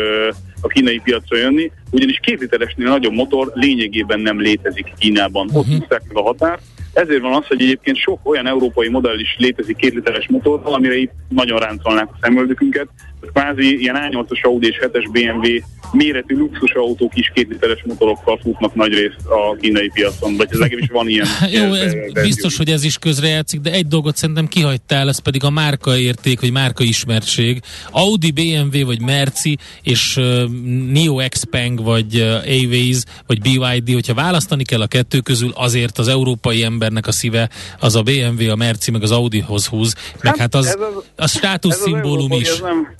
a 0.60 0.68
kínai 0.68 1.00
piacra 1.04 1.36
jönni, 1.36 1.70
ugyanis 1.90 2.18
két 2.22 2.40
literesnél 2.40 2.88
nagyobb 2.88 3.12
motor 3.12 3.50
lényegében 3.54 4.20
nem 4.20 4.40
létezik 4.40 4.92
Kínában. 4.98 5.48
Ott 5.52 5.66
uh-huh. 5.66 5.86
meg 5.88 6.02
a 6.12 6.22
határt, 6.22 6.62
ezért 6.92 7.20
van 7.20 7.32
az, 7.32 7.46
hogy 7.46 7.62
egyébként 7.62 7.96
sok 7.96 8.18
olyan 8.22 8.46
európai 8.46 8.88
modell 8.88 9.18
is 9.18 9.36
létezik 9.38 9.76
két 9.76 9.94
literes 9.94 10.28
motorral, 10.28 10.74
amire 10.74 10.96
itt 10.96 11.12
nagyon 11.28 11.58
ráncolnák 11.58 12.08
a 12.08 12.18
szemöldökünket. 12.20 12.88
Kvázi 13.32 13.80
ilyen 13.80 13.96
A8-as 13.98 14.42
Audi 14.42 14.66
és 14.66 14.78
7-es 14.80 15.08
BMW 15.12 15.48
méretű 15.92 16.36
luxus 16.36 16.72
autók 16.72 17.16
is 17.16 17.30
két 17.34 17.48
literes 17.48 17.82
motorokkal 17.84 18.38
futnak 18.42 18.74
nagy 18.74 18.92
részt 18.92 19.16
a 19.24 19.56
kínai 19.60 19.90
piacon, 19.94 20.36
vagy 20.36 20.48
ez 20.50 20.58
legalábbis 20.58 20.90
van 20.90 21.08
ilyen. 21.08 21.26
Jó, 21.52 21.72
ez 21.72 21.92
biztos, 22.22 22.56
hogy 22.56 22.68
ez 22.68 22.84
is 22.84 22.98
közrejátszik, 22.98 23.60
de 23.60 23.72
egy 23.72 23.86
dolgot 23.86 24.16
szerintem 24.16 24.46
kihagytál, 24.46 25.08
ez 25.08 25.18
pedig 25.18 25.44
a 25.44 25.50
márka 25.50 25.98
érték, 25.98 26.40
vagy 26.40 26.52
márka 26.52 26.84
ismertség. 26.84 27.60
Audi, 27.90 28.30
BMW, 28.30 28.84
vagy 28.86 29.00
Merci, 29.00 29.58
és 29.82 30.16
uh, 30.16 30.44
Neo 30.92 31.28
Xpeng, 31.28 31.82
vagy 31.82 32.14
uh, 32.14 32.22
Aways, 32.46 33.02
vagy 33.26 33.40
BYD, 33.40 33.92
hogyha 33.92 34.14
választani 34.14 34.64
kell 34.64 34.80
a 34.80 34.86
kettő 34.86 35.20
közül, 35.20 35.50
azért 35.54 35.98
az 35.98 36.08
európai 36.08 36.62
embernek 36.62 37.06
a 37.06 37.12
szíve 37.12 37.50
az 37.80 37.96
a 37.96 38.02
BMW, 38.02 38.50
a 38.50 38.56
Merci, 38.56 38.90
meg 38.90 39.02
az 39.02 39.10
Audihoz 39.10 39.66
húz, 39.66 39.94
meg 40.22 40.36
hát, 40.36 40.38
hát 40.38 40.54
az, 40.54 40.66
az, 40.66 41.04
az 41.16 41.30
státuszszimbólum 41.30 42.32
is. 42.32 42.48
Ez 42.48 42.60
nem, 42.60 42.94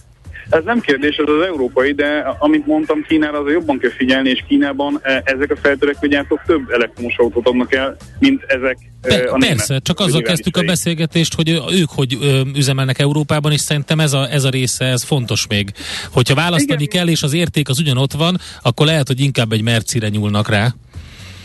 ez 0.51 0.65
nem 0.65 0.81
kérdés, 0.81 1.17
ez 1.17 1.29
az 1.29 1.47
európai, 1.47 1.93
de 1.93 2.37
amit 2.39 2.67
mondtam, 2.67 3.05
Kínára 3.09 3.39
azért 3.39 3.59
jobban 3.59 3.79
kell 3.79 3.91
figyelni, 3.91 4.31
és 4.31 4.45
Kínában 4.49 5.01
e, 5.03 5.23
ezek 5.25 5.51
a 5.51 5.57
feltörekvő 5.57 6.09
gyártók 6.09 6.43
több 6.47 6.71
elektromos 6.71 7.19
autót 7.19 7.47
adnak 7.47 7.75
el, 7.75 7.97
mint 8.19 8.43
ezek 8.43 8.79
e, 9.03 9.09
Pe- 9.09 9.31
a 9.31 9.37
Persze, 9.39 9.79
csak 9.79 10.01
azzal 10.01 10.23
kezdtük 10.23 10.57
a 10.57 10.63
beszélgetést, 10.63 11.35
hogy 11.35 11.49
ők 11.73 11.91
hogy 11.95 12.19
üzemelnek 12.55 12.99
Európában, 12.99 13.53
és 13.53 13.61
szerintem 13.61 14.01
ez 14.01 14.13
a, 14.13 14.31
ez 14.31 14.45
a 14.45 14.51
része, 14.51 14.85
ez 14.85 15.03
fontos 15.03 15.47
még. 15.47 15.73
Hogyha 16.13 16.35
választani 16.35 16.83
Igen. 16.83 16.97
kell, 16.97 17.09
és 17.09 17.23
az 17.23 17.33
érték 17.33 17.69
az 17.69 17.79
ugyanott 17.79 18.13
van, 18.13 18.39
akkor 18.63 18.87
lehet, 18.87 19.07
hogy 19.07 19.21
inkább 19.21 19.53
egy 19.53 19.63
Mercire 19.63 20.09
nyúlnak 20.09 20.49
rá. 20.49 20.75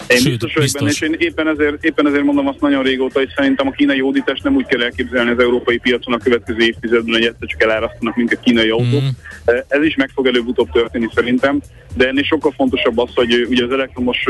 Én 0.08 0.18
Sőt, 0.18 0.30
biztos 0.30 0.54
vagyok 0.54 0.72
benne, 0.72 0.90
és 0.90 1.02
én 1.02 1.16
éppen 1.18 1.48
ezért, 1.48 1.84
éppen 1.84 2.08
ezért 2.08 2.24
mondom 2.24 2.48
azt 2.48 2.60
nagyon 2.62 2.84
régóta, 2.84 3.20
hogy 3.20 3.32
szerintem 3.36 3.68
a 3.68 3.72
kínai 3.72 4.00
hódítást 4.00 4.44
nem 4.44 4.56
úgy 4.56 4.66
kell 4.66 4.82
elképzelni 4.82 5.32
az 5.32 5.40
európai 5.40 5.78
piacon 5.78 6.14
a 6.14 6.18
következő 6.18 6.60
évtizedben, 6.60 7.14
hogy 7.14 7.26
egyszer 7.26 7.48
csak 7.48 7.64
elárasztanak 7.64 8.16
minket 8.16 8.40
kínai 8.40 8.70
autók. 8.70 9.02
Mm. 9.02 9.56
Ez 9.68 9.84
is 9.84 9.96
meg 9.96 10.10
fog 10.14 10.28
előbb-utóbb 10.28 10.72
történni 10.72 11.10
szerintem, 11.14 11.62
de 11.94 12.08
ennél 12.08 12.24
sokkal 12.24 12.54
fontosabb 12.56 12.98
az, 12.98 13.10
hogy 13.14 13.48
ugye 13.50 13.64
az 13.64 13.72
elektromos 13.72 14.24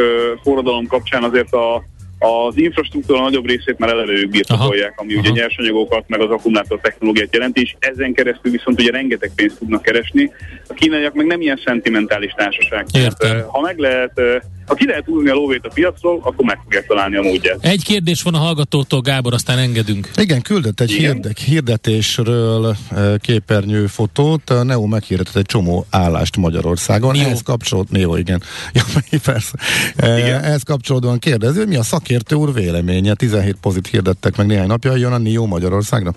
forradalom 0.44 0.88
kapcsán 0.88 1.24
azért 1.24 1.54
a 1.54 1.84
az 2.20 2.58
infrastruktúra 2.58 3.22
nagyobb 3.22 3.48
részét 3.48 3.78
már 3.78 3.96
ők 4.08 4.30
birtokolják, 4.30 4.94
ami 5.00 5.14
Aha. 5.14 5.22
ugye 5.22 5.42
nyersanyagokat, 5.42 6.04
meg 6.08 6.22
az 6.22 6.30
akkumulátor 6.30 6.80
technológiát 6.82 7.34
jelenti, 7.34 7.62
és 7.62 7.76
ezen 7.80 8.14
keresztül 8.14 8.52
viszont 8.52 8.82
ugye 8.82 8.92
rengeteg 8.92 9.32
pénzt 9.36 9.58
tudnak 9.58 9.82
keresni. 9.82 10.32
A 10.68 10.74
kínaiak 10.74 11.14
meg 11.14 11.26
nem 11.26 11.42
ilyen 11.42 11.62
szentimentális 11.66 12.32
társaság. 12.32 12.86
Értem. 12.94 13.44
ha 13.48 13.62
meg 13.62 13.78
lehet 13.78 14.22
ha 14.66 14.74
ki 14.74 14.86
lehet 14.86 15.08
úrni 15.08 15.30
a 15.30 15.34
lóvét 15.34 15.66
a 15.66 15.70
piacról, 15.74 16.20
akkor 16.24 16.46
meg 16.46 16.60
fogják 16.64 16.86
találni 16.88 17.16
a 17.16 17.22
módját. 17.22 17.58
Egy 17.62 17.84
kérdés 17.84 18.22
van 18.22 18.34
a 18.34 18.38
hallgatótól, 18.38 19.02
Gábor, 19.02 19.34
aztán 19.34 19.58
engedünk. 19.58 20.10
Igen, 20.16 20.42
küldött 20.42 20.80
egy 20.80 20.92
hirdek, 20.92 21.38
hirdetésről 21.38 22.76
képernyő 23.22 23.88
fotót. 23.88 24.50
A 24.50 24.64
Neo 24.64 24.86
meghirdetett 24.86 25.36
egy 25.36 25.46
csomó 25.46 25.86
állást 25.90 26.38
Magyarországon. 26.38 27.16
Neo. 27.16 27.26
Ehhez 27.26 27.42
kapcsolód, 27.42 27.92
Neo, 27.92 28.16
igen. 28.16 28.42
Ja, 28.74 29.20
persze. 29.24 29.58
Igen. 29.98 30.44
Ehhez 30.44 30.64
kapcsolódóan 30.64 31.20
kérdezi, 31.20 31.58
hogy 31.58 31.68
mi 31.68 31.76
a 31.76 31.84
szakértő 31.84 32.36
úr 32.36 32.54
véleménye. 32.54 33.14
17 33.14 33.56
pozit 33.62 33.88
hirdettek 33.88 34.38
meg 34.38 34.46
néhány 34.46 34.68
napja, 34.68 34.96
jön 34.96 35.12
a 35.12 35.18
Neo 35.18 35.46
Magyarországra? 35.46 36.14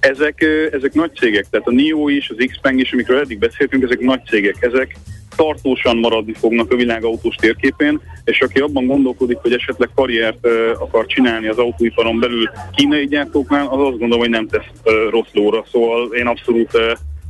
Ezek, 0.00 0.44
ezek 0.72 0.92
nagy 0.92 1.10
cégek, 1.14 1.46
tehát 1.50 1.66
a 1.66 1.70
NIO 1.70 2.08
is, 2.08 2.30
az 2.30 2.46
Xpeng 2.50 2.80
is, 2.80 2.92
amikről 2.92 3.20
eddig 3.20 3.38
beszéltünk, 3.38 3.82
ezek 3.82 4.00
nagy 4.00 4.20
cégek. 4.24 4.56
Ezek 4.60 4.96
tartósan 5.36 5.96
maradni 5.96 6.34
fognak 6.34 6.72
a 6.72 6.76
világautós 6.76 7.34
térképén, 7.34 8.00
és 8.24 8.40
aki 8.40 8.58
abban 8.58 8.86
gondolkodik, 8.86 9.36
hogy 9.36 9.52
esetleg 9.52 9.90
karriert 9.94 10.46
akar 10.78 11.06
csinálni 11.06 11.48
az 11.48 11.58
autóiparon 11.58 12.20
belül 12.20 12.50
kínai 12.74 13.06
gyártóknál, 13.06 13.66
az 13.66 13.80
azt 13.80 13.98
gondolom, 13.98 14.18
hogy 14.18 14.30
nem 14.30 14.48
tesz 14.48 14.92
rossz 15.10 15.32
lóra. 15.32 15.64
Szóval 15.72 16.14
én 16.14 16.26
abszolút 16.26 16.70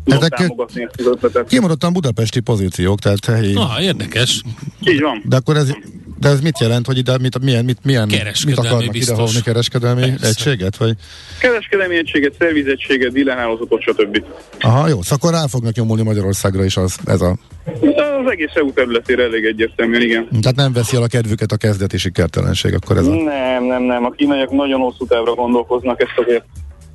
ezek 0.04 1.44
kimaradtan 1.48 1.92
budapesti 1.92 2.40
pozíciók, 2.40 2.98
tehát 2.98 3.24
helyi... 3.24 3.54
Ah, 3.54 3.82
érdekes. 3.82 4.42
Így 4.84 5.00
van. 5.00 5.22
De 5.24 5.36
akkor 5.36 5.57
ez 5.57 5.72
de 6.18 6.28
ez 6.28 6.40
mit 6.40 6.59
jelent, 6.61 6.86
hogy 6.86 6.98
ide 6.98 7.18
mit, 7.18 7.42
milyen, 7.42 7.64
mit, 7.64 7.78
milyen, 7.82 8.09
mit 8.46 8.59
akarnak 8.59 8.90
biztos. 8.90 9.14
idehovni 9.14 9.40
kereskedelmi 9.40 10.00
Persze. 10.00 10.26
egységet? 10.26 10.76
Vagy? 10.76 10.96
Kereskedelmi 11.38 11.96
egységet, 11.96 12.34
szervizegységet, 12.38 13.12
villanhálózatot, 13.12 13.82
stb. 13.82 14.24
Aha, 14.61 14.88
jó, 14.88 15.02
szóval 15.02 15.18
akkor 15.18 15.30
rá 15.30 15.46
fognak 15.46 15.74
nyomulni 15.74 16.02
Magyarországra 16.02 16.64
is 16.64 16.76
az, 16.76 16.96
ez 17.04 17.20
a... 17.20 17.36
Az 17.81 18.31
egész 18.31 18.55
EU 18.55 18.72
területére 18.72 19.22
elég 19.22 19.45
egyértelműen, 19.45 20.03
igen. 20.03 20.29
Tehát 20.41 20.57
nem 20.57 20.72
veszi 20.72 20.97
el 20.97 21.03
a 21.03 21.07
kedvüket 21.07 21.53
a 21.53 21.57
kezdeti 21.57 21.99
sikertelenség, 21.99 22.74
akkor 22.74 22.97
ez 22.97 23.07
a... 23.07 23.14
Nem, 23.14 23.64
nem, 23.64 23.83
nem. 23.83 24.05
A 24.05 24.11
kínaiak 24.11 24.51
nagyon 24.51 24.81
hosszú 24.81 25.07
távra 25.07 25.35
gondolkoznak, 25.35 26.01
ezt 26.01 26.18
azért 26.27 26.45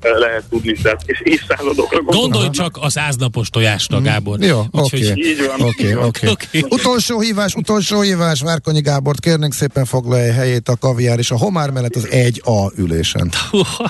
lehet 0.02 0.44
tudni, 0.50 0.72
tehát 0.72 1.02
és 1.06 1.20
évszázadokra 1.24 2.02
Gondolj 2.02 2.50
csak 2.50 2.78
az 2.80 2.98
áznapos 2.98 3.50
tojásra, 3.50 4.00
mm. 4.00 4.02
Gábor. 4.02 4.40
Jó, 4.40 4.64
oké. 4.70 5.10
Okay. 5.10 5.34
Okay, 5.58 5.94
okay. 5.94 6.30
okay. 6.30 6.64
Utolsó 6.68 7.20
hívás, 7.20 7.54
utolsó 7.54 8.00
hívás, 8.00 8.40
Várkonyi 8.40 8.80
Gábort, 8.80 9.20
kérnénk 9.20 9.52
szépen 9.52 9.84
foglalja 9.84 10.32
helyét 10.32 10.68
a 10.68 10.76
kaviár 10.76 11.18
és 11.18 11.30
a 11.30 11.36
homár 11.36 11.70
mellett 11.70 11.96
az 11.96 12.08
1A 12.10 12.72
ülésen. 12.76 13.30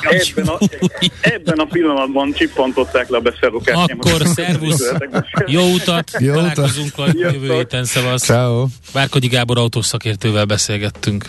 Ebben 0.03 0.47
a, 0.47 0.59
ebben 1.21 1.59
a 1.59 1.65
pillanatban 1.65 2.33
csippantották 2.33 3.09
le 3.09 3.17
a 3.17 3.21
beszerzókát. 3.21 3.77
Akkor 3.77 4.27
szervusz, 4.35 4.93
jó 5.47 5.73
utat, 5.73 6.11
jó 6.19 6.35
találkozunk 6.35 6.93
a 6.97 7.07
jövő 7.13 7.55
héten, 7.55 7.85
szevasz. 7.85 8.23
Ciao. 8.23 8.67
Várkonyi 8.93 9.27
Gábor 9.27 9.59
autószakértővel 9.59 10.45
beszélgettünk. 10.45 11.29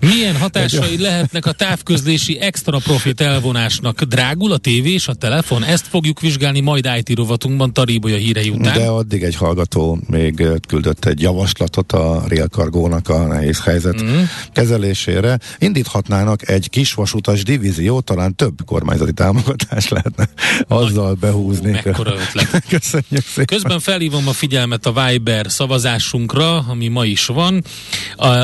Milyen 0.00 0.36
hatásai 0.36 0.98
lehetnek 0.98 1.46
a 1.46 1.52
távközlési 1.52 2.38
extra 2.40 2.78
profit 2.78 3.20
elvonásnak? 3.20 4.02
Drágul 4.02 4.52
a 4.52 4.56
tévé 4.56 4.92
és 4.92 5.08
a 5.08 5.14
telefon? 5.14 5.64
Ezt 5.64 5.86
fogjuk 5.86 6.20
vizsgálni 6.20 6.60
majd 6.60 6.88
IT 6.96 7.16
rovatunkban 7.16 7.72
Taríboly 7.72 8.12
a 8.12 8.16
hírei 8.16 8.48
után. 8.48 8.78
De 8.78 8.86
addig 8.86 9.22
egy 9.22 9.36
hallgató 9.36 9.98
még 10.06 10.44
küldött 10.68 11.04
egy 11.04 11.20
javaslatot 11.20 11.92
a 11.92 12.24
Real 12.28 12.46
Cargónak 12.46 13.08
a 13.08 13.26
nehéz 13.26 13.60
helyzet 13.60 14.02
mm. 14.02 14.22
kezelésére. 14.52 15.38
Indíthatnának 15.58 16.48
egy 16.48 16.70
kisvasutas 16.70 17.42
divíziót, 17.42 18.04
talán 18.04 18.34
több 18.34 18.58
kormányzati 18.64 19.12
támogatás 19.12 19.88
lehetne 19.88 20.28
azzal 20.68 21.14
behúzni. 21.14 21.70
Mekkora 21.70 22.14
ötlet. 22.14 22.64
Köszönjük 22.68 23.26
szépen. 23.26 23.44
Közben 23.44 23.80
felhívom 23.80 24.28
a 24.28 24.32
figyelmet 24.32 24.86
a 24.86 24.92
Viber 24.92 25.50
szavazásunkra, 25.50 26.58
ami 26.58 26.88
ma 26.88 27.04
is 27.04 27.26
van. 27.26 27.64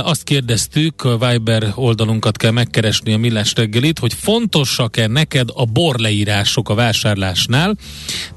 Azt 0.03 0.23
kérdeztük 0.23 1.05
a 1.05 1.19
Viber 1.19 1.45
Viber 1.47 1.72
oldalunkat 1.74 2.36
kell 2.36 2.51
megkeresni 2.51 3.12
a 3.12 3.18
Millás 3.18 3.55
reggelit, 3.55 3.99
hogy 3.99 4.14
fontosak-e 4.14 5.07
neked 5.07 5.49
a 5.55 5.64
borleírások 5.64 6.68
a 6.68 6.74
vásárlásnál. 6.74 7.76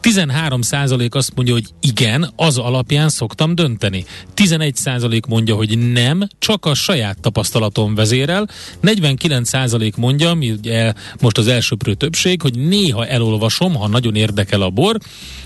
13% 0.02 1.12
azt 1.12 1.32
mondja, 1.36 1.54
hogy 1.54 1.66
igen, 1.82 2.32
az 2.36 2.58
alapján 2.58 3.10
szoktam 3.10 3.56
dönteni. 3.56 4.06
11% 4.36 5.28
mondja, 5.28 5.56
hogy 5.56 5.92
nem, 5.92 6.28
csak 6.40 6.66
a 6.66 6.74
saját 6.74 7.20
tapasztalatom 7.22 7.96
vezérel. 7.96 8.48
49% 8.84 9.96
mondja, 9.98 10.34
mi 10.34 10.52
ugye 10.52 10.94
most 11.20 11.38
az 11.38 11.48
elsőprő 11.48 11.94
többség, 11.94 12.42
hogy 12.42 12.58
néha 12.68 13.06
elolvasom, 13.06 13.76
ha 13.76 13.88
nagyon 13.88 14.16
érdekel 14.16 14.62
a 14.62 14.70
bor. 14.70 14.98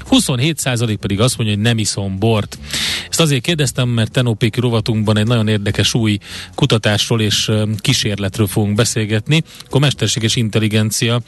27% 0.09 0.97
pedig 0.99 1.19
azt 1.19 1.37
mondja, 1.37 1.55
hogy 1.55 1.65
nem 1.65 1.77
iszom 1.77 2.19
bort. 2.19 2.57
Ezt 3.09 3.19
azért 3.19 3.41
kérdeztem, 3.41 3.89
mert 3.89 4.11
Tenopéki 4.11 4.59
rovatunkban 4.59 5.17
egy 5.17 5.27
nagyon 5.27 5.47
érdekes 5.47 5.93
új 5.93 6.17
kutatásról 6.55 7.21
és 7.21 7.51
kísérletről 7.77 8.47
fogunk 8.47 8.75
beszélgetni, 8.75 9.43
akkor 9.65 9.81
mesterséges 9.81 10.35
intelligencia 10.35 11.21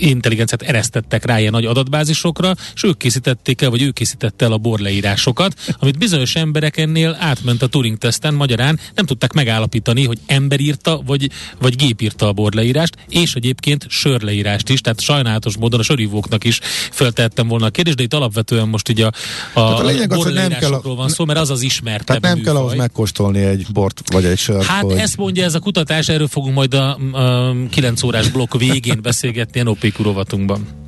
intelligenciát 0.00 0.62
eresztettek 0.62 1.24
rá 1.24 1.40
ilyen 1.40 1.52
nagy 1.52 1.64
adatbázisokra, 1.64 2.54
és 2.74 2.82
ők 2.82 2.96
készítették 2.96 3.62
el, 3.62 3.70
vagy 3.70 3.82
ő 3.82 3.90
készítette 3.90 4.44
el 4.44 4.52
a 4.52 4.58
borleírásokat, 4.58 5.54
amit 5.78 5.98
bizonyos 5.98 6.34
emberek 6.34 6.76
ennél 6.76 7.16
átment 7.20 7.62
a 7.62 7.66
Turing-teszten, 7.66 8.34
magyarán 8.34 8.78
nem 8.94 9.06
tudták 9.06 9.32
megállapítani, 9.32 10.04
hogy 10.04 10.18
ember 10.26 10.60
írta, 10.60 11.02
vagy, 11.06 11.30
vagy 11.60 11.76
gép 11.76 12.00
írta 12.00 12.28
a 12.28 12.32
borleírást, 12.32 12.96
és 13.08 13.34
egyébként 13.34 13.86
sörleírást 13.88 14.68
is, 14.68 14.80
tehát 14.80 15.00
sajnálatos 15.00 15.56
módon 15.56 15.80
a 15.80 15.82
sörívóknak 15.82 16.44
is 16.44 16.60
feltettem 16.90 17.48
volna 17.48 17.66
a 17.66 17.70
kérdést, 17.70 17.96
de 17.96 18.02
itt 18.02 18.14
alapvetően 18.14 18.68
most 18.68 18.88
így 18.88 19.00
a, 19.00 19.12
a, 19.52 19.60
a, 19.60 19.84
lényeg 19.84 20.12
az, 20.12 20.22
hogy 20.22 20.32
nem 20.32 20.50
kell 20.50 20.72
a, 20.72 20.94
van 20.94 21.08
szó, 21.08 21.24
mert 21.24 21.38
az 21.38 21.50
az 21.50 21.62
ismert. 21.62 22.04
Tehát 22.04 22.22
nem 22.22 22.36
műfaj. 22.36 22.52
kell 22.52 22.62
ahhoz 22.62 22.74
megkóstolni 22.74 23.40
egy 23.40 23.66
bort 23.72 24.02
vagy 24.12 24.24
egy 24.24 24.38
sört. 24.38 24.64
Hát 24.64 24.82
hogy... 24.82 24.98
ezt 25.10 25.18
mondja 25.18 25.44
ez 25.44 25.54
a 25.54 25.60
kutatás, 25.60 26.08
erről 26.08 26.28
fogunk 26.28 26.54
majd 26.54 26.74
a, 26.74 26.98
a 27.12 27.54
9 27.70 28.02
órás 28.02 28.28
blokk 28.28 28.54
végén 28.54 29.02
beszélgetni 29.02 29.60
a 29.60 29.62
NOPQ 29.62 30.02
rovatunkban. 30.02 30.78